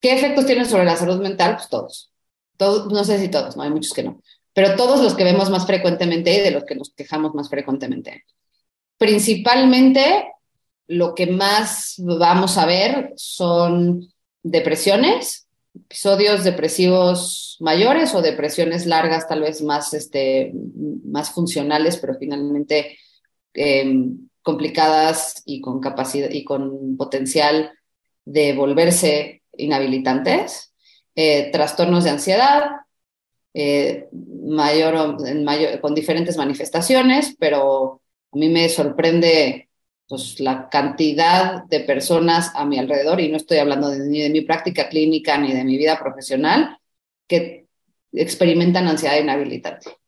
¿Qué 0.00 0.14
efectos 0.14 0.46
tiene 0.46 0.64
sobre 0.64 0.84
la 0.84 0.96
salud 0.96 1.20
mental? 1.20 1.56
Pues 1.56 1.68
todos. 1.68 2.12
todos. 2.56 2.92
No 2.92 3.04
sé 3.04 3.18
si 3.18 3.28
todos, 3.28 3.56
no 3.56 3.62
hay 3.62 3.70
muchos 3.70 3.92
que 3.92 4.02
no 4.02 4.22
pero 4.58 4.74
todos 4.74 5.00
los 5.00 5.14
que 5.14 5.22
vemos 5.22 5.50
más 5.50 5.68
frecuentemente 5.68 6.34
y 6.34 6.40
de 6.40 6.50
los 6.50 6.64
que 6.64 6.74
nos 6.74 6.90
quejamos 6.90 7.32
más 7.32 7.48
frecuentemente. 7.48 8.24
Principalmente, 8.96 10.32
lo 10.88 11.14
que 11.14 11.28
más 11.28 11.94
vamos 11.98 12.58
a 12.58 12.66
ver 12.66 13.12
son 13.14 14.12
depresiones, 14.42 15.46
episodios 15.76 16.42
depresivos 16.42 17.56
mayores 17.60 18.16
o 18.16 18.20
depresiones 18.20 18.84
largas, 18.86 19.28
tal 19.28 19.42
vez 19.42 19.62
más, 19.62 19.94
este, 19.94 20.52
más 21.04 21.30
funcionales, 21.30 21.96
pero 21.98 22.16
finalmente 22.18 22.98
em, 23.54 24.28
complicadas 24.42 25.40
y 25.46 25.60
con 25.60 25.78
capacidad 25.78 26.30
y 26.30 26.42
con 26.42 26.96
potencial 26.96 27.70
de 28.24 28.54
volverse 28.54 29.42
inhabilitantes, 29.58 30.74
eh, 31.14 31.50
trastornos 31.52 32.04
de 32.04 32.10
ansiedad, 32.10 32.70
eh, 33.54 34.08
mayor, 34.12 35.16
con 35.80 35.94
diferentes 35.94 36.36
manifestaciones, 36.36 37.36
pero 37.38 38.00
a 38.32 38.36
mí 38.36 38.48
me 38.48 38.68
sorprende 38.68 39.68
pues, 40.08 40.40
la 40.40 40.68
cantidad 40.68 41.64
de 41.64 41.80
personas 41.80 42.52
a 42.54 42.64
mi 42.64 42.78
alrededor, 42.78 43.20
y 43.20 43.28
no 43.28 43.36
estoy 43.36 43.58
hablando 43.58 43.94
ni 43.94 44.20
de 44.20 44.30
mi 44.30 44.42
práctica 44.42 44.88
clínica 44.88 45.38
ni 45.38 45.52
de 45.52 45.64
mi 45.64 45.76
vida 45.76 45.98
profesional, 45.98 46.78
que 47.26 47.66
experimentan 48.12 48.88
ansiedad 48.88 49.18
inhabilitante. 49.18 49.98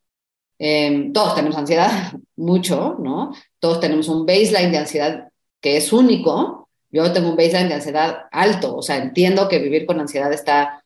Em, 0.57 1.11
todos 1.11 1.35
tenemos 1.35 1.57
ansiedad, 1.57 2.13
mucho, 2.35 2.97
¿no? 2.99 3.33
Todos 3.59 3.79
tenemos 3.79 4.07
un 4.07 4.25
baseline 4.25 4.71
de 4.71 4.77
ansiedad 4.77 5.29
que 5.59 5.77
es 5.77 5.91
único. 5.91 6.60
Yo 6.91 7.11
tengo 7.13 7.29
un 7.29 7.37
baseline 7.37 7.69
de 7.69 7.75
ansiedad 7.75 8.25
alto, 8.31 8.75
o 8.75 8.81
sea, 8.81 8.97
entiendo 8.97 9.47
que 9.47 9.59
vivir 9.59 9.85
con 9.85 9.99
ansiedad 9.99 10.31
está 10.33 10.83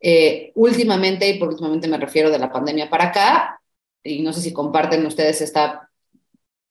eh, 0.00 0.52
últimamente, 0.54 1.28
y 1.28 1.38
por 1.38 1.48
últimamente 1.48 1.88
me 1.88 1.98
refiero 1.98 2.30
de 2.30 2.38
la 2.38 2.52
pandemia 2.52 2.90
para 2.90 3.06
acá, 3.06 3.60
y 4.02 4.22
no 4.22 4.32
sé 4.32 4.40
si 4.42 4.52
comparten 4.52 5.04
ustedes 5.06 5.40
esta 5.40 5.90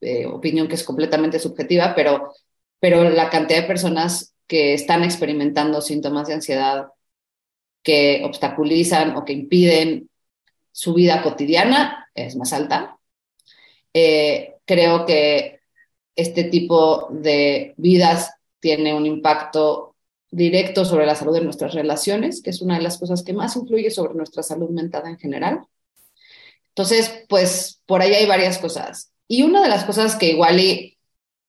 eh, 0.02 0.26
opinión 0.26 0.68
que 0.68 0.76
es 0.76 0.84
completamente 0.84 1.40
subjetiva, 1.40 1.94
pero, 1.96 2.34
pero 2.80 3.10
la 3.10 3.30
cantidad 3.30 3.62
de 3.62 3.68
personas 3.68 4.36
que 4.48 4.74
están 4.74 5.04
experimentando 5.04 5.82
síntomas 5.82 6.28
de 6.28 6.36
ansiedad 6.36 6.88
que 7.82 8.22
obstaculizan 8.24 9.16
o 9.16 9.26
que 9.26 9.34
impiden 9.34 10.10
su 10.72 10.94
vida 10.94 11.22
cotidiana 11.24 12.10
es 12.14 12.36
más 12.36 12.54
alta. 12.54 12.98
Eh, 13.94 14.56
creo 14.66 15.06
que 15.06 15.62
este 16.16 16.46
tipo 16.46 17.08
de 17.12 17.74
vidas 17.78 18.35
tiene 18.66 18.96
un 18.96 19.06
impacto 19.06 19.96
directo 20.32 20.86
sobre 20.86 21.06
la 21.06 21.14
salud 21.14 21.36
de 21.36 21.44
nuestras 21.44 21.76
relaciones, 21.76 22.42
que 22.42 22.50
es 22.50 22.64
una 22.64 22.78
de 22.78 22.82
las 22.82 22.98
cosas 22.98 23.22
que 23.22 23.32
más 23.32 23.56
influye 23.56 23.92
sobre 23.92 24.16
nuestra 24.16 24.42
salud 24.42 24.72
mental 24.72 25.04
en 25.06 25.20
general. 25.20 25.60
Entonces, 26.70 27.26
pues 27.30 27.80
por 27.86 28.02
ahí 28.02 28.16
hay 28.16 28.26
varias 28.26 28.58
cosas. 28.58 29.12
Y 29.28 29.44
una 29.44 29.62
de 29.62 29.70
las 29.70 29.84
cosas 29.84 30.16
que 30.16 30.32
igual 30.32 30.60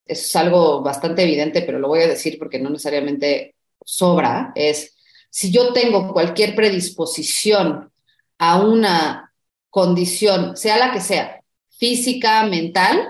es 0.04 0.36
algo 0.36 0.82
bastante 0.82 1.22
evidente, 1.22 1.62
pero 1.62 1.78
lo 1.78 1.88
voy 1.88 2.02
a 2.02 2.06
decir 2.06 2.38
porque 2.38 2.58
no 2.58 2.68
necesariamente 2.68 3.54
sobra, 3.82 4.52
es 4.54 4.94
si 5.30 5.50
yo 5.50 5.72
tengo 5.72 6.12
cualquier 6.12 6.54
predisposición 6.54 7.90
a 8.36 8.60
una 8.60 9.32
condición, 9.70 10.54
sea 10.54 10.76
la 10.76 10.92
que 10.92 11.00
sea, 11.00 11.40
física, 11.70 12.42
mental, 12.44 13.08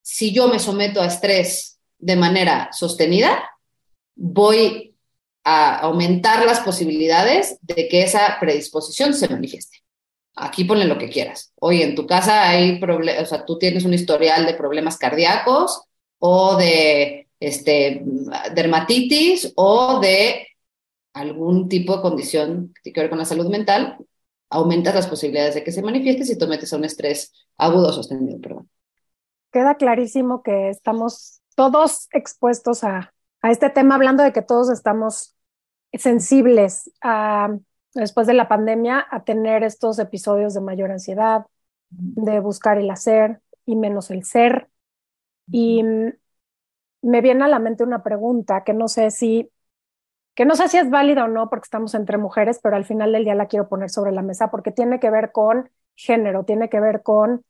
si 0.00 0.32
yo 0.32 0.48
me 0.48 0.58
someto 0.58 1.00
a 1.00 1.06
estrés 1.06 1.71
de 2.02 2.16
manera 2.16 2.68
sostenida, 2.72 3.48
voy 4.16 4.96
a 5.44 5.78
aumentar 5.78 6.44
las 6.44 6.60
posibilidades 6.60 7.58
de 7.62 7.88
que 7.88 8.02
esa 8.02 8.36
predisposición 8.40 9.14
se 9.14 9.28
manifieste. 9.28 9.78
Aquí 10.34 10.64
ponle 10.64 10.84
lo 10.84 10.98
que 10.98 11.08
quieras. 11.08 11.52
Hoy 11.60 11.82
en 11.82 11.94
tu 11.94 12.06
casa 12.06 12.48
hay 12.48 12.80
problemas, 12.80 13.22
o 13.22 13.26
sea, 13.26 13.44
tú 13.44 13.56
tienes 13.58 13.84
un 13.84 13.94
historial 13.94 14.46
de 14.46 14.54
problemas 14.54 14.98
cardíacos 14.98 15.82
o 16.18 16.56
de 16.56 17.28
este, 17.38 18.02
dermatitis 18.54 19.52
o 19.54 20.00
de 20.00 20.48
algún 21.12 21.68
tipo 21.68 21.96
de 21.96 22.02
condición 22.02 22.72
que 22.74 22.82
tiene 22.82 22.94
que 22.94 23.00
ver 23.02 23.10
con 23.10 23.18
la 23.18 23.24
salud 23.24 23.48
mental, 23.48 23.98
aumentas 24.50 24.94
las 24.94 25.06
posibilidades 25.06 25.54
de 25.54 25.62
que 25.62 25.72
se 25.72 25.82
manifieste 25.82 26.24
si 26.24 26.36
tú 26.36 26.48
metes 26.48 26.72
a 26.72 26.76
un 26.76 26.84
estrés 26.84 27.32
agudo 27.58 27.92
sostenido. 27.92 28.40
Perdón. 28.40 28.68
Queda 29.52 29.76
clarísimo 29.76 30.42
que 30.42 30.70
estamos 30.70 31.41
todos 31.54 32.08
expuestos 32.12 32.84
a 32.84 33.12
a 33.42 33.50
este 33.50 33.70
tema, 33.70 33.96
hablando 33.96 34.22
de 34.22 34.32
que 34.32 34.42
todos 34.42 34.70
estamos 34.70 35.36
sensibles 35.92 36.90
a, 37.02 37.54
después 37.92 38.26
de 38.26 38.34
la 38.34 38.48
pandemia 38.48 39.06
a 39.10 39.24
tener 39.24 39.64
estos 39.64 39.98
episodios 39.98 40.54
de 40.54 40.60
mayor 40.60 40.92
ansiedad, 40.92 41.46
de 41.90 42.40
buscar 42.40 42.78
el 42.78 42.90
hacer 42.90 43.40
y 43.66 43.76
menos 43.76 44.10
el 44.10 44.24
ser. 44.24 44.68
Y 45.50 45.82
me 47.02 47.20
viene 47.20 47.44
a 47.44 47.48
la 47.48 47.58
mente 47.58 47.82
una 47.82 48.02
pregunta 48.02 48.62
que 48.64 48.72
no 48.72 48.88
sé 48.88 49.10
si 49.10 49.50
que 50.34 50.46
no 50.46 50.54
sé 50.54 50.68
si 50.68 50.78
es 50.78 50.88
válida 50.88 51.24
o 51.24 51.28
no 51.28 51.50
porque 51.50 51.64
estamos 51.64 51.94
entre 51.94 52.16
mujeres, 52.16 52.58
pero 52.62 52.76
al 52.76 52.86
final 52.86 53.12
del 53.12 53.24
día 53.24 53.34
la 53.34 53.48
quiero 53.48 53.68
poner 53.68 53.90
sobre 53.90 54.12
la 54.12 54.22
mesa 54.22 54.50
porque 54.50 54.72
tiene 54.72 54.98
que 54.98 55.10
ver 55.10 55.30
con 55.30 55.70
género, 55.94 56.44
tiene 56.44 56.70
que 56.70 56.80
ver 56.80 57.02
con, 57.02 57.44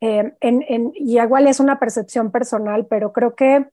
eh, 0.00 0.34
en, 0.40 0.92
y 0.94 1.20
igual 1.20 1.46
es 1.46 1.60
una 1.60 1.78
percepción 1.78 2.30
personal, 2.30 2.86
pero 2.86 3.12
creo 3.12 3.34
que 3.34 3.66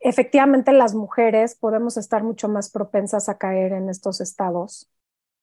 efectivamente 0.00 0.72
las 0.72 0.94
mujeres 0.94 1.54
podemos 1.56 1.96
estar 1.96 2.22
mucho 2.24 2.48
más 2.48 2.70
propensas 2.70 3.28
a 3.28 3.38
caer 3.38 3.72
en 3.72 3.88
estos 3.88 4.20
estados, 4.20 4.90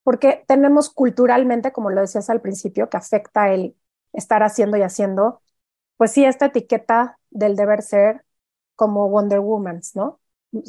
porque 0.03 0.43
tenemos 0.47 0.89
culturalmente, 0.89 1.71
como 1.71 1.89
lo 1.91 2.01
decías 2.01 2.29
al 2.29 2.41
principio, 2.41 2.89
que 2.89 2.97
afecta 2.97 3.53
el 3.53 3.75
estar 4.13 4.43
haciendo 4.43 4.77
y 4.77 4.81
haciendo, 4.81 5.41
pues 5.97 6.11
sí, 6.11 6.25
esta 6.25 6.47
etiqueta 6.47 7.19
del 7.31 7.55
deber 7.55 7.81
ser 7.83 8.25
como 8.75 9.09
Wonder 9.09 9.39
Woman, 9.41 9.81
¿no? 9.95 10.19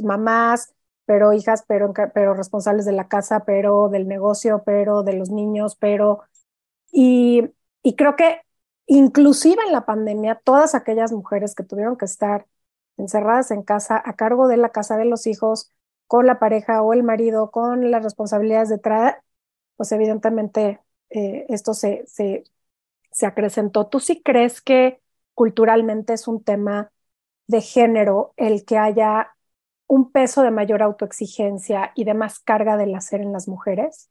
Mamás, 0.03 0.75
pero 1.07 1.33
hijas, 1.33 1.65
pero, 1.67 1.93
pero 2.15 2.35
responsables 2.35 2.85
de 2.87 2.93
la 2.93 3.09
casa, 3.09 3.45
pero 3.45 3.89
del 3.89 4.09
negocio, 4.09 4.63
pero 4.65 5.03
de 5.03 5.15
los 5.15 5.31
niños, 5.31 5.77
pero... 5.77 6.23
Y, 6.93 7.51
y 7.83 7.97
creo 7.97 8.17
que 8.17 8.43
inclusive 8.91 9.63
en 9.67 9.73
la 9.73 9.87
pandemia, 9.87 10.41
todas 10.45 10.75
aquellas 10.75 11.13
mujeres 11.13 11.55
que 11.55 11.63
tuvieron 11.65 11.97
que 11.97 12.07
estar 12.07 12.47
encerradas 12.97 13.51
en 13.53 13.63
casa 13.63 14.03
a 14.05 14.15
cargo 14.17 14.49
de 14.49 14.57
la 14.57 14.71
casa 14.71 14.97
de 14.97 15.05
los 15.05 15.27
hijos, 15.29 15.71
con 16.09 16.27
la 16.27 16.41
pareja 16.41 16.83
o 16.83 16.93
el 16.93 17.05
marido, 17.05 17.51
con 17.53 17.91
las 17.93 18.03
responsabilidades 18.03 18.69
de 18.69 18.79
traer, 18.79 19.17
pues 19.77 19.93
evidentemente 19.93 20.81
eh, 21.11 21.47
esto 21.49 21.73
se, 21.75 22.05
se, 22.09 22.45
se 23.13 23.27
acrecentó. 23.27 23.87
¿Tú 23.89 24.01
sí 24.01 24.23
crees 24.23 24.61
que 24.63 25.01
culturalmente 25.35 26.15
es 26.15 26.29
un 26.29 26.43
tema 26.43 26.93
de 27.47 27.61
género 27.63 28.35
el 28.37 28.65
que 28.65 28.79
haya 28.79 29.37
un 29.89 30.13
peso 30.13 30.43
de 30.43 30.51
mayor 30.53 30.83
autoexigencia 30.83 31.93
y 31.97 32.05
de 32.05 32.15
más 32.15 32.41
carga 32.41 32.77
del 32.77 32.95
hacer 32.95 33.21
en 33.23 33.33
las 33.33 33.49
mujeres? 33.49 34.11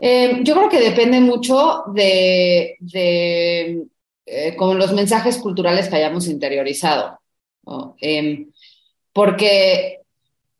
Eh, 0.00 0.40
yo 0.44 0.54
creo 0.54 0.68
que 0.68 0.80
depende 0.80 1.20
mucho 1.20 1.84
de, 1.92 2.76
eh, 2.94 4.56
los 4.58 4.92
mensajes 4.92 5.38
culturales 5.38 5.88
que 5.88 5.96
hayamos 5.96 6.28
interiorizado. 6.28 7.18
Em, 8.00 8.50
porque 9.12 9.98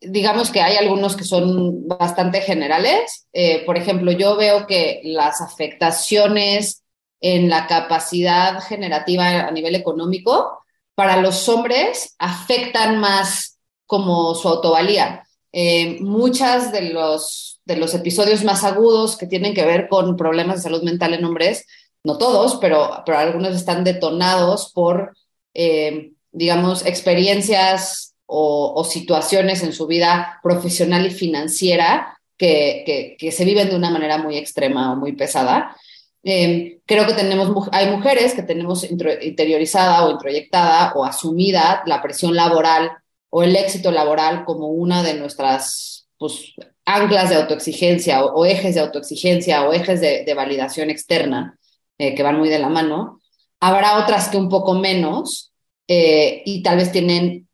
digamos 0.01 0.51
que 0.51 0.61
hay 0.61 0.77
algunos 0.77 1.17
que 1.17 1.25
son 1.25 1.87
bastante 1.89 2.41
generales. 2.41 3.27
Eh, 3.33 3.65
por 3.65 3.77
ejemplo, 3.77 4.13
yo 4.13 4.37
veo 4.37 4.67
que 4.67 5.01
las 5.05 5.41
afectaciones 5.41 6.83
en 7.21 7.49
la 7.49 7.67
capacidad 7.67 8.61
generativa 8.61 9.41
a 9.41 9.51
nivel 9.51 9.75
económico 9.75 10.63
para 10.95 11.21
los 11.21 11.49
hombres 11.49 12.15
afectan 12.19 12.99
más 12.99 13.59
como 13.87 14.35
su 14.35 14.49
autovalía. 14.49 15.25
Eh, 15.61 15.99
muchas 16.01 16.71
de 16.71 16.93
los, 16.93 17.61
de 17.65 17.77
los 17.77 17.93
episodios 17.93 18.45
más 18.45 18.63
agudos 18.63 19.17
que 19.17 19.27
tienen 19.27 19.55
que 19.55 19.65
ver 19.65 19.89
con 19.89 20.17
problemas 20.17 20.57
de 20.57 20.63
salud 20.63 20.85
mental 20.85 21.15
en 21.15 21.25
hombres, 21.25 21.67
no 22.05 22.17
todos, 22.17 22.59
pero, 22.61 23.03
pero 23.05 23.19
algunos 23.19 23.57
están 23.57 23.83
detonados 23.83 24.71
por 24.73 25.17
eh, 25.55 26.13
digamos, 26.31 26.87
experiencias 26.87 28.15
o, 28.27 28.85
situaciones 28.85 29.65
en 29.65 29.73
su 29.73 29.89
vida 29.89 30.39
profesional 30.45 31.05
y 31.07 31.11
financiera 31.11 32.17
que, 32.37 33.17
que, 33.19 33.33
se 33.33 33.45
viven 33.45 33.69
de 33.69 33.75
una 33.75 33.91
manera 33.91 34.19
muy 34.19 34.37
extrema 34.37 34.93
o 34.93 34.97
muy 34.97 35.15
pesada. 35.15 35.77
Em, 36.23 36.79
creo 36.87 37.05
que 37.05 37.15
tenemos, 37.15 37.69
hay 37.73 37.91
mujeres 37.91 38.35
que 38.35 38.43
tenemos 38.43 38.89
interiorizada 38.89 40.07
o 40.07 40.13
introyectada 40.13 40.93
o 40.95 41.05
asumida 41.05 41.83
la 41.87 42.01
presión 42.01 42.37
laboral 42.37 42.93
o 43.31 43.43
el 43.43 43.57
éxito 43.57 43.91
laboral 43.91 44.45
como 44.45 44.69
una 44.69 45.03
de 45.03 45.15
nuestras 45.15 46.09
pues, 46.19 46.55
anclas 46.85 47.31
de 47.31 47.37
autoexigencia 47.37 48.25
o, 48.25 48.45
ejes 48.45 48.75
de 48.75 48.81
autoexigencia 48.81 49.69
o 49.69 49.73
ejes 49.73 50.01
de, 50.01 50.35
validación 50.35 50.91
externa 50.91 51.59
eh, 51.99 52.15
que 52.15 52.23
van 52.23 52.39
muy 52.39 52.49
de 52.49 52.59
la 52.59 52.69
mano. 52.69 53.21
Habrá 53.61 53.99
otras 53.99 54.29
que 54.29 54.37
un 54.37 54.49
poco 54.49 54.75
menos 54.75 55.53
eh, 55.87 56.43
y 56.45 56.63
tal 56.63 56.77
vez 56.77 56.93
tienen, 56.93 57.49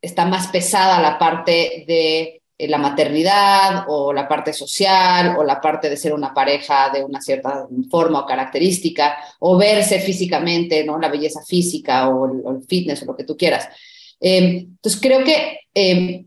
está 0.00 0.24
más 0.24 0.48
pesada 0.48 1.00
la 1.00 1.18
parte 1.18 1.84
de 1.86 2.40
eh, 2.60 2.68
la 2.68 2.76
maternidad 2.76 3.84
o 3.88 4.12
la 4.12 4.28
parte 4.28 4.52
social 4.52 5.34
o 5.38 5.44
la 5.44 5.62
parte 5.62 5.88
de 5.88 5.96
ser 5.96 6.12
una 6.12 6.34
pareja 6.34 6.90
de 6.90 7.02
una 7.02 7.18
cierta 7.18 7.66
forma 7.90 8.20
o 8.20 8.26
característica 8.26 9.16
o 9.38 9.56
verse 9.56 9.98
físicamente, 9.98 10.84
¿no? 10.84 10.98
La 10.98 11.08
belleza 11.08 11.40
física 11.42 12.10
o 12.10 12.26
el, 12.26 12.62
fitness 12.68 13.02
o 13.02 13.06
lo 13.06 13.16
que 13.16 13.24
tú 13.24 13.34
quieras. 13.34 13.66
Entonces 14.20 15.00
creo 15.00 15.24
que 15.24 16.26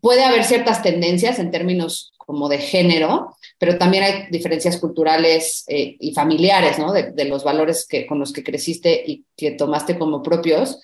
puede 0.00 0.24
haber 0.24 0.44
ciertas 0.44 0.82
tendencias 0.82 1.38
en 1.38 1.50
términos 1.50 2.12
como 2.18 2.48
de 2.48 2.58
género, 2.58 3.36
pero 3.58 3.78
también 3.78 4.04
hay 4.04 4.26
diferencias 4.30 4.78
culturales 4.78 5.64
eh, 5.68 5.96
y 5.98 6.12
familiares, 6.12 6.78
¿no? 6.78 6.92
De, 6.92 7.24
los 7.24 7.44
valores 7.44 7.86
que, 7.86 8.06
con 8.06 8.18
los 8.18 8.32
que 8.32 8.42
creciste 8.42 9.02
y 9.06 9.24
que 9.36 9.52
tomaste 9.52 9.98
como 9.98 10.22
propios. 10.22 10.80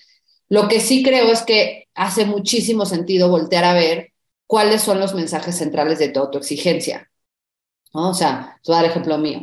Lo 0.47 0.67
que 0.67 0.79
sí 0.79 1.03
creo 1.03 1.31
es 1.31 1.41
que 1.41 1.87
hace 1.95 2.25
muchísimo 2.25 2.85
sentido 2.85 3.29
voltear 3.29 3.65
a 3.65 3.73
ver 3.73 4.13
cuáles 4.47 4.81
son 4.81 4.99
los 4.99 5.13
mensajes 5.13 5.57
centrales 5.57 5.99
de 5.99 6.09
tu 6.09 6.19
autoexigencia. 6.21 7.11
¿no? 7.93 8.09
O 8.09 8.13
sea, 8.13 8.59
te 8.63 8.71
voy 8.71 8.79
a 8.79 8.81
dar 8.83 8.91
ejemplo 8.91 9.17
mío. 9.17 9.41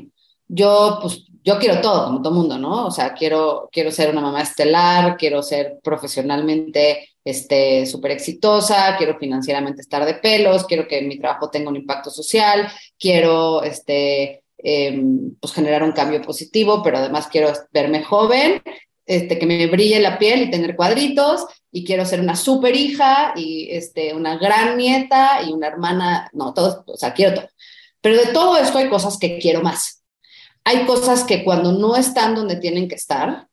Yo, 0.48 0.98
pues, 1.02 1.26
yo 1.46 1.60
quiero 1.60 1.80
todo, 1.80 2.06
como 2.06 2.22
todo 2.22 2.34
mundo, 2.34 2.58
¿no? 2.58 2.86
O 2.86 2.90
sea, 2.90 3.14
quiero, 3.14 3.68
quiero 3.70 3.92
ser 3.92 4.10
una 4.10 4.20
mamá 4.20 4.42
estelar, 4.42 5.16
quiero 5.16 5.44
ser 5.44 5.78
profesionalmente 5.80 7.10
este, 7.24 7.86
súper 7.86 8.10
exitosa, 8.10 8.96
quiero 8.98 9.16
financieramente 9.16 9.80
estar 9.80 10.04
de 10.04 10.14
pelos, 10.14 10.64
quiero 10.64 10.88
que 10.88 11.02
mi 11.02 11.20
trabajo 11.20 11.48
tenga 11.48 11.70
un 11.70 11.76
impacto 11.76 12.10
social, 12.10 12.68
quiero 12.98 13.62
este, 13.62 14.42
em, 14.58 15.36
pues 15.40 15.52
generar 15.52 15.84
un 15.84 15.92
cambio 15.92 16.20
positivo, 16.20 16.82
pero 16.82 16.98
además 16.98 17.28
quiero 17.28 17.52
verme 17.72 18.02
joven, 18.02 18.60
este, 19.06 19.38
que 19.38 19.46
me 19.46 19.68
brille 19.68 20.00
la 20.00 20.18
piel 20.18 20.42
y 20.42 20.50
tener 20.50 20.74
cuadritos, 20.74 21.46
y 21.70 21.84
quiero 21.84 22.04
ser 22.04 22.20
una 22.20 22.34
súper 22.34 22.74
hija 22.74 23.34
y 23.36 23.68
este, 23.70 24.14
una 24.14 24.36
gran 24.36 24.76
nieta 24.76 25.42
y 25.46 25.52
una 25.52 25.68
hermana, 25.68 26.28
no, 26.32 26.52
todo, 26.52 26.82
o 26.88 26.96
sea, 26.96 27.14
quiero 27.14 27.34
todo. 27.34 27.48
Pero 28.00 28.16
de 28.16 28.32
todo 28.32 28.56
esto 28.56 28.78
hay 28.78 28.88
cosas 28.88 29.16
que 29.16 29.38
quiero 29.38 29.62
más 29.62 29.96
hay 30.66 30.84
cosas 30.84 31.22
que 31.22 31.44
cuando 31.44 31.70
no 31.70 31.94
están 31.94 32.34
donde 32.34 32.56
tienen 32.56 32.88
que 32.88 32.96
estar, 32.96 33.46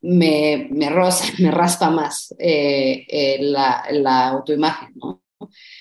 me, 0.00 0.66
me, 0.70 0.88
me 1.38 1.50
raspa 1.50 1.90
más 1.90 2.34
eh, 2.38 3.04
eh, 3.06 3.38
la, 3.42 4.28
autoimagen, 4.28 4.94
¿no? 4.94 5.22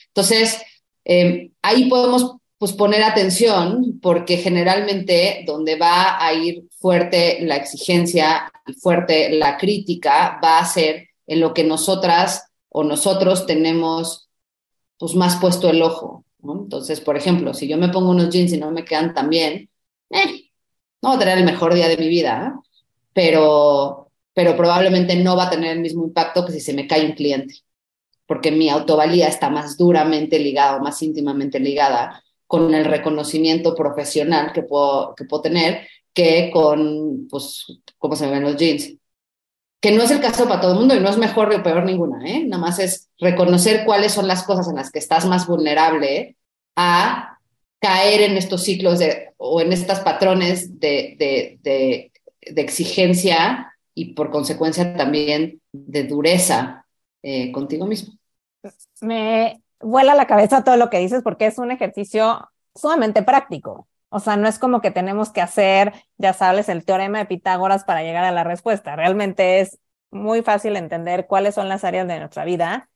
Entonces, 0.08 0.62
eh, 1.06 1.52
ahí 1.62 1.86
podemos 1.88 2.36
pues, 2.58 2.74
poner 2.74 3.02
atención 3.02 4.00
porque 4.02 4.38
generalmente 4.38 5.46
donde 5.48 5.78
va 5.78 6.22
a 6.22 6.34
ir 6.34 6.64
fuerte 6.80 7.40
la 7.44 7.56
exigencia 7.56 8.52
y 8.68 8.74
fuerte 8.74 9.30
la 9.30 9.58
crítica 9.58 10.38
va 10.44 10.60
a 10.60 10.66
ser 10.66 11.08
en 11.28 11.40
lo 11.40 11.54
que 11.54 11.64
nosotras 11.64 12.46
o 12.68 12.84
nosotros 12.84 13.46
tenemos 13.46 14.30
pues, 14.98 15.16
más 15.16 15.38
puesto 15.38 15.70
el 15.70 15.82
ojo. 15.82 16.26
Entonces, 16.44 17.00
por 17.00 17.16
ejemplo, 17.16 17.54
si 17.54 17.70
yo 17.70 17.78
me 17.78 17.88
pongo 17.88 18.10
unos 18.10 18.30
jeans 18.30 18.52
y 18.52 18.58
no 18.58 18.70
me 18.72 18.84
quedan 18.84 19.14
tan 19.14 19.30
bien, 19.30 19.71
eh, 20.12 20.52
no 21.02 21.10
va 21.10 21.16
a 21.16 21.20
tener 21.20 21.38
el 21.38 21.46
mejor 21.46 21.74
día 21.74 21.88
de 21.88 21.98
mi 21.98 22.08
vida, 22.08 22.54
¿eh? 22.56 22.70
pero, 23.14 24.12
pero 24.34 24.56
probablemente 24.56 25.16
no 25.16 25.36
va 25.36 25.46
a 25.46 25.50
tener 25.50 25.72
el 25.72 25.82
mismo 25.82 26.06
impacto 26.06 26.46
que 26.46 26.54
si 26.54 26.60
se 26.60 26.74
me 26.74 26.88
cae 26.88 27.06
un 27.06 27.14
cliente, 27.14 27.56
porque 28.26 28.52
mi 28.52 28.70
autovalía 28.70 29.28
está 29.28 29.50
más 29.50 29.78
duramente 29.78 30.40
ligada 30.40 30.78
o 30.78 30.82
más 30.82 31.02
íntimamente 31.02 31.60
ligada 31.60 32.24
con 32.48 32.74
el 32.74 32.86
reconocimiento 32.86 33.76
profesional 33.76 34.52
que 34.54 34.64
puedo, 34.64 35.16
que 35.16 35.26
puedo 35.26 35.44
tener 35.44 35.88
que 36.14 36.50
con, 36.52 37.28
pues, 37.30 37.66
cómo 37.98 38.16
se 38.16 38.30
ven 38.30 38.44
los 38.44 38.58
jeans. 38.58 38.94
Que 39.80 39.92
no 39.92 40.04
es 40.04 40.12
el 40.12 40.22
caso 40.22 40.48
para 40.48 40.62
todo 40.62 40.74
el 40.74 40.80
mundo 40.80 40.94
y 40.94 41.00
no 41.00 41.10
es 41.10 41.18
mejor 41.18 41.54
o 41.54 41.64
peor 41.64 41.86
ninguna, 41.86 42.24
¿eh? 42.30 42.44
Nada 42.46 42.62
más 42.62 42.78
es 42.80 43.10
reconocer 43.18 43.84
cuáles 43.86 44.12
son 44.12 44.28
las 44.28 44.44
cosas 44.44 44.68
en 44.70 44.76
las 44.76 44.92
que 44.92 45.00
estás 45.00 45.26
más 45.26 45.48
vulnerable 45.48 46.36
a 46.76 47.40
caer 47.82 48.22
en 48.22 48.38
estos 48.38 48.64
ciclos 48.64 49.00
de, 49.00 49.34
o 49.38 49.60
en 49.60 49.74
estos 49.74 50.00
patrones 50.00 50.80
de, 50.80 51.16
de, 51.18 51.60
de, 51.62 52.62
exigencia 52.62 53.76
y 53.94 54.14
por 54.14 54.30
consecuencia 54.30 54.96
también 54.96 55.60
de 55.72 56.04
dureza 56.04 56.86
eh, 57.24 57.52
contigo 57.52 57.88
mismo. 57.88 58.14
Me 59.02 59.62
vuela 59.80 60.14
la 60.14 60.28
cabeza 60.28 60.64
todo 60.64 60.78
lo 60.78 60.90
que 60.90 61.00
dices 61.00 61.24
porque 61.24 61.48
es 61.48 61.58
un 61.58 61.72
ejercicio 61.72 62.48
sumamente 62.76 63.24
práctico. 63.24 63.88
O 64.10 64.20
sea, 64.20 64.38
no 64.38 64.48
es 64.48 64.60
como 64.60 64.82
que 64.82 64.92
tenemos 64.92 65.32
que 65.32 65.42
hacer, 65.42 65.94
ya 66.18 66.34
sabes, 66.34 66.70
el 66.70 66.86
teorema 66.86 67.20
de 67.20 67.26
Pitágoras 67.26 67.84
para 67.84 68.04
llegar 68.04 68.26
a 68.26 68.32
la 68.32 68.44
respuesta. 68.44 68.96
Realmente 68.96 69.60
es 69.60 69.80
muy 70.12 70.44
fácil 70.44 70.76
entender 70.76 71.26
cuáles 71.28 71.56
son 71.56 71.70
las 71.70 71.84
áreas 71.84 72.08
de 72.08 72.20
nuestra 72.20 72.46
vida 72.46 72.90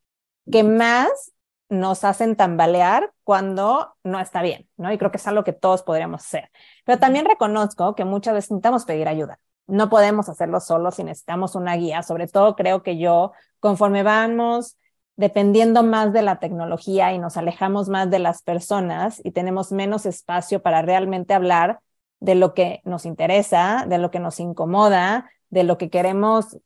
que 0.52 0.64
más 0.64 1.32
nos 1.70 2.04
hacen 2.04 2.36
tambalear 2.36 3.12
cuando 3.24 3.96
no 4.04 4.20
está 4.20 4.42
bien, 4.42 4.70
¿no? 4.78 4.92
Y 4.92 4.98
creo 4.98 5.12
que 5.12 5.18
es 5.18 5.28
algo 5.28 5.44
que 5.44 5.54
todos 5.54 5.84
podríamos 5.84 6.22
hacer. 6.24 6.52
Pero 6.86 7.00
también 7.00 7.26
reconozco 7.26 7.96
que 7.96 8.06
muchas 8.06 8.34
veces 8.34 8.52
necesitamos 8.52 8.86
pedir 8.86 9.08
ayuda. 9.08 9.40
No 9.68 9.90
podemos 9.90 10.30
hacerlo 10.30 10.60
solos 10.60 10.96
si 10.96 11.04
necesitamos 11.04 11.56
una 11.56 11.76
guía. 11.76 12.04
Sobre 12.04 12.28
todo 12.28 12.56
creo 12.56 12.84
que 12.84 12.98
yo, 12.98 13.32
conforme 13.60 14.04
vamos 14.04 14.78
dependiendo 15.16 15.84
más 15.84 16.14
de 16.14 16.22
la 16.22 16.40
tecnología 16.40 17.14
y 17.14 17.20
nos 17.20 17.38
alejamos 17.38 17.90
más 17.90 18.10
de 18.10 18.20
las 18.20 18.42
personas 18.42 19.22
y 19.24 19.32
tenemos 19.32 19.72
menos 19.72 20.06
espacio 20.06 20.62
para 20.62 20.82
realmente 20.82 21.34
hablar 21.34 21.80
de 22.20 22.36
lo 22.36 22.54
que 22.54 22.82
nos 22.84 23.06
interesa, 23.06 23.86
de 23.88 23.98
lo 23.98 24.12
que 24.12 24.20
nos 24.20 24.40
incomoda, 24.40 25.30
de 25.50 25.64
lo 25.64 25.78
que 25.78 25.90
queremos 25.90 26.58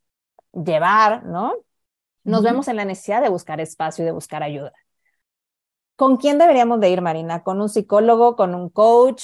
llevar, 0.52 1.24
¿no? 1.24 1.54
Nos 2.24 2.42
vemos 2.42 2.68
en 2.68 2.76
la 2.76 2.84
necesidad 2.84 3.22
de 3.22 3.28
buscar 3.28 3.60
espacio 3.60 4.02
y 4.02 4.06
de 4.06 4.12
buscar 4.12 4.42
ayuda. 4.42 4.72
¿Con 6.00 6.16
quién 6.16 6.38
deberíamos 6.38 6.80
de 6.80 6.88
ir, 6.88 7.02
Marina? 7.02 7.42
¿Con 7.42 7.60
un 7.60 7.68
psicólogo, 7.68 8.34
con 8.34 8.54
un 8.54 8.70
coach? 8.70 9.22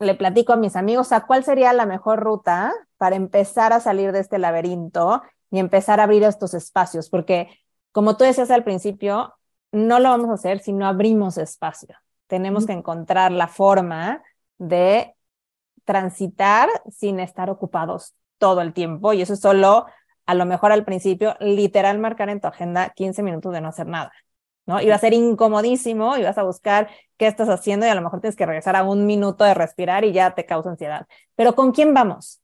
Le 0.00 0.16
platico 0.16 0.52
a 0.52 0.56
mis 0.56 0.74
amigos, 0.74 1.12
¿a 1.12 1.24
cuál 1.24 1.44
sería 1.44 1.72
la 1.72 1.86
mejor 1.86 2.18
ruta 2.18 2.72
para 2.96 3.14
empezar 3.14 3.72
a 3.72 3.78
salir 3.78 4.10
de 4.10 4.18
este 4.18 4.40
laberinto 4.40 5.22
y 5.52 5.60
empezar 5.60 6.00
a 6.00 6.02
abrir 6.02 6.24
estos 6.24 6.52
espacios? 6.52 7.08
Porque, 7.10 7.48
como 7.92 8.16
tú 8.16 8.24
decías 8.24 8.50
al 8.50 8.64
principio, 8.64 9.34
no 9.70 10.00
lo 10.00 10.08
vamos 10.08 10.30
a 10.30 10.32
hacer 10.32 10.58
si 10.58 10.72
no 10.72 10.88
abrimos 10.88 11.38
espacio. 11.38 11.94
Tenemos 12.26 12.66
que 12.66 12.72
encontrar 12.72 13.30
la 13.30 13.46
forma 13.46 14.20
de 14.58 15.14
transitar 15.84 16.68
sin 16.90 17.20
estar 17.20 17.50
ocupados 17.50 18.14
todo 18.38 18.62
el 18.62 18.72
tiempo. 18.72 19.12
Y 19.12 19.22
eso 19.22 19.34
es 19.34 19.40
solo, 19.40 19.86
a 20.26 20.34
lo 20.34 20.44
mejor 20.44 20.72
al 20.72 20.84
principio, 20.84 21.36
literal 21.38 22.00
marcar 22.00 22.30
en 22.30 22.40
tu 22.40 22.48
agenda 22.48 22.90
15 22.96 23.22
minutos 23.22 23.52
de 23.52 23.60
no 23.60 23.68
hacer 23.68 23.86
nada. 23.86 24.10
¿No? 24.70 24.80
Y 24.80 24.86
va 24.86 24.94
a 24.94 24.98
ser 24.98 25.12
incomodísimo 25.12 26.16
y 26.16 26.22
vas 26.22 26.38
a 26.38 26.44
buscar 26.44 26.88
qué 27.18 27.26
estás 27.26 27.48
haciendo 27.48 27.84
y 27.84 27.88
a 27.88 27.94
lo 27.96 28.02
mejor 28.02 28.20
tienes 28.20 28.36
que 28.36 28.46
regresar 28.46 28.76
a 28.76 28.84
un 28.84 29.04
minuto 29.04 29.42
de 29.42 29.52
respirar 29.52 30.04
y 30.04 30.12
ya 30.12 30.34
te 30.34 30.46
causa 30.46 30.70
ansiedad. 30.70 31.06
Pero 31.34 31.56
¿con 31.56 31.72
quién 31.72 31.92
vamos? 31.92 32.40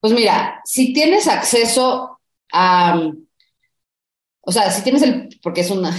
Pues 0.00 0.14
mira, 0.14 0.62
si 0.64 0.94
tienes 0.94 1.28
acceso 1.28 2.18
a, 2.50 3.10
o 4.40 4.52
sea, 4.52 4.70
si 4.70 4.82
tienes 4.82 5.02
el, 5.02 5.28
porque 5.42 5.60
es 5.60 5.70
una, 5.70 5.94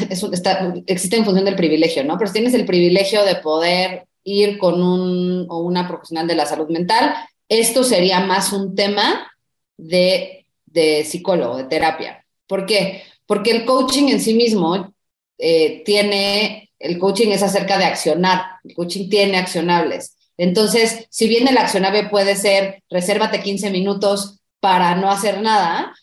existe 0.88 1.16
en 1.16 1.26
función 1.26 1.46
del 1.46 1.56
privilegio, 1.56 2.04
¿no? 2.04 2.18
Pero 2.18 2.28
si 2.28 2.34
tienes 2.34 2.54
el 2.56 2.66
privilegio 2.66 3.24
de 3.24 3.36
poder 3.36 4.08
ir 4.24 4.58
con 4.58 4.82
un 4.82 5.46
o 5.50 5.60
una 5.60 5.88
profesional 5.88 6.28
de 6.28 6.36
la 6.36 6.48
salud 6.48 6.70
mental, 6.70 7.14
esto 7.48 7.84
sería 7.84 8.20
más 8.22 8.52
un 8.52 8.76
tema 8.76 9.32
de, 9.78 10.48
de 10.66 11.06
psicólogo, 11.06 11.58
de 11.58 11.66
terapia. 11.66 12.26
¿Por 12.48 12.66
qué? 12.66 13.04
Porque 13.26 13.52
el 13.52 13.66
coaching 13.66 14.10
en 14.10 14.20
sí 14.20 14.34
mismo 14.34 14.95
eh, 15.38 15.84
tiene, 15.84 16.72
el 16.80 16.98
coaching 16.98 17.30
es 17.30 17.44
acerca 17.44 17.78
de 17.78 17.86
accionar, 17.86 18.44
el 18.64 18.74
coaching 18.74 19.10
tiene 19.10 19.38
accionables. 19.38 20.18
Entonces, 20.38 21.08
si 21.10 21.28
bien 21.28 21.48
el 21.48 21.58
accionable 21.58 22.10
puede 22.10 22.36
ser, 22.36 22.84
resérvate 22.90 23.42
15 23.42 23.70
minutos 23.70 24.40
para 24.60 24.96
no 24.96 25.10
hacer 25.10 25.42
nada, 25.42 25.94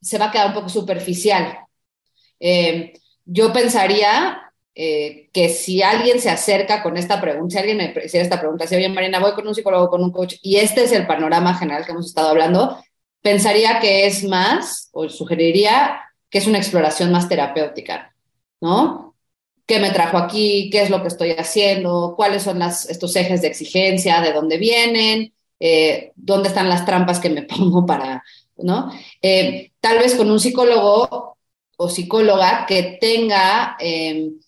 se 0.00 0.18
va 0.18 0.26
a 0.26 0.30
quedar 0.30 0.48
un 0.48 0.54
poco 0.54 0.68
superficial. 0.68 1.58
Eh, 2.40 2.94
yo 3.24 3.52
pensaría 3.52 4.50
eh, 4.74 5.28
que 5.32 5.48
si 5.48 5.82
alguien 5.82 6.20
se 6.20 6.30
acerca 6.30 6.82
con 6.82 6.96
esta 6.96 7.20
pregunta, 7.20 7.52
si 7.52 7.58
alguien 7.58 7.76
me 7.76 8.04
hiciera 8.04 8.24
esta 8.24 8.40
pregunta, 8.40 8.66
si 8.66 8.76
oye 8.76 8.88
Marina, 8.88 9.20
voy 9.20 9.32
con 9.32 9.46
un 9.46 9.54
psicólogo, 9.54 9.90
con 9.90 10.02
un 10.02 10.10
coach, 10.10 10.36
y 10.42 10.56
este 10.56 10.84
es 10.84 10.92
el 10.92 11.06
panorama 11.06 11.54
general 11.54 11.84
que 11.84 11.92
hemos 11.92 12.06
estado 12.06 12.30
hablando, 12.30 12.82
pensaría 13.20 13.78
que 13.80 14.06
es 14.06 14.24
más, 14.24 14.88
o 14.92 15.08
sugeriría 15.08 16.00
que 16.30 16.38
es 16.38 16.46
una 16.46 16.58
exploración 16.58 17.12
más 17.12 17.28
terapéutica. 17.28 18.09
¿No? 18.60 19.10
qué 19.70 19.78
me 19.78 19.92
trajo 19.92 20.18
aquí, 20.18 20.68
qué 20.68 20.82
es 20.82 20.90
lo 20.90 21.00
que 21.00 21.06
estoy 21.06 21.30
haciendo, 21.30 22.14
cuáles 22.16 22.42
son 22.42 22.60
estos 22.60 23.14
ejes 23.14 23.40
de 23.40 23.46
exigencia, 23.46 24.20
de 24.20 24.32
dónde 24.32 24.58
vienen, 24.58 25.32
eh, 25.60 26.10
dónde 26.16 26.48
están 26.48 26.68
las 26.68 26.84
trampas 26.84 27.20
que 27.20 27.30
me 27.30 27.42
pongo 27.50 27.86
para, 27.86 28.24
¿no? 28.56 28.90
Eh, 29.22 29.70
tal 29.78 29.98
vez 29.98 30.16
con 30.16 30.28
un 30.28 30.40
psicólogo 30.40 31.36
o 31.76 31.88
psicóloga 31.88 32.66
que 32.66 32.98
tenga, 33.00 33.76
em, 33.78 34.40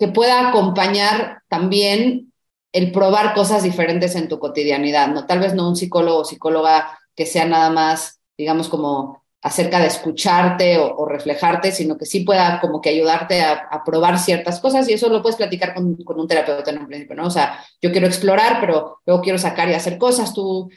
que 0.00 0.08
pueda 0.08 0.48
acompañar 0.48 1.42
también 1.48 2.32
el 2.72 2.90
probar 2.90 3.34
cosas 3.34 3.62
diferentes 3.62 4.16
en 4.16 4.28
tu 4.28 4.40
cotidianidad, 4.40 5.06
¿no? 5.06 5.26
Tal 5.26 5.38
vez 5.38 5.54
no 5.54 5.68
un 5.68 5.76
psicólogo 5.76 6.18
o 6.22 6.24
psicóloga 6.24 6.98
que 7.14 7.24
sea 7.24 7.44
nada 7.46 7.70
más, 7.70 8.20
digamos, 8.36 8.68
como 8.68 9.22
acerca 9.46 9.78
de 9.78 9.86
escucharte 9.86 10.76
o, 10.76 11.06
reflejarte, 11.06 11.70
sino 11.70 11.96
que 11.96 12.04
sí 12.04 12.20
pueda 12.20 12.58
como 12.60 12.80
que 12.80 12.88
ayudarte 12.88 13.42
a, 13.42 13.84
probar 13.86 14.18
ciertas 14.18 14.58
cosas 14.58 14.88
y 14.88 14.94
eso 14.94 15.08
lo 15.08 15.22
puedes 15.22 15.36
platicar 15.36 15.72
con, 15.72 15.94
con, 16.02 16.18
un 16.18 16.26
terapeuta 16.26 16.72
en 16.72 16.78
un 16.78 16.88
principio, 16.88 17.14
¿no? 17.14 17.28
O 17.28 17.30
sea, 17.30 17.64
yo 17.80 17.92
quiero 17.92 18.08
explorar, 18.08 18.58
pero 18.60 18.98
luego 19.06 19.22
quiero 19.22 19.38
sacar 19.38 19.68
y 19.68 19.74
hacer 19.74 19.98
cosas, 19.98 20.34
tú, 20.34 20.68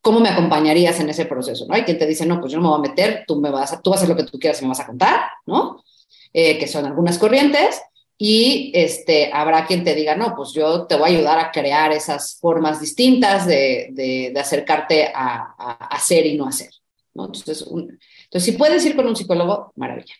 ¿cómo 0.00 0.18
me 0.18 0.28
acompañarías 0.28 0.98
en 0.98 1.08
ese 1.08 1.26
proceso, 1.26 1.66
no? 1.68 1.74
Hay 1.74 1.84
quien 1.84 1.98
te 1.98 2.06
dice, 2.06 2.26
no, 2.26 2.40
pues 2.40 2.50
yo 2.50 2.58
no 2.58 2.64
me 2.64 2.68
voy 2.70 2.78
a 2.78 2.90
meter, 2.90 3.24
tú, 3.28 3.40
me 3.40 3.50
vas 3.50 3.72
a, 3.72 3.80
tú 3.80 3.90
vas 3.90 4.00
a 4.00 4.02
hacer 4.02 4.16
lo 4.16 4.20
que 4.20 4.28
tú 4.28 4.40
quieras 4.40 4.60
y 4.60 4.64
me 4.64 4.70
vas 4.70 4.80
a 4.80 4.86
contar, 4.86 5.20
¿no? 5.46 5.84
Eh, 6.32 6.58
que 6.58 6.66
son 6.66 6.84
algunas 6.84 7.18
corrientes, 7.18 7.80
y 8.18 8.72
este, 8.74 9.30
habrá 9.32 9.66
quien 9.66 9.84
te 9.84 9.94
diga, 9.94 10.16
no, 10.16 10.34
pues 10.34 10.52
yo 10.52 10.86
te 10.86 10.96
voy 10.96 11.10
a 11.10 11.16
ayudar 11.16 11.38
a 11.38 11.52
crear 11.52 11.92
esas 11.92 12.38
formas 12.40 12.80
distintas 12.80 13.46
de, 13.46 13.88
de, 13.92 14.32
de 14.34 14.40
acercarte 14.40 15.12
a, 15.14 15.54
a, 15.56 15.72
hacer 15.90 16.26
y 16.26 16.36
no 16.36 16.48
hacer. 16.48 16.70
¿no? 17.14 17.26
Entonces, 17.26 17.62
un, 17.62 17.98
si 18.40 18.52
puedes 18.52 18.84
ir 18.84 18.96
con 18.96 19.06
un 19.06 19.16
psicólogo, 19.16 19.72
maravilla. 19.76 20.14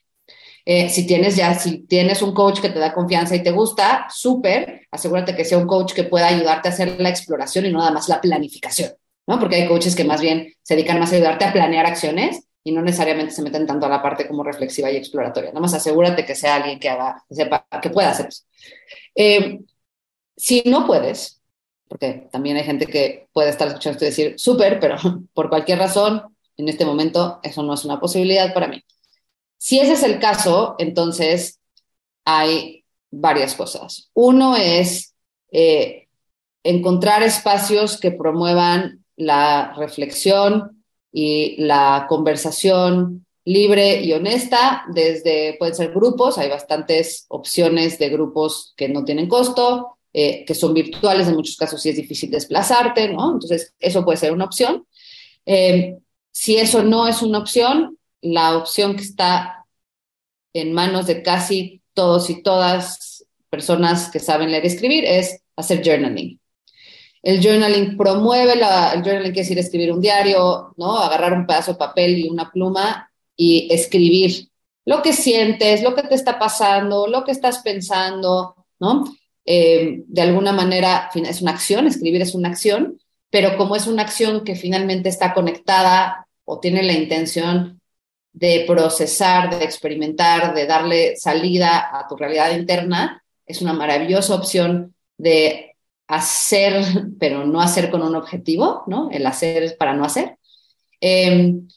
Eh, 0.68 0.88
si 0.88 1.06
tienes 1.06 1.36
ya, 1.36 1.54
si 1.54 1.86
tienes 1.86 2.22
un 2.22 2.34
coach 2.34 2.60
que 2.60 2.70
te 2.70 2.80
da 2.80 2.92
confianza 2.92 3.36
y 3.36 3.42
te 3.42 3.52
gusta, 3.52 4.08
súper, 4.10 4.88
asegúrate 4.90 5.36
que 5.36 5.44
sea 5.44 5.58
un 5.58 5.66
coach 5.66 5.92
que 5.92 6.02
pueda 6.02 6.26
ayudarte 6.26 6.68
a 6.68 6.72
hacer 6.72 7.00
la 7.00 7.08
exploración 7.08 7.66
y 7.66 7.70
no 7.72 7.78
nada 7.78 7.92
más 7.92 8.08
la 8.08 8.20
planificación, 8.20 8.90
¿no? 9.28 9.38
Porque 9.38 9.56
hay 9.56 9.68
coaches 9.68 9.94
que 9.94 10.02
más 10.02 10.20
bien 10.20 10.52
se 10.62 10.74
dedican 10.74 10.98
más 10.98 11.12
a 11.12 11.16
ayudarte 11.16 11.44
a 11.44 11.52
planear 11.52 11.86
acciones 11.86 12.48
y 12.64 12.72
no 12.72 12.82
necesariamente 12.82 13.32
se 13.32 13.42
meten 13.42 13.64
tanto 13.64 13.86
a 13.86 13.88
la 13.88 14.02
parte 14.02 14.26
como 14.26 14.42
reflexiva 14.42 14.90
y 14.90 14.96
exploratoria. 14.96 15.50
Nada 15.50 15.60
más 15.60 15.74
asegúrate 15.74 16.26
que 16.26 16.34
sea 16.34 16.56
alguien 16.56 16.80
que 16.80 16.88
haga, 16.88 17.24
que 17.80 17.90
pueda 17.90 18.10
hacer 18.10 18.26
eso. 18.26 18.42
Eh, 19.14 19.60
si 20.36 20.64
no 20.66 20.84
puedes, 20.84 21.40
porque 21.86 22.28
también 22.32 22.56
hay 22.56 22.64
gente 22.64 22.86
que 22.86 23.28
puede 23.32 23.50
estar 23.50 23.68
escuchando 23.68 23.94
esto 23.94 24.04
y 24.04 24.08
decir, 24.08 24.34
súper, 24.36 24.80
pero 24.80 24.96
por 25.32 25.48
cualquier 25.48 25.78
razón 25.78 26.35
en 26.56 26.68
este 26.68 26.84
momento 26.84 27.40
eso 27.42 27.62
no 27.62 27.74
es 27.74 27.84
una 27.84 28.00
posibilidad 28.00 28.52
para 28.54 28.68
mí. 28.68 28.82
Si 29.58 29.78
ese 29.78 29.94
es 29.94 30.02
el 30.02 30.18
caso, 30.18 30.74
entonces 30.78 31.60
hay 32.24 32.84
varias 33.10 33.54
cosas. 33.54 34.10
Uno 34.14 34.56
es 34.56 35.14
eh, 35.50 36.08
encontrar 36.62 37.22
espacios 37.22 37.98
que 37.98 38.10
promuevan 38.10 39.04
la 39.16 39.72
reflexión 39.76 40.84
y 41.12 41.56
la 41.62 42.06
conversación 42.08 43.26
libre 43.44 44.02
y 44.02 44.12
honesta, 44.12 44.84
desde, 44.92 45.54
pueden 45.58 45.74
ser 45.74 45.92
grupos, 45.92 46.36
hay 46.36 46.50
bastantes 46.50 47.26
opciones 47.28 47.98
de 47.98 48.08
grupos 48.10 48.74
que 48.76 48.88
no 48.88 49.04
tienen 49.04 49.28
costo, 49.28 49.98
eh, 50.12 50.44
que 50.44 50.54
son 50.54 50.74
virtuales, 50.74 51.28
en 51.28 51.36
muchos 51.36 51.56
casos 51.56 51.80
sí 51.80 51.90
es 51.90 51.96
difícil 51.96 52.30
desplazarte. 52.30 53.04
Entonces, 53.04 53.74
eso 53.78 54.04
puede 54.04 54.18
ser 54.18 54.32
una 54.32 54.46
opción. 54.46 54.86
Eh, 55.44 55.96
si 56.38 56.58
eso 56.58 56.82
no 56.82 57.08
es 57.08 57.22
una 57.22 57.38
opción, 57.38 57.96
la 58.20 58.58
opción 58.58 58.94
que 58.94 59.04
está 59.04 59.64
en 60.52 60.74
manos 60.74 61.06
de 61.06 61.22
casi 61.22 61.80
todos 61.94 62.28
y 62.28 62.42
todas 62.42 63.24
personas 63.48 64.10
que 64.10 64.18
saben 64.18 64.50
leer 64.50 64.64
y 64.64 64.66
escribir 64.66 65.04
es 65.06 65.40
hacer 65.56 65.82
journaling. 65.82 66.38
El 67.22 67.42
journaling 67.42 67.96
promueve, 67.96 68.52
el 68.52 68.60
journaling 69.02 69.32
quiere 69.32 69.48
decir 69.48 69.58
escribir 69.58 69.90
un 69.90 70.02
diario, 70.02 70.74
¿no? 70.76 70.98
Agarrar 70.98 71.32
un 71.32 71.46
pedazo 71.46 71.72
de 71.72 71.78
papel 71.78 72.18
y 72.18 72.28
una 72.28 72.50
pluma 72.52 73.10
y 73.34 73.72
escribir 73.72 74.50
lo 74.84 75.00
que 75.00 75.14
sientes, 75.14 75.82
lo 75.82 75.94
que 75.94 76.02
te 76.02 76.16
está 76.16 76.38
pasando, 76.38 77.06
lo 77.06 77.24
que 77.24 77.32
estás 77.32 77.60
pensando, 77.60 78.66
¿no? 78.78 79.04
Eh, 79.46 80.02
de 80.06 80.20
alguna 80.20 80.52
manera 80.52 81.08
es 81.14 81.40
una 81.40 81.52
acción, 81.52 81.86
escribir 81.86 82.20
es 82.20 82.34
una 82.34 82.50
acción, 82.50 83.00
pero 83.30 83.56
como 83.56 83.74
es 83.74 83.86
una 83.86 84.02
acción 84.02 84.44
que 84.44 84.54
finalmente 84.54 85.08
está 85.08 85.32
conectada 85.32 86.24
o 86.46 86.58
tiene 86.58 86.82
la 86.82 86.94
intención 86.94 87.80
de 88.32 88.64
procesar, 88.66 89.58
de 89.58 89.64
experimentar, 89.64 90.54
de 90.54 90.66
darle 90.66 91.16
salida 91.16 91.90
a 91.92 92.06
tu 92.08 92.16
realidad 92.16 92.56
interna, 92.56 93.22
es 93.46 93.62
una 93.62 93.72
maravillosa 93.72 94.34
opción 94.34 94.94
de 95.18 95.76
hacer, 96.06 96.82
pero 97.18 97.44
no 97.44 97.60
hacer 97.60 97.90
con 97.90 98.02
un 98.02 98.14
objetivo, 98.14 98.84
¿no? 98.86 99.10
El 99.10 99.26
hacer 99.26 99.62
es 99.62 99.74
para 99.74 99.94
no 99.94 100.04
hacer. 100.04 100.38
Em, 101.00 101.68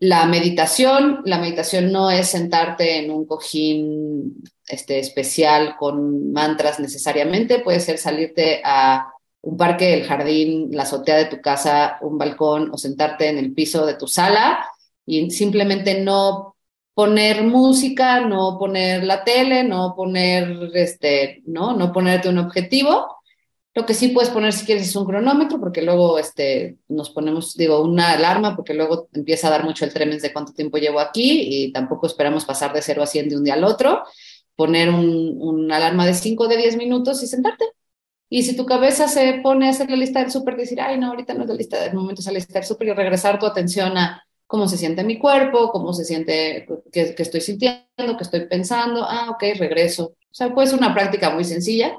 la 0.00 0.26
meditación, 0.26 1.22
la 1.24 1.38
meditación 1.38 1.90
no 1.90 2.10
es 2.10 2.28
sentarte 2.28 2.98
en 2.98 3.10
un 3.10 3.26
cojín 3.26 4.42
este, 4.68 4.98
especial 4.98 5.76
con 5.76 6.32
mantras 6.32 6.78
necesariamente, 6.78 7.60
puede 7.60 7.80
ser 7.80 7.98
salirte 7.98 8.60
a 8.64 9.12
un 9.48 9.56
parque, 9.56 9.94
el 9.94 10.04
jardín, 10.04 10.68
la 10.72 10.82
azotea 10.82 11.16
de 11.16 11.24
tu 11.24 11.40
casa, 11.40 11.98
un 12.02 12.18
balcón 12.18 12.70
o 12.70 12.76
sentarte 12.76 13.28
en 13.28 13.38
el 13.38 13.54
piso 13.54 13.86
de 13.86 13.94
tu 13.94 14.06
sala 14.06 14.62
y 15.06 15.30
simplemente 15.30 16.02
no 16.02 16.56
poner 16.92 17.42
música, 17.44 18.20
no 18.20 18.58
poner 18.58 19.04
la 19.04 19.24
tele, 19.24 19.64
no 19.64 19.94
poner 19.96 20.70
este, 20.74 21.42
no, 21.46 21.74
no 21.74 21.92
ponerte 21.94 22.28
un 22.28 22.36
objetivo. 22.36 23.06
Lo 23.74 23.86
que 23.86 23.94
sí 23.94 24.08
puedes 24.08 24.28
poner 24.28 24.52
si 24.52 24.66
quieres 24.66 24.86
es 24.86 24.96
un 24.96 25.06
cronómetro, 25.06 25.58
porque 25.58 25.80
luego 25.80 26.18
este, 26.18 26.76
nos 26.88 27.08
ponemos, 27.08 27.54
digo, 27.56 27.80
una 27.80 28.12
alarma, 28.12 28.54
porque 28.54 28.74
luego 28.74 29.08
empieza 29.14 29.48
a 29.48 29.52
dar 29.52 29.64
mucho 29.64 29.86
el 29.86 29.94
tremens 29.94 30.20
de 30.20 30.32
cuánto 30.32 30.52
tiempo 30.52 30.76
llevo 30.76 31.00
aquí 31.00 31.64
y 31.64 31.72
tampoco 31.72 32.06
esperamos 32.06 32.44
pasar 32.44 32.74
de 32.74 32.82
0 32.82 33.02
a 33.02 33.06
100 33.06 33.28
de 33.30 33.36
un 33.38 33.44
día 33.44 33.54
al 33.54 33.64
otro. 33.64 34.02
Poner 34.56 34.90
un, 34.90 35.38
una 35.40 35.76
alarma 35.76 36.04
de 36.04 36.12
5 36.12 36.44
o 36.44 36.48
de 36.48 36.58
10 36.58 36.76
minutos 36.76 37.22
y 37.22 37.26
sentarte 37.26 37.64
y 38.30 38.42
si 38.42 38.56
tu 38.56 38.66
cabeza 38.66 39.08
se 39.08 39.40
pone 39.42 39.66
a 39.66 39.70
hacer 39.70 39.88
la 39.90 39.96
lista 39.96 40.20
del 40.20 40.30
súper, 40.30 40.56
decir, 40.56 40.80
ay, 40.80 40.98
no, 40.98 41.08
ahorita 41.08 41.34
no 41.34 41.44
es 41.44 41.48
la 41.48 41.54
lista, 41.54 41.80
del 41.80 41.94
momento 41.94 42.20
es 42.20 42.26
la 42.26 42.32
lista 42.32 42.54
del 42.54 42.64
súper 42.64 42.88
y 42.88 42.92
regresar 42.92 43.38
tu 43.38 43.46
atención 43.46 43.96
a 43.96 44.22
cómo 44.46 44.68
se 44.68 44.76
siente 44.76 45.04
mi 45.04 45.18
cuerpo, 45.18 45.70
cómo 45.70 45.92
se 45.92 46.04
siente, 46.04 46.66
qué, 46.92 47.14
estoy 47.16 47.40
sintiendo, 47.40 47.86
qué 47.96 48.22
estoy 48.22 48.46
pensando, 48.46 49.04
ah, 49.04 49.30
ok, 49.30 49.58
regreso. 49.58 50.14
O 50.30 50.34
sea, 50.34 50.52
puede 50.52 50.68
ser 50.68 50.78
una 50.78 50.94
práctica 50.94 51.30
muy 51.30 51.44
sencilla. 51.44 51.96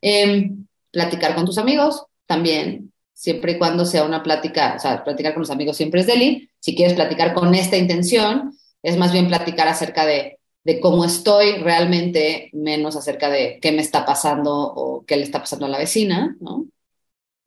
Em, 0.00 0.66
platicar 0.90 1.34
con 1.34 1.46
tus 1.46 1.58
amigos 1.58 2.04
también, 2.26 2.92
siempre 3.14 3.52
y 3.52 3.58
cuando 3.58 3.84
sea 3.84 4.04
una 4.04 4.22
plática, 4.22 4.74
o 4.76 4.80
sea, 4.80 5.04
platicar 5.04 5.32
con 5.32 5.42
los 5.42 5.50
amigos 5.50 5.76
siempre 5.76 6.00
es 6.00 6.06
deli. 6.06 6.50
Si 6.60 6.74
quieres 6.74 6.94
platicar 6.94 7.34
con 7.34 7.54
esta 7.54 7.76
intención, 7.76 8.58
es 8.82 8.96
más 8.98 9.12
bien 9.12 9.28
platicar 9.28 9.68
acerca 9.68 10.04
de 10.04 10.38
de 10.64 10.80
cómo 10.80 11.04
estoy 11.04 11.58
realmente, 11.58 12.50
menos 12.52 12.96
acerca 12.96 13.28
de 13.28 13.58
qué 13.60 13.72
me 13.72 13.82
está 13.82 14.04
pasando 14.04 14.52
o 14.54 15.04
qué 15.04 15.16
le 15.16 15.24
está 15.24 15.40
pasando 15.40 15.66
a 15.66 15.68
la 15.68 15.78
vecina, 15.78 16.36
¿no? 16.40 16.66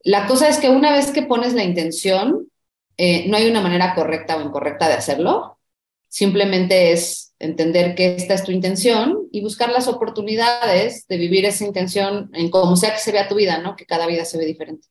La 0.03 0.27
cosa 0.27 0.49
es 0.49 0.57
que 0.57 0.69
una 0.69 0.91
vez 0.91 1.11
que 1.11 1.23
pones 1.23 1.53
la 1.53 1.63
intención, 1.63 2.47
eh, 2.97 3.27
no 3.27 3.37
hay 3.37 3.49
una 3.49 3.61
manera 3.61 3.95
correcta 3.95 4.37
o 4.37 4.41
incorrecta 4.41 4.87
de 4.87 4.93
hacerlo, 4.93 5.57
simplemente 6.07 6.91
es 6.91 7.33
entender 7.39 7.95
que 7.95 8.15
esta 8.15 8.33
es 8.33 8.43
tu 8.43 8.51
intención 8.51 9.27
y 9.31 9.41
buscar 9.41 9.71
las 9.71 9.87
oportunidades 9.87 11.07
de 11.07 11.17
vivir 11.17 11.45
esa 11.45 11.65
intención 11.65 12.29
en 12.33 12.49
como 12.49 12.75
sea 12.75 12.93
que 12.93 12.99
se 12.99 13.11
vea 13.11 13.27
tu 13.27 13.35
vida, 13.35 13.57
¿no? 13.57 13.75
Que 13.75 13.85
cada 13.85 14.07
vida 14.07 14.25
se 14.25 14.37
ve 14.37 14.45
diferente. 14.45 14.87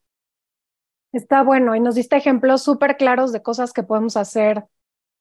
Está 1.13 1.43
bueno 1.43 1.75
y 1.75 1.79
nos 1.79 1.95
diste 1.95 2.17
ejemplos 2.17 2.61
súper 2.63 2.97
claros 2.97 3.31
de 3.31 3.41
cosas 3.41 3.71
que 3.71 3.83
podemos 3.83 4.17
hacer 4.17 4.65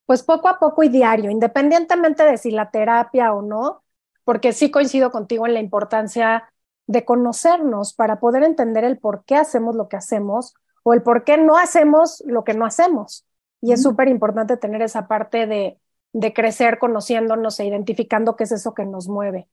pues 0.06 0.22
poco 0.22 0.48
a 0.48 0.58
poco 0.58 0.82
y 0.82 0.88
diario, 0.88 1.30
independientemente 1.30 2.24
de 2.24 2.36
si 2.38 2.50
la 2.50 2.70
terapia 2.70 3.32
o 3.32 3.42
no, 3.42 3.82
porque 4.24 4.52
sí 4.52 4.70
coincido 4.70 5.10
contigo 5.10 5.46
en 5.46 5.54
la 5.54 5.60
importancia 5.60 6.50
de 6.86 7.04
conocernos 7.04 7.94
para 7.94 8.20
poder 8.20 8.42
entender 8.42 8.84
el 8.84 8.98
por 8.98 9.24
qué 9.24 9.36
hacemos 9.36 9.74
lo 9.74 9.88
que 9.88 9.96
hacemos 9.96 10.54
o 10.82 10.92
el 10.92 11.02
por 11.02 11.24
qué 11.24 11.38
no 11.38 11.56
hacemos 11.56 12.22
lo 12.26 12.44
que 12.44 12.54
no 12.54 12.66
hacemos. 12.66 13.26
Y 13.60 13.72
es 13.72 13.82
súper 13.82 14.08
importante 14.08 14.58
tener 14.58 14.82
esa 14.82 15.08
parte 15.08 15.46
de, 15.46 15.78
de, 16.12 16.32
crecer 16.34 16.78
conociéndonos 16.78 17.58
e 17.60 17.66
identificando 17.66 18.36
qué 18.36 18.44
es 18.44 18.52
eso 18.52 18.74
que 18.74 18.84
nos 18.84 19.08
mueve. 19.08 19.48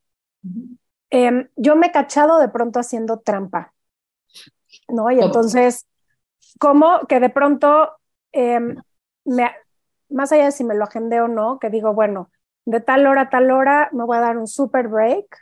Em, 1.09 1.49
yo 1.55 1.77
me 1.77 1.87
he 1.87 1.91
cachado 1.91 2.39
de 2.39 2.49
pronto 2.49 2.79
haciendo 2.79 3.19
trampa, 3.19 3.73
¿no? 4.89 5.09
Y 5.11 5.21
entonces, 5.21 5.87
como 6.59 7.05
que 7.07 7.21
de 7.21 7.29
pronto 7.29 7.91
em, 8.33 8.75
me, 9.23 9.51
más 10.11 10.31
allá 10.31 10.45
de 10.45 10.51
si 10.51 10.63
me 10.63 10.75
lo 10.75 10.83
agendé 10.83 11.21
o 11.21 11.27
no, 11.27 11.59
que 11.59 11.69
digo, 11.69 11.93
bueno, 11.93 12.31
de 12.65 12.81
tal 12.81 13.07
hora 13.07 13.23
a 13.23 13.29
tal 13.29 13.51
hora 13.51 13.89
me 13.93 14.03
voy 14.03 14.17
a 14.17 14.21
dar 14.21 14.37
un 14.37 14.47
super 14.47 14.87
break 14.87 15.37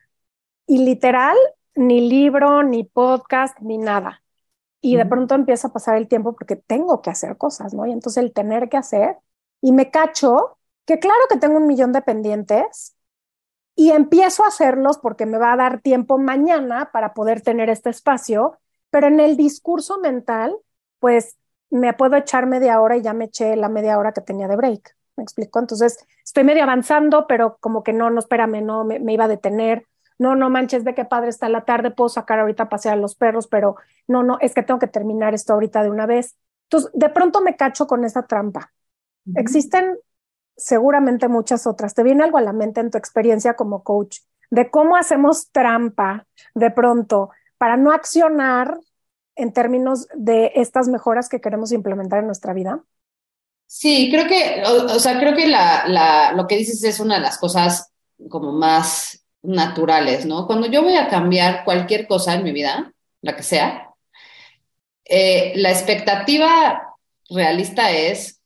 y 0.68 0.86
literal, 0.86 1.38
ni 1.76 2.08
libro, 2.10 2.64
ni 2.64 2.84
podcast, 2.84 3.60
ni 3.60 3.78
nada. 3.78 4.24
Y 4.82 4.96
de 4.96 5.06
pronto 5.06 5.36
empieza 5.36 5.70
a 5.70 5.74
pasar 5.74 5.98
el 5.98 6.08
tiempo 6.08 6.34
porque 6.34 6.56
tengo 6.56 7.02
que 7.02 7.10
hacer 7.10 7.38
cosas, 7.38 7.74
¿no? 7.74 7.86
Y 7.86 7.92
entonces 7.92 8.24
el 8.24 8.34
tener 8.34 8.70
que 8.70 8.78
hacer, 8.78 9.18
y 9.62 9.72
me 9.74 9.92
cacho 9.92 10.58
que 10.86 11.00
claro 11.00 11.20
que 11.30 11.38
tengo 11.38 11.58
un 11.58 11.68
millón 11.68 11.92
de 11.92 12.02
pendientes 12.02 12.96
y 13.76 13.92
empiezo 13.92 14.44
a 14.44 14.48
hacerlos 14.50 14.98
porque 14.98 15.26
me 15.26 15.38
va 15.38 15.54
a 15.54 15.58
dar 15.58 15.82
tiempo 15.82 16.18
mañana 16.18 16.92
para 16.92 17.14
poder 17.14 17.42
tener 17.42 17.70
este 17.70 17.90
espacio, 17.90 18.58
pero 18.90 19.08
en 19.08 19.20
el 19.20 19.38
discurso 19.38 20.00
mental, 20.00 20.56
pues 21.00 21.38
me 21.70 21.94
puedo 21.94 22.16
echar 22.16 22.46
media 22.46 22.82
hora 22.82 22.98
y 22.98 23.02
ya 23.02 23.14
me 23.14 23.26
eché 23.26 23.56
la 23.56 23.70
media 23.70 23.98
hora 23.98 24.12
que 24.12 24.22
tenía 24.22 24.48
de 24.48 24.56
break. 24.56 24.96
¿Me 25.16 25.24
explico? 25.24 25.60
Entonces, 25.60 26.06
estoy 26.24 26.44
medio 26.44 26.64
avanzando, 26.64 27.28
pero 27.28 27.58
como 27.60 27.84
que 27.84 27.94
no, 27.94 28.10
no, 28.10 28.20
espérame, 28.20 28.64
no, 28.64 28.86
me, 28.86 29.00
me 29.00 29.14
iba 29.14 29.26
a 29.26 29.28
detener. 29.30 29.86
No, 30.18 30.36
no 30.36 30.50
manches, 30.50 30.84
ve 30.84 30.96
qué 30.96 31.06
padre 31.06 31.30
está 31.30 31.48
la 31.50 31.66
tarde, 31.66 31.92
puedo 31.92 32.10
sacar 32.10 32.40
ahorita 32.40 32.64
a 32.64 32.70
pasear 32.70 32.96
a 32.96 33.02
los 33.02 33.16
perros, 33.16 33.48
pero 33.48 33.76
no, 34.08 34.24
no, 34.24 34.38
es 34.42 34.54
que 34.54 34.64
tengo 34.64 34.80
que 34.80 34.88
terminar 34.88 35.34
esto 35.34 35.54
ahorita 35.54 35.84
de 35.84 35.90
una 35.90 36.06
vez. 36.06 36.38
Entonces, 36.64 36.92
de 36.94 37.10
pronto 37.10 37.42
me 37.42 37.56
cacho 37.56 37.88
con 37.88 38.04
esa 38.04 38.24
trampa. 38.24 38.72
Existen 39.36 39.98
seguramente 40.58 41.28
muchas 41.28 41.68
otras. 41.68 41.94
¿Te 41.94 42.04
viene 42.04 42.24
algo 42.24 42.38
a 42.38 42.42
la 42.42 42.54
mente 42.54 42.82
en 42.82 42.92
tu 42.92 42.98
experiencia 42.98 43.56
como 43.56 43.84
coach 43.84 44.20
de 44.50 44.70
cómo 44.70 44.96
hacemos 44.98 45.52
trampa 45.52 46.26
de 46.56 46.72
pronto 46.72 47.30
para 47.58 47.78
no 47.78 47.92
accionar 47.92 48.78
en 49.40 49.54
términos 49.54 50.08
de 50.14 50.52
estas 50.56 50.88
mejoras 50.88 51.30
que 51.30 51.42
queremos 51.42 51.72
implementar 51.72 52.20
en 52.20 52.26
nuestra 52.26 52.54
vida? 52.54 52.84
Sí, 53.66 54.10
creo 54.12 54.28
que, 54.28 54.64
o, 54.66 55.00
sea, 55.00 55.20
creo 55.20 55.36
que 55.36 55.48
lo 55.48 56.48
que 56.48 56.58
dices 56.58 56.84
es 56.84 57.00
una 57.00 57.16
de 57.16 57.22
las 57.22 57.38
cosas 57.38 57.92
como 58.30 58.52
más 58.52 59.24
naturales, 59.42 60.26
¿no? 60.26 60.48
Cuando 60.48 60.68
yo 60.68 60.84
voy 60.84 60.96
a 60.96 61.08
cambiar 61.08 61.64
cualquier 61.64 62.08
cosa 62.08 62.34
en 62.34 62.44
mi 62.44 62.52
vida, 62.52 62.94
la 63.22 63.36
que 63.36 63.44
sea, 63.44 63.94
eh, 65.06 65.54
la 65.56 65.72
expectativa 65.72 66.96
realista 67.30 67.92
es 67.92 68.42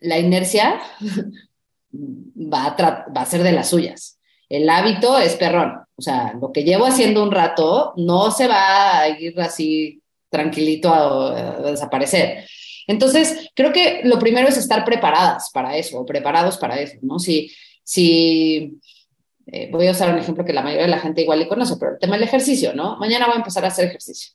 la 0.00 0.18
inercia 0.18 0.80
va 1.92 2.76
a 3.14 3.26
ser 3.26 3.42
de 3.42 3.52
las 3.52 3.68
suyas. 3.68 4.18
El 4.48 4.68
hábito 4.70 5.18
es 5.18 5.34
perrón. 5.36 5.87
O 5.98 6.02
sea, 6.02 6.32
lo 6.40 6.52
que 6.52 6.62
llevo 6.62 6.86
haciendo 6.86 7.24
un 7.24 7.32
rato 7.32 7.92
no 7.96 8.30
se 8.30 8.46
va 8.46 9.00
a 9.00 9.08
ir 9.08 9.38
así 9.40 10.00
tranquilito 10.30 10.92
a, 10.94 11.60
desaparecer. 11.70 12.44
Entonces, 12.86 13.50
creo 13.54 13.72
que 13.72 14.02
lo 14.04 14.18
primero 14.20 14.48
es 14.48 14.56
estar 14.56 14.84
preparadas 14.84 15.50
para 15.52 15.76
eso, 15.76 16.06
preparados 16.06 16.56
para 16.56 16.78
eso, 16.80 16.98
¿no? 17.02 17.18
Si, 17.18 17.50
si 17.82 18.78
eh, 19.46 19.68
voy 19.72 19.88
a 19.88 19.90
usar 19.90 20.12
un 20.12 20.20
ejemplo 20.20 20.44
que 20.44 20.52
la 20.52 20.62
mayoría 20.62 20.84
de 20.84 20.90
la 20.90 21.00
gente 21.00 21.22
igual 21.22 21.40
le 21.40 21.48
conoce, 21.48 21.74
pero 21.80 21.92
el 21.92 21.98
tema 21.98 22.14
del 22.14 22.22
ejercicio, 22.22 22.72
¿no? 22.74 22.96
Mañana 22.98 23.26
voy 23.26 23.34
a 23.34 23.38
empezar 23.38 23.64
a 23.64 23.68
hacer 23.68 23.86
ejercicio. 23.86 24.34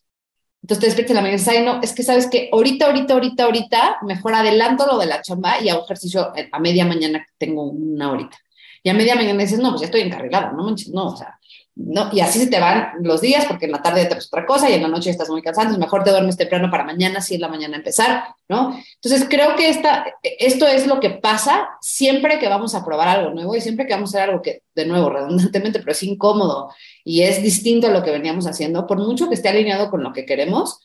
Entonces 0.62 0.82
te 0.82 0.86
despiertas 0.88 1.12
en 1.12 1.16
la 1.16 1.22
mañana 1.22 1.42
y 1.42 1.46
dices, 1.46 1.64
no, 1.64 1.82
es 1.82 1.94
que 1.94 2.04
sabes 2.04 2.28
que 2.28 2.50
ahorita, 2.52 2.88
ahorita, 2.88 3.14
ahorita, 3.14 3.44
ahorita, 3.46 3.98
mejor 4.04 4.34
adelanto 4.34 4.86
lo 4.86 4.98
de 4.98 5.06
la 5.06 5.22
chamba 5.22 5.62
y 5.62 5.70
hago 5.70 5.86
ejercicio 5.86 6.34
a 6.52 6.60
media 6.60 6.86
mañana, 6.86 7.26
tengo 7.38 7.64
una 7.64 8.12
horita. 8.12 8.38
Y 8.84 8.90
a 8.90 8.94
media 8.94 9.16
mañana 9.16 9.42
dices, 9.42 9.60
no, 9.60 9.70
pues 9.70 9.82
ya 9.82 9.86
estoy 9.86 10.02
encarrilada, 10.02 10.52
no 10.52 10.66
manches, 10.66 10.90
no, 10.90 11.08
o 11.08 11.16
sea, 11.16 11.40
no, 11.76 12.10
y 12.14 12.20
así 12.20 12.38
se 12.38 12.48
te 12.48 12.60
van 12.60 12.92
los 13.02 13.22
días 13.22 13.46
porque 13.46 13.66
en 13.66 13.72
la 13.72 13.82
tarde 13.82 14.06
te 14.06 14.16
otra 14.16 14.46
cosa 14.46 14.70
y 14.70 14.74
en 14.74 14.84
la 14.84 14.88
noche 14.88 15.10
estás 15.10 15.30
muy 15.30 15.42
cansado, 15.42 15.72
es 15.72 15.78
mejor 15.80 16.04
te 16.04 16.12
duermes 16.12 16.38
temprano 16.38 16.70
para 16.70 16.84
mañana, 16.84 17.20
si 17.20 17.34
es 17.34 17.40
la 17.42 17.48
mañana 17.48 17.78
empezar, 17.78 18.26
¿no? 18.48 18.80
Entonces 18.96 19.28
creo 19.28 19.56
que 19.56 19.70
esta, 19.70 20.06
esto 20.22 20.68
es 20.68 20.86
lo 20.86 21.00
que 21.00 21.10
pasa 21.10 21.68
siempre 21.82 22.38
que 22.38 22.48
vamos 22.48 22.76
a 22.76 22.86
probar 22.86 23.08
algo 23.08 23.32
nuevo 23.32 23.56
y 23.56 23.62
siempre 23.62 23.88
que 23.88 23.94
vamos 23.94 24.14
a 24.14 24.20
hacer 24.20 24.30
algo 24.30 24.44
que, 24.44 24.62
de 24.76 24.86
nuevo, 24.86 25.10
redundantemente, 25.14 25.80
pero 25.80 25.94
es 25.94 26.04
incómodo 26.04 26.70
y 27.04 27.24
es 27.24 27.42
distinto 27.42 27.88
a 27.88 27.92
lo 27.92 28.04
que 28.04 28.12
veníamos 28.12 28.46
haciendo, 28.46 28.86
por 28.86 29.00
mucho 29.00 29.28
que 29.28 29.36
esté 29.36 29.50
alineado 29.50 29.90
con 29.90 30.04
lo 30.04 30.14
que 30.14 30.26
queremos, 30.26 30.80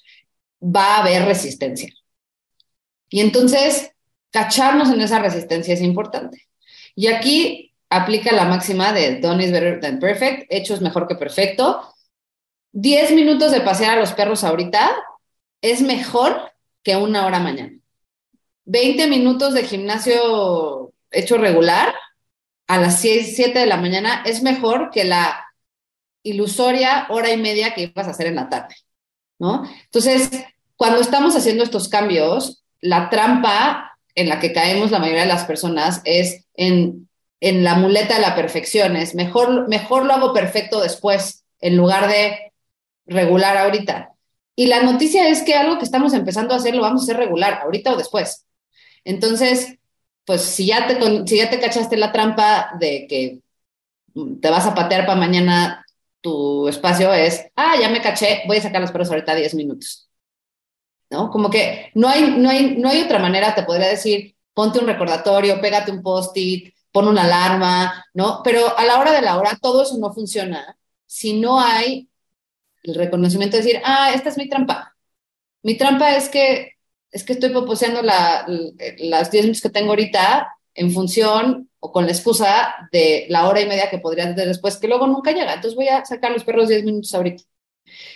va 0.62 0.97
a 0.97 1.01
haber 1.03 1.26
resistencia. 1.26 1.93
Y 3.11 3.20
entonces, 3.20 3.93
cacharnos 4.30 4.91
en 4.91 5.03
esa 5.03 5.18
resistencia 5.18 5.74
es 5.74 5.82
importante. 5.82 6.49
Y 6.95 7.09
aquí 7.09 7.68
aplica 7.91 8.32
la 8.32 8.45
máxima 8.45 8.93
de 8.93 9.20
done 9.20 9.45
is 9.45 9.53
better 9.53 9.80
than 9.80 9.99
perfect, 9.99 10.47
hecho 10.51 10.74
es 10.74 10.80
mejor 10.80 11.07
que 11.09 11.14
perfecto. 11.14 11.95
Diez 12.72 13.12
minutos 13.12 13.51
de 13.53 13.61
pasear 13.61 13.97
a 13.97 14.01
los 14.01 14.12
perros 14.12 14.45
ahorita 14.45 14.91
es 15.62 15.80
mejor 15.80 16.53
que 16.82 16.97
una 16.97 17.26
hora 17.26 17.41
mañana. 17.41 17.72
Veinte 18.64 19.07
minutos 19.07 19.55
de 19.55 19.64
gimnasio 19.64 20.93
hecho 21.11 21.39
regular 21.39 21.95
a 22.66 22.78
las 22.78 23.01
siete 23.01 23.59
de 23.59 23.66
la 23.66 23.78
mañana 23.78 24.22
es 24.26 24.43
mejor 24.43 24.91
que 24.91 25.05
la 25.05 25.47
ilusoria 26.22 27.07
hora 27.09 27.32
y 27.32 27.39
media 27.39 27.74
que 27.74 27.82
ibas 27.84 28.07
a 28.07 28.11
hacer 28.11 28.26
en 28.26 28.36
la 28.36 28.51
tarde, 28.51 28.74
¿no? 29.39 29.64
Entonces, 29.84 30.30
cuando 30.76 31.01
estamos 31.01 31.34
haciendo 31.34 31.64
estos 31.64 31.89
cambios, 31.89 32.62
la 32.80 33.09
trampa 33.09 33.99
en 34.14 34.28
la 34.28 34.39
que 34.39 34.53
caemos 34.53 34.91
la 34.91 34.99
mayoría 34.99 35.22
de 35.22 35.28
las 35.28 35.45
personas 35.45 36.03
es 36.05 36.45
en 36.55 37.08
en 37.41 37.64
la 37.64 37.74
muleta 37.74 38.14
de 38.16 38.20
la 38.20 38.34
perfección, 38.34 38.97
es 38.97 39.14
mejor, 39.14 39.68
mejor 39.68 40.05
lo 40.05 40.14
hago 40.14 40.32
perfecto 40.32 40.80
después, 40.80 41.45
en 41.61 41.76
lugar 41.76 42.09
de 42.09 42.53
regular 43.07 43.57
ahorita. 43.57 44.12
Y 44.57 44.66
la 44.66 44.82
noticia 44.82 45.28
es 45.28 45.43
que 45.43 45.55
algo 45.55 45.78
que 45.78 45.84
estamos 45.84 46.12
empezando 46.14 46.53
a 46.53 46.57
hacer 46.57 46.74
lo 46.74 46.82
vamos 46.82 47.03
a 47.03 47.05
hacer 47.05 47.16
regular, 47.16 47.61
ahorita 47.62 47.93
o 47.93 47.97
después. 47.97 48.45
Entonces, 49.05 49.78
pues 50.24 50.43
si 50.43 50.66
ya 50.66 50.86
te, 50.86 50.99
si 51.26 51.39
ya 51.39 51.49
te 51.49 51.61
cachaste 51.61 51.97
la 51.97 52.12
trampa 52.12 52.72
de 52.78 53.07
que 53.09 53.41
te 54.41 54.51
vas 54.51 54.66
a 54.66 54.74
patear 54.74 55.07
para 55.07 55.18
mañana 55.18 55.86
tu 56.20 56.68
espacio 56.68 57.12
es, 57.14 57.47
ah, 57.57 57.76
ya 57.80 57.89
me 57.89 58.03
caché, 58.03 58.43
voy 58.47 58.57
a 58.57 58.62
sacar 58.62 58.80
los 58.80 58.91
perros 58.91 59.11
ahorita 59.11 59.34
10 59.34 59.55
minutos. 59.55 60.11
¿No? 61.11 61.30
Como 61.30 61.49
que 61.49 61.91
no 61.95 62.09
hay, 62.09 62.36
no 62.36 62.51
hay, 62.51 62.76
no 62.76 62.89
hay 62.91 63.01
otra 63.01 63.18
manera, 63.18 63.55
te 63.55 63.62
podría 63.62 63.89
decir, 63.89 64.36
ponte 64.53 64.78
un 64.78 64.86
recordatorio, 64.86 65.61
pégate 65.61 65.91
un 65.91 66.03
post-it, 66.03 66.74
pon 66.93 67.09
una 67.09 67.24
alarma, 67.24 68.05
¿no? 68.14 68.41
Pero 68.45 68.76
a 68.78 68.84
la 68.84 68.99
hora 68.99 69.12
de 69.12 69.22
la 69.22 69.39
hora 69.39 69.59
todo 69.61 69.82
eso 69.82 69.99
no 69.99 70.12
funciona 70.12 70.76
si 71.07 71.41
no 71.41 71.59
hay 71.61 72.09
el 72.82 72.95
reconocimiento 72.95 73.57
de 73.57 73.62
decir, 73.62 73.82
ah, 73.84 74.12
esta 74.14 74.28
es 74.28 74.36
mi 74.36 74.49
trampa. 74.49 74.95
Mi 75.62 75.76
trampa 75.76 76.14
es 76.16 76.28
que, 76.28 76.72
es 77.11 77.24
que 77.24 77.32
estoy 77.34 77.51
poseando 77.51 78.03
la, 78.03 78.47
las 78.99 79.30
10 79.30 79.45
minutos 79.45 79.62
que 79.62 79.70
tengo 79.70 79.91
ahorita 79.91 80.49
en 80.74 80.93
función 80.93 81.68
o 81.80 81.93
con 81.93 82.07
la 82.07 82.12
excusa 82.12 82.74
de 82.93 83.26
la 83.28 83.49
hora 83.49 83.61
y 83.61 83.66
media 83.66 83.91
que 83.91 83.99
podría 83.99 84.24
tener 84.24 84.49
después, 84.49 84.76
que 84.76 84.89
luego 84.89 85.07
nunca 85.07 85.32
llega. 85.32 85.55
Entonces 85.55 85.74
voy 85.74 85.89
a 85.89 86.05
sacar 86.05 86.32
los 86.32 86.45
perros 86.45 86.68
10 86.68 86.84
minutos 86.84 87.14
ahorita. 87.14 87.43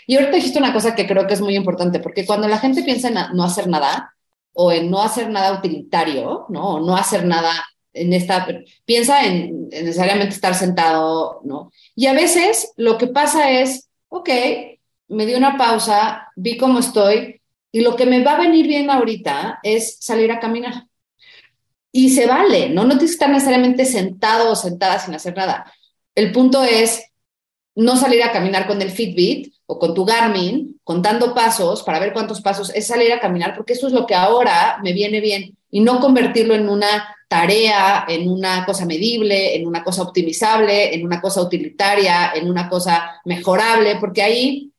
Y 0.06 0.16
ahorita 0.16 0.36
dijiste 0.36 0.58
una 0.58 0.72
cosa 0.72 0.94
que 0.94 1.06
creo 1.06 1.26
que 1.26 1.34
es 1.34 1.40
muy 1.40 1.56
importante, 1.56 1.98
porque 2.00 2.26
cuando 2.26 2.48
la 2.48 2.58
gente 2.58 2.82
piensa 2.82 3.08
en 3.08 3.14
no 3.36 3.44
hacer 3.44 3.68
nada 3.68 4.14
o 4.52 4.70
en 4.70 4.90
no 4.90 5.02
hacer 5.02 5.30
nada 5.30 5.58
utilitario, 5.58 6.46
¿no? 6.50 6.74
O 6.74 6.80
no 6.80 6.96
hacer 6.96 7.24
nada 7.24 7.52
en 7.93 8.12
esta, 8.12 8.47
piensa 8.84 9.24
en, 9.24 9.68
necesariamente 9.68 10.34
estar 10.34 10.55
sentado, 10.55 11.40
¿no? 11.45 11.72
Y 11.95 12.07
a 12.07 12.12
veces 12.12 12.72
lo 12.76 12.99
que 12.99 13.09
pasa 13.09 13.51
es, 13.51 13.88
ok, 14.09 14.28
me 15.09 15.26
di 15.26 15.34
una 15.34 15.57
pausa, 15.57 16.28
vi 16.36 16.57
cómo 16.57 16.78
estoy, 16.78 17.40
y 17.70 17.80
lo 17.80 17.97
que 17.97 18.07
me 18.07 18.22
va 18.22 18.32
a 18.32 18.40
venir 18.40 18.66
bien 18.66 18.90
ahorita 18.90 19.61
es 19.62 19.97
salir 20.01 20.30
a 20.30 20.40
caminar. 20.40 20.86
Y 21.90 22.11
se 22.11 22.26
vale, 22.26 22.70
¿no? 22.70 22.84
No 22.84 22.90
tienes 22.90 23.11
que 23.11 23.14
estar 23.14 23.30
necesariamente 23.30 23.84
sentado 23.84 24.53
o 24.53 24.57
sentada 24.57 24.99
sin 24.99 25.14
hacer 25.14 25.36
nada. 25.36 25.72
El 26.14 26.32
punto 26.32 26.62
es 26.64 27.03
no 27.74 27.97
salir 27.97 28.22
a 28.22 28.32
caminar 28.32 28.66
con 28.66 28.80
el 28.82 28.90
Fitbit 28.90 29.55
o 29.66 29.78
con 29.78 29.95
tu 29.95 30.05
Garmin, 30.05 30.80
contando 30.84 31.34
pasos 31.34 31.82
para 31.82 31.99
ver 31.99 32.12
cuántos 32.12 32.40
pasos, 32.40 32.70
es 32.74 32.86
salir 32.86 33.12
a 33.12 33.20
caminar, 33.20 33.55
porque 33.55 33.72
eso 33.72 33.86
es 33.86 33.93
lo 33.93 34.07
que 34.07 34.14
ahora 34.14 34.78
me 34.82 34.93
viene 34.93 35.20
bien 35.20 35.57
y 35.70 35.80
no 35.80 36.01
convertirlo 36.01 36.55
en 36.55 36.68
una 36.68 37.16
tarea, 37.32 38.04
en 38.06 38.28
una 38.28 38.66
cosa 38.66 38.84
medible, 38.84 39.56
en 39.56 39.66
una 39.66 39.82
cosa 39.82 40.02
optimizable, 40.02 40.94
en 40.94 41.02
una 41.02 41.18
cosa 41.18 41.40
utilitaria, 41.40 42.32
en 42.34 42.46
una 42.46 42.68
cosa 42.68 43.22
mejorable, 43.24 43.96
porque 43.96 44.22
ahí, 44.22 44.70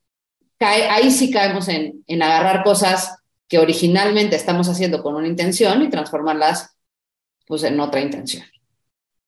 cae, 0.60 0.88
ahí 0.88 1.10
sí 1.10 1.32
caemos 1.32 1.68
en, 1.68 2.04
en 2.06 2.22
agarrar 2.22 2.64
cosas 2.64 3.18
que 3.48 3.58
originalmente 3.58 4.36
estamos 4.36 4.70
haciendo 4.70 5.02
con 5.02 5.16
una 5.16 5.28
intención 5.28 5.82
y 5.82 5.90
transformarlas 5.90 6.78
pues 7.48 7.64
en 7.64 7.80
otra 7.80 8.02
intención. 8.02 8.44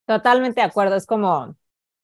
Totalmente 0.05 0.61
de 0.61 0.67
acuerdo, 0.67 0.95
es 0.95 1.07
como 1.07 1.55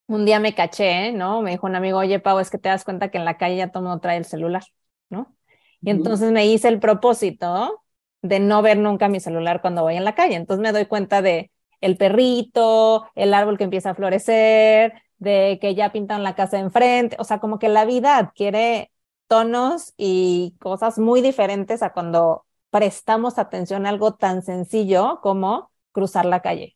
un 0.07 0.25
día 0.25 0.39
me 0.39 0.55
caché, 0.55 1.11
¿no? 1.11 1.43
Me 1.43 1.51
dijo 1.51 1.67
un 1.67 1.75
amigo, 1.75 1.99
oye, 1.99 2.19
Pau, 2.19 2.39
es 2.39 2.49
que 2.49 2.57
te 2.57 2.69
das 2.69 2.83
cuenta 2.83 3.11
que 3.11 3.19
en 3.19 3.25
la 3.25 3.37
calle 3.37 3.57
ya 3.57 3.71
todo 3.71 3.83
mundo 3.83 3.99
trae 3.99 4.17
el 4.17 4.25
celular, 4.25 4.63
¿no? 5.11 5.35
Y 5.83 5.91
entonces 5.91 6.31
me 6.31 6.47
hice 6.47 6.67
el 6.67 6.79
propósito 6.79 7.80
de 8.21 8.39
no 8.39 8.61
ver 8.61 8.77
nunca 8.77 9.09
mi 9.09 9.19
celular 9.19 9.61
cuando 9.61 9.83
voy 9.83 9.95
en 9.95 10.05
la 10.05 10.15
calle. 10.15 10.35
Entonces 10.35 10.61
me 10.61 10.71
doy 10.71 10.85
cuenta 10.85 11.21
de 11.21 11.51
el 11.81 11.97
perrito, 11.97 13.07
el 13.15 13.33
árbol 13.33 13.57
que 13.57 13.63
empieza 13.63 13.91
a 13.91 13.95
florecer, 13.95 14.93
de 15.17 15.59
que 15.61 15.75
ya 15.75 15.91
pintan 15.91 16.23
la 16.23 16.35
casa 16.35 16.59
enfrente, 16.59 17.15
o 17.19 17.23
sea, 17.23 17.39
como 17.39 17.59
que 17.59 17.69
la 17.69 17.85
vida 17.85 18.17
adquiere 18.17 18.91
tonos 19.27 19.93
y 19.97 20.55
cosas 20.59 20.99
muy 20.99 21.21
diferentes 21.21 21.83
a 21.83 21.93
cuando 21.93 22.45
prestamos 22.69 23.37
atención 23.37 23.85
a 23.85 23.89
algo 23.89 24.15
tan 24.15 24.43
sencillo 24.43 25.19
como 25.21 25.71
cruzar 25.91 26.25
la 26.25 26.41
calle. 26.41 26.75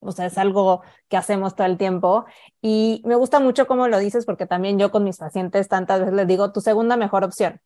O 0.00 0.12
sea, 0.12 0.26
es 0.26 0.38
algo 0.38 0.82
que 1.08 1.16
hacemos 1.16 1.54
todo 1.54 1.66
el 1.66 1.78
tiempo. 1.78 2.26
Y 2.60 3.02
me 3.04 3.14
gusta 3.16 3.40
mucho 3.40 3.66
cómo 3.66 3.88
lo 3.88 3.98
dices, 3.98 4.26
porque 4.26 4.46
también 4.46 4.78
yo 4.78 4.90
con 4.90 5.04
mis 5.04 5.18
pacientes 5.18 5.68
tantas 5.68 6.00
veces 6.00 6.14
les 6.14 6.26
digo, 6.26 6.52
tu 6.52 6.60
segunda 6.60 6.96
mejor 6.96 7.24
opción. 7.24 7.60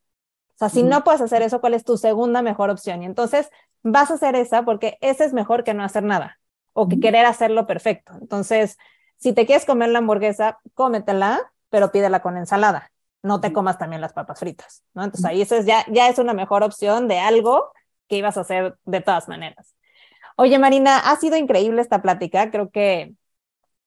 O 0.59 0.67
sea, 0.67 0.69
si 0.71 0.83
no 0.83 1.05
puedes 1.05 1.21
hacer 1.21 1.43
eso, 1.43 1.61
¿cuál 1.61 1.75
es 1.75 1.85
tu 1.85 1.97
segunda 1.97 2.43
mejor 2.43 2.69
opción? 2.69 3.05
Y 3.05 3.07
entonces 3.07 3.49
vas 3.85 4.11
a 4.11 4.15
hacer 4.15 4.35
esa 4.35 4.65
porque 4.65 4.99
esa 5.01 5.25
es 5.25 5.33
mejor 5.33 5.63
que 5.63 5.73
no 5.73 5.85
hacer 5.85 6.03
nada 6.03 6.41
o 6.73 6.89
que 6.89 6.99
querer 6.99 7.27
hacerlo 7.27 7.69
perfecto. 7.69 8.13
Entonces, 8.21 8.77
si 9.19 9.33
te 9.33 9.47
quieres 9.47 9.65
comer 9.65 9.91
la 9.91 10.01
hamburguesa, 10.01 10.59
cómetela, 10.75 11.53
pero 11.71 11.93
pídela 11.93 12.23
con 12.23 12.37
ensalada. 12.37 12.91
No 13.23 13.41
te 13.41 13.53
comas 13.53 13.79
también 13.79 14.01
las 14.01 14.13
papas 14.13 14.41
fritas, 14.41 14.83
¿no? 14.95 15.05
Entonces 15.05 15.25
ahí 15.27 15.43
eso 15.43 15.55
es 15.55 15.65
ya, 15.65 15.85
ya 15.89 16.09
es 16.09 16.19
una 16.19 16.35
mejor 16.35 16.65
opción 16.65 17.07
de 17.07 17.21
algo 17.21 17.71
que 18.09 18.17
ibas 18.17 18.37
a 18.37 18.41
hacer 18.41 18.77
de 18.85 19.01
todas 19.01 19.29
maneras. 19.29 19.77
Oye, 20.37 20.59
Marina, 20.59 20.99
ha 20.99 21.15
sido 21.17 21.37
increíble 21.37 21.83
esta 21.83 22.03
plática. 22.03 22.51
Creo 22.51 22.71
que 22.71 23.15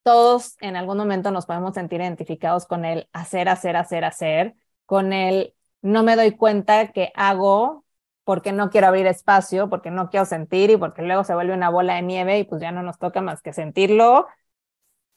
todos 0.03 0.55
en 0.61 0.77
algún 0.77 0.97
momento 0.97 1.31
nos 1.31 1.45
podemos 1.45 1.73
sentir 1.73 1.99
identificados 1.99 2.65
con 2.65 2.85
el 2.85 3.09
hacer, 3.11 3.49
hacer, 3.49 3.75
hacer, 3.75 4.05
hacer, 4.05 4.55
con 4.85 5.11
el 5.11 5.53
no 5.81 6.03
me 6.03 6.15
doy 6.15 6.31
cuenta 6.31 6.91
que 6.91 7.11
hago 7.15 7.85
porque 8.23 8.51
no 8.51 8.69
quiero 8.69 8.87
abrir 8.87 9.07
espacio, 9.07 9.69
porque 9.69 9.91
no 9.91 10.09
quiero 10.09 10.25
sentir 10.25 10.69
y 10.69 10.77
porque 10.77 11.01
luego 11.01 11.23
se 11.23 11.33
vuelve 11.33 11.53
una 11.53 11.69
bola 11.69 11.95
de 11.95 12.03
nieve 12.03 12.39
y 12.39 12.43
pues 12.43 12.61
ya 12.61 12.71
no 12.71 12.83
nos 12.83 12.99
toca 12.99 13.21
más 13.21 13.41
que 13.41 13.53
sentirlo 13.53 14.27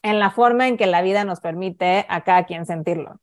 en 0.02 0.18
la 0.18 0.30
forma 0.30 0.68
en 0.68 0.76
que 0.76 0.86
la 0.86 1.02
vida 1.02 1.24
nos 1.24 1.40
permite 1.40 2.06
a 2.08 2.24
cada 2.24 2.44
quien 2.44 2.66
sentirlo. 2.66 3.20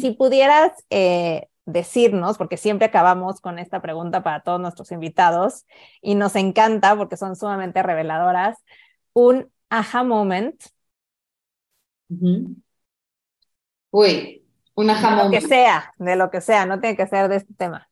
Si 0.00 0.10
pudieras 0.10 0.72
eh, 0.90 1.48
decirnos, 1.64 2.38
porque 2.38 2.56
siempre 2.56 2.86
acabamos 2.86 3.40
con 3.40 3.58
esta 3.58 3.80
pregunta 3.80 4.22
para 4.22 4.42
todos 4.42 4.60
nuestros 4.60 4.90
invitados 4.90 5.66
y 6.02 6.14
nos 6.14 6.34
encanta 6.34 6.96
porque 6.96 7.16
son 7.16 7.36
sumamente 7.36 7.82
reveladoras, 7.82 8.58
un 9.12 9.50
aha 9.70 10.02
moment. 10.02 10.60
Uy, 13.90 14.42
un 14.78 14.90
aha 14.90 15.10
moment. 15.10 15.42
que 15.42 15.48
sea, 15.48 15.92
de 15.98 16.14
lo 16.14 16.30
que 16.30 16.40
sea, 16.40 16.64
no 16.64 16.78
tiene 16.78 16.96
que 16.96 17.06
ser 17.08 17.28
de 17.28 17.36
este 17.36 17.52
tema. 17.54 17.88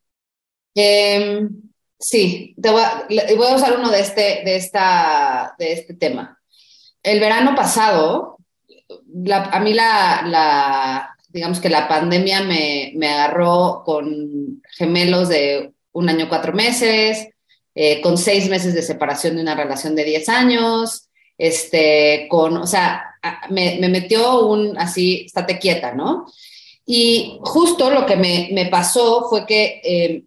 Em, 0.72 1.50
sí, 1.98 2.54
voy, 2.56 2.80
a, 2.80 3.54
usar 3.56 3.76
uno 3.76 3.90
de 3.90 4.00
este, 4.00 4.42
de, 4.44 4.54
esta, 4.54 5.54
de 5.58 5.72
este 5.72 5.94
tema. 5.94 6.38
El 7.02 7.18
verano 7.18 7.56
pasado, 7.56 8.38
a 9.50 9.60
mí 9.60 9.74
la, 9.74 11.16
digamos 11.28 11.58
que 11.58 11.70
la 11.70 11.88
pandemia 11.88 12.42
me, 12.42 12.92
me, 12.94 13.08
agarró 13.08 13.82
con 13.84 14.62
gemelos 14.76 15.28
de 15.28 15.72
un 15.90 16.08
año, 16.08 16.28
cuatro 16.28 16.52
meses, 16.52 17.28
eh, 17.74 18.00
con 18.00 18.16
seis 18.16 18.48
meses 18.48 18.74
de 18.74 18.82
separación 18.82 19.34
de 19.34 19.42
una 19.42 19.56
relación 19.56 19.96
de 19.96 20.04
diez 20.04 20.28
años, 20.28 21.08
este, 21.36 22.28
con, 22.30 22.56
o 22.58 22.66
sea, 22.66 23.16
me, 23.50 23.78
me 23.80 23.88
metió 23.88 24.46
un 24.46 24.78
así, 24.78 25.24
estate 25.26 25.58
quieta, 25.58 25.92
¿no? 25.92 26.26
Y 26.86 27.38
justo 27.42 27.90
lo 27.90 28.06
que 28.06 28.16
me, 28.16 28.68
pasó 28.70 29.28
fue 29.28 29.44
que 29.44 29.80
eh, 29.84 30.24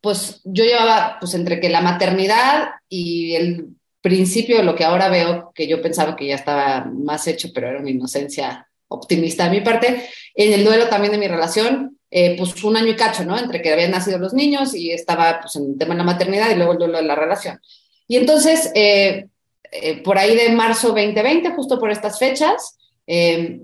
pues 0.00 0.40
yo 0.44 0.64
llevaba, 0.64 1.18
pues 1.20 1.34
entre 1.34 1.60
que 1.60 1.68
la 1.68 1.82
maternidad 1.82 2.70
y 2.88 3.34
el 3.34 3.68
principio 4.00 4.56
de 4.56 4.64
lo 4.64 4.74
que 4.74 4.84
ahora 4.84 5.08
veo, 5.08 5.52
que 5.54 5.66
yo 5.66 5.82
pensaba 5.82 6.16
que 6.16 6.26
ya 6.28 6.36
estaba 6.36 6.84
más 6.84 7.26
hecho, 7.26 7.48
pero 7.52 7.68
era 7.68 7.80
una 7.80 7.90
inocencia 7.90 8.66
optimista 8.88 9.44
de 9.44 9.50
mi 9.50 9.60
parte, 9.60 10.08
en 10.34 10.52
el 10.52 10.64
duelo 10.64 10.88
también 10.88 11.12
de 11.12 11.18
mi 11.18 11.28
relación, 11.28 11.98
eh, 12.10 12.36
pues 12.38 12.62
un 12.62 12.76
año 12.76 12.88
y 12.88 12.96
cacho, 12.96 13.24
¿no? 13.24 13.36
Entre 13.36 13.60
que 13.60 13.72
habían 13.72 13.90
nacido 13.90 14.18
los 14.18 14.32
niños 14.32 14.74
y 14.74 14.92
estaba 14.92 15.40
pues 15.40 15.56
en 15.56 15.72
el 15.72 15.78
tema 15.78 15.94
de 15.94 15.98
la 15.98 16.04
maternidad 16.04 16.50
y 16.50 16.54
luego 16.54 16.72
el 16.72 16.78
duelo 16.78 16.98
de 16.98 17.04
la 17.04 17.16
relación. 17.16 17.60
Y 18.06 18.16
entonces, 18.16 18.70
eh, 18.74 19.26
eh, 19.72 20.02
por 20.02 20.18
ahí 20.18 20.36
de 20.36 20.50
marzo 20.50 20.88
2020, 20.88 21.50
justo 21.50 21.80
por 21.80 21.90
estas 21.90 22.18
fechas, 22.18 22.75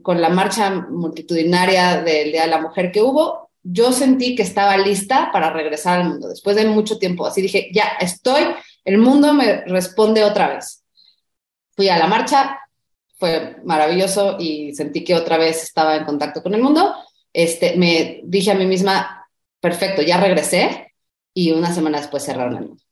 con 0.02 0.20
la 0.20 0.28
marcha 0.28 0.70
multitudinaria 0.70 2.00
del 2.02 2.32
Día 2.32 2.42
de 2.42 2.48
la 2.48 2.60
Mujer 2.60 2.92
que 2.92 3.02
hubo, 3.02 3.50
yo 3.62 3.92
sentí 3.92 4.34
que 4.34 4.42
estaba 4.42 4.76
lista 4.76 5.30
para 5.32 5.52
regresar 5.52 6.00
al 6.00 6.08
mundo, 6.08 6.28
después 6.28 6.56
de 6.56 6.66
mucho 6.66 6.98
tiempo. 6.98 7.26
Así 7.26 7.42
dije, 7.42 7.70
ya 7.72 7.84
estoy, 8.00 8.42
el 8.84 8.98
mundo 8.98 9.32
me 9.34 9.62
responde 9.62 10.24
otra 10.24 10.48
vez. 10.54 10.84
Fui 11.74 11.88
a 11.88 11.98
la 11.98 12.06
marcha, 12.06 12.58
fue 13.18 13.56
maravilloso 13.64 14.36
y 14.38 14.74
sentí 14.74 15.04
que 15.04 15.14
otra 15.14 15.38
vez 15.38 15.62
estaba 15.62 15.96
en 15.96 16.04
contacto 16.04 16.42
con 16.42 16.54
el 16.54 16.62
mundo. 16.62 16.94
Este, 17.32 17.76
me 17.76 18.20
dije 18.24 18.50
a 18.50 18.56
mí 18.56 18.66
misma, 18.66 19.28
perfecto, 19.60 20.02
ya 20.02 20.20
regresé 20.20 20.92
y 21.32 21.52
una 21.52 21.72
semana 21.72 21.98
después 21.98 22.24
cerraron 22.24 22.56
el 22.56 22.68
mundo. 22.68 22.82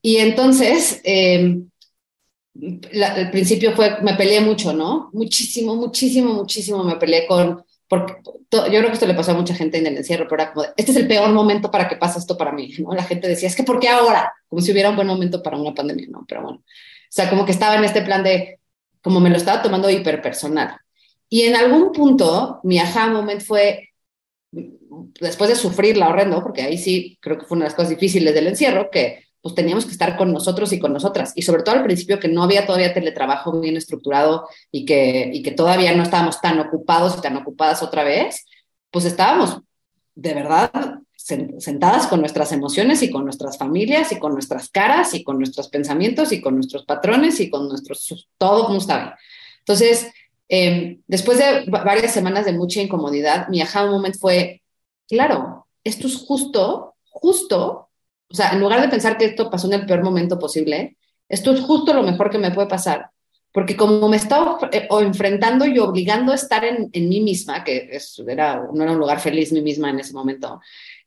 Y 0.00 0.18
entonces, 0.18 1.02
em, 2.60 2.80
el 3.16 3.30
principio 3.30 3.74
fue, 3.74 4.00
me 4.02 4.14
peleé 4.14 4.40
mucho, 4.40 4.72
¿no? 4.72 5.10
Muchísimo, 5.12 5.76
muchísimo, 5.76 6.34
muchísimo 6.34 6.84
me 6.84 6.96
peleé 6.96 7.26
con 7.26 7.64
porque 7.88 8.14
yo 8.24 8.60
creo 8.66 8.86
que 8.86 8.92
esto 8.92 9.06
le 9.06 9.14
pasó 9.14 9.30
a 9.30 9.34
mucha 9.34 9.54
gente 9.54 9.78
en 9.78 9.86
el 9.86 9.96
encierro, 9.96 10.26
pero 10.28 10.42
era 10.42 10.52
como, 10.52 10.66
este 10.76 10.90
es 10.90 10.96
el 10.96 11.06
peor 11.06 11.30
momento 11.30 11.70
para 11.70 11.88
que 11.88 11.96
pase 11.96 12.18
esto 12.18 12.36
para 12.36 12.52
mí, 12.52 12.72
¿no? 12.78 12.92
La 12.92 13.04
gente 13.04 13.28
decía, 13.28 13.48
es 13.48 13.54
que 13.54 13.62
¿por 13.62 13.78
qué 13.78 13.88
ahora? 13.88 14.32
Como 14.48 14.60
si 14.60 14.72
hubiera 14.72 14.90
un 14.90 14.96
buen 14.96 15.06
momento 15.06 15.42
para 15.42 15.56
una 15.56 15.72
pandemia, 15.72 16.06
¿no? 16.10 16.24
Pero 16.26 16.42
bueno, 16.42 16.58
o 16.58 16.62
sea, 17.08 17.30
como 17.30 17.44
que 17.44 17.52
estaba 17.52 17.76
en 17.76 17.84
este 17.84 18.02
plan 18.02 18.24
de, 18.24 18.58
como 19.02 19.20
me 19.20 19.30
lo 19.30 19.36
estaba 19.36 19.62
tomando 19.62 19.88
hiperpersonal. 19.88 20.76
Y 21.28 21.42
en 21.42 21.54
algún 21.54 21.92
punto, 21.92 22.60
mi 22.64 22.78
aha 22.78 23.08
moment 23.08 23.40
fue, 23.40 23.90
después 25.20 25.50
de 25.50 25.56
sufrir 25.56 25.96
la 25.96 26.08
horrendo, 26.08 26.42
porque 26.42 26.62
ahí 26.62 26.78
sí 26.78 27.18
creo 27.20 27.38
que 27.38 27.46
fue 27.46 27.56
una 27.56 27.66
de 27.66 27.70
las 27.70 27.76
cosas 27.76 27.90
difíciles 27.90 28.34
del 28.34 28.48
encierro, 28.48 28.90
que 28.90 29.25
pues 29.46 29.54
teníamos 29.54 29.84
que 29.84 29.92
estar 29.92 30.16
con 30.16 30.32
nosotros 30.32 30.72
y 30.72 30.80
con 30.80 30.92
nosotras. 30.92 31.32
Y 31.36 31.42
sobre 31.42 31.62
todo 31.62 31.76
al 31.76 31.84
principio 31.84 32.18
que 32.18 32.26
no 32.26 32.42
había 32.42 32.66
todavía 32.66 32.92
teletrabajo 32.92 33.60
bien 33.60 33.76
estructurado 33.76 34.48
y 34.72 34.84
que, 34.84 35.30
y 35.32 35.40
que 35.44 35.52
todavía 35.52 35.94
no 35.94 36.02
estábamos 36.02 36.40
tan 36.40 36.58
ocupados 36.58 37.16
y 37.16 37.20
tan 37.20 37.36
ocupadas 37.36 37.80
otra 37.80 38.02
vez, 38.02 38.44
pues 38.90 39.04
estábamos 39.04 39.60
de 40.16 40.34
verdad 40.34 40.72
sentadas 41.16 42.08
con 42.08 42.18
nuestras 42.18 42.50
emociones 42.50 43.04
y 43.04 43.10
con 43.12 43.22
nuestras 43.22 43.56
familias 43.56 44.10
y 44.10 44.18
con 44.18 44.32
nuestras 44.32 44.68
caras 44.68 45.14
y 45.14 45.22
con 45.22 45.38
nuestros 45.38 45.68
pensamientos 45.68 46.32
y 46.32 46.40
con 46.40 46.56
nuestros 46.56 46.84
patrones 46.84 47.38
y 47.38 47.48
con 47.48 47.68
nuestros, 47.68 48.28
todo 48.36 48.66
como 48.66 48.78
estaba. 48.78 49.16
Entonces, 49.60 50.10
em, 50.48 51.00
después 51.06 51.38
de 51.38 51.66
varias 51.70 52.12
semanas 52.12 52.46
de 52.46 52.52
mucha 52.52 52.80
incomodidad, 52.80 53.46
mi 53.46 53.62
aha 53.62 53.86
moment 53.86 54.16
fue, 54.16 54.62
claro, 55.06 55.68
esto 55.84 56.08
es 56.08 56.16
justo, 56.16 56.96
justo 57.10 57.85
o 58.28 58.34
sea, 58.34 58.50
en 58.50 58.60
lugar 58.60 58.80
de 58.80 58.88
pensar 58.88 59.16
que 59.16 59.26
esto 59.26 59.50
pasó 59.50 59.66
en 59.66 59.80
el 59.80 59.86
peor 59.86 60.02
momento 60.02 60.38
posible, 60.38 60.96
esto 61.28 61.52
es 61.52 61.60
justo 61.60 61.92
lo 61.92 62.02
mejor 62.02 62.30
que 62.30 62.38
me 62.38 62.50
puede 62.50 62.68
pasar. 62.68 63.10
Porque 63.52 63.76
como 63.76 64.08
me 64.08 64.18
estaba 64.18 64.58
eh, 64.70 64.86
enfrentando 65.00 65.64
y 65.64 65.78
obligando 65.78 66.32
a 66.32 66.34
estar 66.34 66.64
en, 66.64 66.90
en 66.92 67.08
mí 67.08 67.20
misma, 67.20 67.64
que 67.64 67.88
era, 68.26 68.62
no 68.72 68.82
era 68.82 68.92
un 68.92 68.98
lugar 68.98 69.20
feliz 69.20 69.52
mí 69.52 69.62
misma 69.62 69.90
en 69.90 70.00
ese 70.00 70.12
momento, 70.12 70.60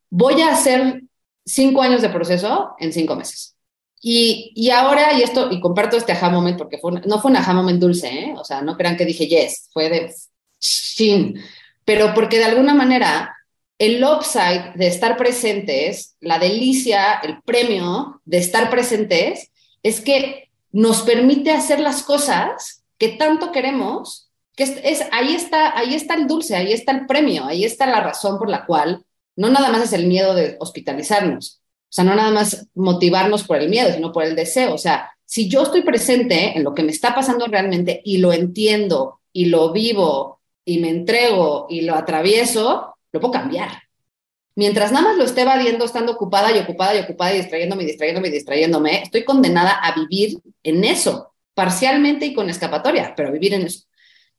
voy 0.10 0.42
a 0.42 0.54
hacer 0.54 1.04
cinco 1.46 1.82
años 1.82 2.02
de 2.02 2.10
proceso 2.10 2.76
en 2.80 2.92
cinco 2.92 3.16
meses. 3.16 3.56
Y, 4.02 4.54
y, 4.56 4.70
ahora, 4.70 5.14
y 5.14 5.22
esto, 5.22 5.52
y 5.52 5.60
comparto 5.60 5.98
este 5.98 6.14
aha 6.14 6.30
moment, 6.30 6.58
porque 6.58 6.78
fue 6.78 6.92
no 7.06 7.20
fue 7.20 7.32
un 7.32 7.38
aha 7.38 7.54
moment 7.54 7.82
dulce, 7.82 8.08
¿eh? 8.08 8.34
o 8.38 8.46
sea, 8.46 8.62
no 8.62 8.78
crean 8.78 8.96
que 8.96 9.06
dije 9.06 9.28
yes, 9.28 9.70
fue 9.74 9.90
de 9.90 10.14
chin, 10.60 11.40
pero 11.84 12.14
porque 12.14 12.38
de 12.38 12.46
alguna 12.46 12.74
manera 12.74 13.36
el 13.80 14.04
upside 14.04 14.74
de 14.76 14.88
estar 14.88 15.18
presentes, 15.18 16.18
la 16.20 16.38
delicia, 16.38 17.14
el 17.24 17.42
premio 17.42 18.22
de 18.26 18.38
estar 18.38 18.70
presentes, 18.70 19.52
es 19.82 20.02
que 20.02 20.50
nos 20.72 21.02
permite 21.02 21.52
hacer 21.52 21.80
las 21.80 22.04
cosas 22.04 22.84
que 22.98 23.10
tanto 23.10 23.52
queremos, 23.52 24.30
que 24.56 24.64
es, 24.64 25.06
ahí, 25.12 25.34
está, 25.34 25.78
ahí 25.78 25.96
está 25.96 26.16
el 26.16 26.28
dulce, 26.28 26.58
ahí 26.58 26.74
está 26.74 26.92
el 26.92 27.08
premio, 27.08 27.46
ahí 27.46 27.64
está 27.64 27.86
la 27.86 28.02
razón 28.02 28.38
por 28.38 28.50
la 28.50 28.66
cual 28.66 29.04
no 29.38 29.50
nada 29.50 29.70
más 29.70 29.84
es 29.84 29.94
el 29.94 30.06
miedo 30.06 30.36
de 30.36 30.58
hospitalizarnos, 30.60 31.62
o 31.64 31.92
sea, 31.92 32.04
no 32.04 32.14
nada 32.14 32.32
más 32.32 32.68
motivarnos 32.76 33.44
por 33.44 33.58
el 33.58 33.70
miedo, 33.70 33.92
sino 33.92 34.12
por 34.12 34.24
el 34.24 34.36
deseo. 34.36 34.76
O 34.76 34.78
sea, 34.78 35.10
si 35.26 35.50
yo 35.50 35.64
estoy 35.64 35.82
presente 35.82 36.56
en 36.56 36.64
lo 36.64 36.76
que 36.76 36.84
me 36.84 36.92
está 36.92 37.16
pasando 37.16 37.48
realmente 37.48 38.02
y 38.04 38.18
lo 38.18 38.32
entiendo 38.32 39.22
y 39.34 39.46
lo 39.46 39.72
vivo 39.72 40.40
y 40.66 40.80
me 40.80 40.90
entrego 40.90 41.66
y 41.68 41.82
lo 41.82 41.96
atravieso, 41.96 42.89
lo 43.12 43.20
puedo 43.20 43.34
cambiar. 43.34 43.70
Mientras 44.56 44.92
nada 44.92 45.10
más 45.10 45.18
lo 45.18 45.24
esté 45.24 45.42
evadiendo, 45.42 45.86
estando 45.86 46.12
ocupada 46.12 46.56
y 46.56 46.60
ocupada 46.60 46.96
y 46.96 47.00
ocupada 47.00 47.34
y 47.34 47.38
distrayéndome 47.38 47.84
y 47.84 47.86
distrayéndome 47.86 48.28
y 48.28 48.32
distrayéndome, 48.32 49.04
estoy 49.04 49.24
condenada 49.24 49.72
a 49.72 49.96
vivir 49.96 50.40
en 50.64 50.84
eso, 50.84 51.34
parcialmente 51.54 52.26
y 52.26 52.34
con 52.34 52.50
escapatoria, 52.50 53.14
pero 53.16 53.32
vivir 53.32 53.54
en 53.54 53.64
eso. 53.64 53.86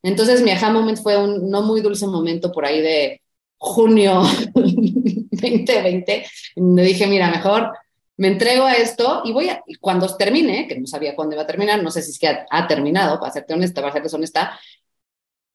Entonces 0.03 0.41
mi 0.41 0.51
aha 0.51 0.71
moment 0.71 0.99
fue 1.01 1.17
un 1.17 1.49
no 1.49 1.61
muy 1.61 1.81
dulce 1.81 2.05
momento 2.07 2.51
por 2.51 2.65
ahí 2.65 2.81
de 2.81 3.21
junio 3.57 4.23
2020, 4.53 6.25
me 6.57 6.83
dije, 6.83 7.07
mira, 7.07 7.29
mejor 7.29 7.71
me 8.17 8.27
entrego 8.27 8.65
a 8.65 8.73
esto 8.73 9.21
y 9.25 9.31
voy 9.31 9.49
a, 9.49 9.63
cuando 9.79 10.15
termine, 10.15 10.67
que 10.67 10.79
no 10.79 10.85
sabía 10.85 11.15
cuándo 11.15 11.33
iba 11.33 11.43
a 11.43 11.47
terminar, 11.47 11.81
no 11.81 11.89
sé 11.89 12.03
si 12.03 12.11
es 12.11 12.19
que 12.19 12.27
ha, 12.27 12.45
ha 12.49 12.67
terminado, 12.67 13.19
para 13.19 13.31
serte 13.31 13.55
honesta, 13.55 13.81
para 13.81 13.93
serte 13.93 14.15
honesta, 14.15 14.59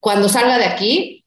cuando 0.01 0.29
salga 0.29 0.59
de 0.59 0.65
aquí, 0.65 1.26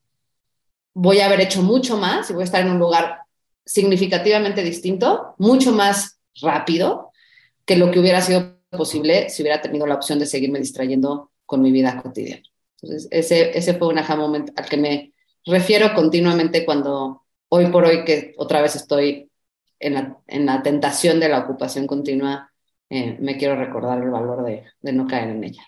voy 0.93 1.19
a 1.19 1.25
haber 1.25 1.41
hecho 1.41 1.61
mucho 1.61 1.97
más 1.97 2.29
y 2.29 2.33
voy 2.33 2.43
a 2.43 2.45
estar 2.45 2.61
en 2.61 2.71
un 2.71 2.79
lugar 2.79 3.19
significativamente 3.65 4.63
distinto, 4.63 5.35
mucho 5.37 5.71
más 5.71 6.19
rápido 6.41 7.11
que 7.65 7.77
lo 7.77 7.91
que 7.91 7.99
hubiera 7.99 8.21
sido 8.21 8.57
posible 8.71 9.29
si 9.29 9.41
hubiera 9.41 9.61
tenido 9.61 9.85
la 9.85 9.95
opción 9.95 10.19
de 10.19 10.25
seguirme 10.25 10.59
distrayendo 10.59 11.31
con 11.45 11.61
mi 11.61 11.71
vida 11.71 12.01
cotidiana. 12.01 12.43
Entonces, 12.81 13.07
ese, 13.11 13.57
ese 13.57 13.73
fue 13.73 13.87
un 13.87 13.97
aha 13.97 14.15
moment 14.15 14.51
al 14.57 14.65
que 14.65 14.77
me 14.77 15.13
refiero 15.45 15.93
continuamente 15.93 16.65
cuando 16.65 17.23
hoy 17.49 17.67
por 17.67 17.85
hoy 17.85 18.05
que 18.05 18.33
otra 18.37 18.61
vez 18.61 18.75
estoy 18.75 19.29
en 19.79 19.93
la, 19.93 20.17
en 20.27 20.45
la 20.45 20.61
tentación 20.61 21.19
de 21.19 21.29
la 21.29 21.39
ocupación 21.39 21.87
continua, 21.87 22.51
eh, 22.89 23.17
me 23.19 23.37
quiero 23.37 23.55
recordar 23.55 24.01
el 24.01 24.09
valor 24.09 24.43
de, 24.43 24.65
de 24.81 24.93
no 24.93 25.07
caer 25.07 25.29
en 25.29 25.43
ella. 25.43 25.63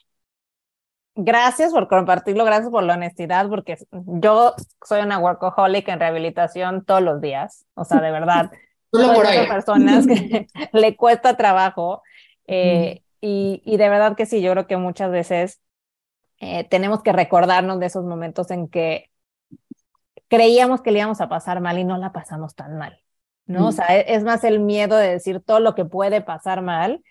Gracias 1.16 1.74
por 1.74 1.88
compartirlo, 1.88 2.46
gracias 2.46 2.70
por 2.70 2.84
la 2.84 2.94
honestidad, 2.94 3.50
porque 3.50 3.78
yo 3.92 4.56
soy 4.86 5.02
una 5.02 5.20
workaholic 5.20 5.88
en 5.90 6.00
rehabilitación 6.00 6.86
todos 6.86 7.02
los 7.02 7.20
días, 7.20 7.66
o 7.74 7.84
sea, 7.84 8.00
de 8.00 8.12
verdad. 8.12 8.52
Solo 8.92 9.14
por 9.14 9.26
personas 9.26 10.08
que 10.08 10.48
le 10.74 10.96
cuesta 10.96 11.38
trabajo 11.38 12.02
eh, 12.48 13.04
y, 13.22 13.62
y, 13.66 13.78
de 13.78 13.90
verdad 13.90 14.16
que 14.16 14.26
sí, 14.26 14.42
yo 14.42 14.52
creo 14.52 14.68
que 14.68 14.78
muchas 14.78 15.12
veces 15.12 15.62
eh, 16.40 16.64
tenemos 16.66 17.04
que 17.04 17.14
recordarnos 17.14 17.80
de 17.80 17.86
esos 17.86 18.04
momentos 18.04 18.50
en 18.52 18.68
que 18.68 19.10
creíamos 20.28 20.82
que 20.82 20.92
le 20.92 21.00
íbamos 21.00 21.22
a 21.22 21.30
pasar 21.30 21.62
mal 21.62 21.78
y 21.78 21.84
no 21.84 21.98
la 21.98 22.12
pasamos 22.12 22.56
tan 22.56 22.78
mal, 22.78 23.00
¿no? 23.46 23.68
O 23.68 23.72
sea, 23.72 23.86
e, 23.98 24.16
es 24.16 24.24
más 24.24 24.44
el 24.44 24.60
miedo 24.60 24.98
de 24.98 25.10
decir 25.10 25.42
todo 25.42 25.60
lo 25.60 25.76
que 25.76 25.86
puede 25.86 26.22
pasar 26.22 26.62
mal 26.62 27.04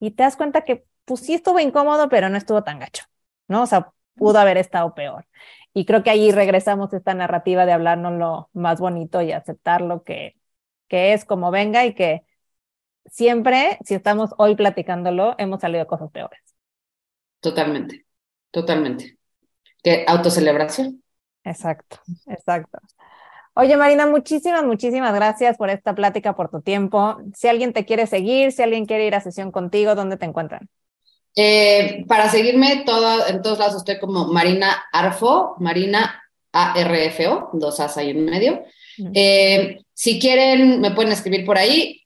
y 0.00 0.10
te 0.10 0.22
das 0.22 0.36
cuenta 0.36 0.62
que 0.62 0.84
pues 1.04 1.20
sí 1.20 1.34
estuvo 1.34 1.60
incómodo, 1.60 2.08
pero 2.08 2.28
no 2.28 2.36
estuvo 2.36 2.64
tan 2.64 2.78
gacho. 2.78 3.04
¿No? 3.48 3.62
O 3.62 3.66
sea, 3.66 3.92
pudo 4.16 4.38
haber 4.38 4.56
estado 4.58 4.94
peor. 4.94 5.26
Y 5.74 5.86
creo 5.86 6.02
que 6.02 6.10
ahí 6.10 6.32
regresamos 6.32 6.92
a 6.92 6.96
esta 6.98 7.14
narrativa 7.14 7.66
de 7.66 7.72
hablarnos 7.72 8.12
lo 8.14 8.50
más 8.52 8.78
bonito 8.80 9.22
y 9.22 9.32
aceptar 9.32 9.80
lo 9.80 10.02
que, 10.02 10.36
que 10.88 11.14
es 11.14 11.24
como 11.24 11.50
venga 11.50 11.86
y 11.86 11.94
que 11.94 12.24
siempre, 13.06 13.78
si 13.84 13.94
estamos 13.94 14.30
hoy 14.38 14.54
platicándolo, 14.54 15.34
hemos 15.38 15.60
salido 15.60 15.86
cosas 15.86 16.10
peores. 16.10 16.40
Totalmente, 17.40 18.06
totalmente. 18.50 19.18
Que 19.82 20.04
autocelebración. 20.06 21.02
Exacto, 21.44 21.98
exacto. 22.26 22.78
Oye, 23.54 23.76
Marina, 23.76 24.06
muchísimas, 24.06 24.64
muchísimas 24.64 25.14
gracias 25.14 25.58
por 25.58 25.68
esta 25.68 25.94
plática, 25.94 26.34
por 26.34 26.50
tu 26.50 26.62
tiempo. 26.62 27.18
Si 27.34 27.48
alguien 27.48 27.72
te 27.72 27.84
quiere 27.84 28.06
seguir, 28.06 28.52
si 28.52 28.62
alguien 28.62 28.86
quiere 28.86 29.06
ir 29.06 29.14
a 29.14 29.20
sesión 29.20 29.50
contigo, 29.52 29.94
¿dónde 29.94 30.16
te 30.16 30.24
encuentran? 30.24 30.70
Eh, 31.34 32.04
para 32.06 32.28
seguirme 32.28 32.82
todo, 32.84 33.26
en 33.26 33.40
todos 33.40 33.58
lados 33.58 33.76
estoy 33.76 33.98
como 33.98 34.26
Marina 34.26 34.84
Arfo, 34.92 35.56
Marina 35.58 36.22
A-R-F-O, 36.52 37.50
dos 37.54 37.80
As 37.80 37.96
ahí 37.96 38.10
en 38.10 38.24
medio. 38.24 38.62
Eh, 39.14 39.78
si 39.94 40.18
quieren, 40.18 40.80
me 40.80 40.90
pueden 40.90 41.12
escribir 41.12 41.44
por 41.44 41.56
ahí. 41.56 42.02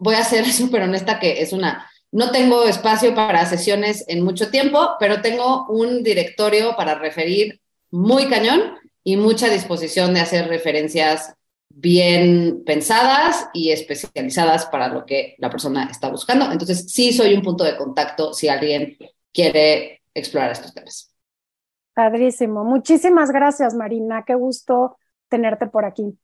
Voy 0.00 0.14
a 0.14 0.24
ser 0.24 0.44
súper 0.52 0.82
honesta 0.82 1.18
que 1.18 1.42
es 1.42 1.52
una, 1.52 1.90
no 2.12 2.30
tengo 2.30 2.64
espacio 2.64 3.14
para 3.14 3.44
sesiones 3.46 4.04
en 4.08 4.22
mucho 4.22 4.50
tiempo, 4.50 4.90
pero 4.98 5.20
tengo 5.20 5.66
un 5.68 6.02
directorio 6.02 6.76
para 6.76 6.94
referir 6.94 7.60
muy 7.90 8.28
cañón 8.28 8.74
y 9.02 9.16
mucha 9.16 9.48
disposición 9.48 10.14
de 10.14 10.20
hacer 10.20 10.48
referencias 10.48 11.34
bien 11.80 12.64
pensadas 12.64 13.48
y 13.52 13.70
especializadas 13.70 14.66
para 14.66 14.88
lo 14.88 15.06
que 15.06 15.36
la 15.38 15.48
persona 15.48 15.88
está 15.90 16.10
buscando. 16.10 16.50
Entonces, 16.50 16.90
sí 16.90 17.12
soy 17.12 17.34
un 17.34 17.42
punto 17.42 17.62
de 17.64 17.76
contacto 17.76 18.34
si 18.34 18.48
alguien 18.48 18.96
quiere 19.32 20.02
explorar 20.12 20.50
estos 20.50 20.74
temas. 20.74 21.14
Padrísimo. 21.94 22.64
Muchísimas 22.64 23.30
gracias, 23.30 23.74
Marina. 23.74 24.24
Qué 24.26 24.34
gusto 24.34 24.98
tenerte 25.28 25.66
por 25.66 25.84
aquí. 25.84 26.18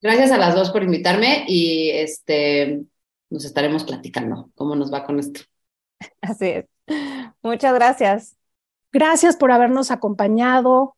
Gracias 0.00 0.30
a 0.30 0.38
las 0.38 0.54
dos 0.54 0.70
por 0.70 0.82
invitarme 0.82 1.44
y 1.46 1.90
este 1.90 2.82
nos 3.30 3.44
estaremos 3.46 3.84
platicando 3.84 4.50
cómo 4.54 4.76
nos 4.76 4.92
va 4.92 5.04
con 5.04 5.18
esto. 5.18 5.40
Así 6.20 6.48
es. 6.48 6.66
Muchas 7.42 7.72
gracias. 7.74 8.36
Gracias 8.92 9.36
por 9.36 9.52
habernos 9.52 9.90
acompañado 9.90 10.96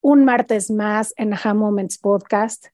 un 0.00 0.24
martes 0.24 0.70
más 0.70 1.12
en 1.16 1.32
Aha 1.32 1.54
Moments 1.54 1.98
Podcast. 1.98 2.66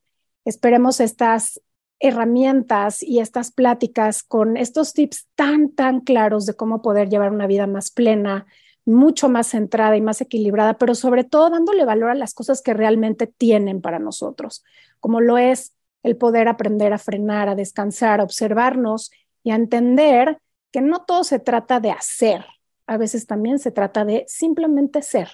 Esperemos 0.44 1.00
estas 1.00 1.60
herramientas 2.00 3.02
y 3.02 3.18
estas 3.18 3.50
pláticas 3.50 4.22
con 4.22 4.56
estos 4.56 4.92
tips 4.92 5.26
tan, 5.34 5.70
tan 5.70 6.00
claros 6.00 6.46
de 6.46 6.54
cómo 6.54 6.80
poder 6.80 7.08
llevar 7.08 7.32
una 7.32 7.46
vida 7.46 7.66
más 7.66 7.90
plena, 7.90 8.46
mucho 8.84 9.28
más 9.28 9.48
centrada 9.48 9.96
y 9.96 10.00
más 10.00 10.20
equilibrada, 10.20 10.78
pero 10.78 10.94
sobre 10.94 11.24
todo 11.24 11.50
dándole 11.50 11.84
valor 11.84 12.10
a 12.10 12.14
las 12.14 12.34
cosas 12.34 12.62
que 12.62 12.72
realmente 12.72 13.26
tienen 13.26 13.80
para 13.80 13.98
nosotros, 13.98 14.64
como 15.00 15.20
lo 15.20 15.38
es 15.38 15.74
el 16.02 16.16
poder 16.16 16.48
aprender 16.48 16.92
a 16.92 16.98
frenar, 16.98 17.48
a 17.48 17.54
descansar, 17.54 18.20
a 18.20 18.24
observarnos 18.24 19.10
y 19.42 19.50
a 19.50 19.56
entender 19.56 20.38
que 20.70 20.80
no 20.80 21.04
todo 21.04 21.24
se 21.24 21.38
trata 21.38 21.80
de 21.80 21.90
hacer, 21.90 22.44
a 22.86 22.96
veces 22.96 23.26
también 23.26 23.58
se 23.58 23.72
trata 23.72 24.04
de 24.04 24.24
simplemente 24.26 25.02
ser. 25.02 25.30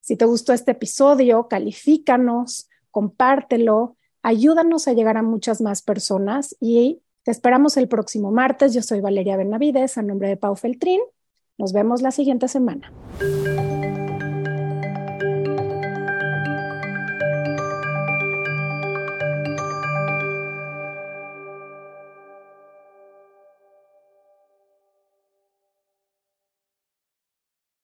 Si 0.00 0.16
te 0.16 0.24
gustó 0.24 0.52
este 0.52 0.72
episodio, 0.72 1.48
califícanos, 1.48 2.68
compártelo 2.90 3.96
Ayúdanos 4.26 4.88
a 4.88 4.94
llegar 4.94 5.18
a 5.18 5.22
muchas 5.22 5.60
más 5.60 5.82
personas 5.82 6.56
y 6.58 7.02
te 7.24 7.30
esperamos 7.30 7.76
el 7.76 7.88
próximo 7.88 8.32
martes. 8.32 8.72
Yo 8.72 8.80
soy 8.80 9.02
Valeria 9.02 9.36
Benavides, 9.36 9.98
a 9.98 10.02
nombre 10.02 10.28
de 10.28 10.38
Pau 10.38 10.56
Feltrín. 10.56 11.02
Nos 11.58 11.74
vemos 11.74 12.00
la 12.00 12.10
siguiente 12.10 12.48
semana. 12.48 12.90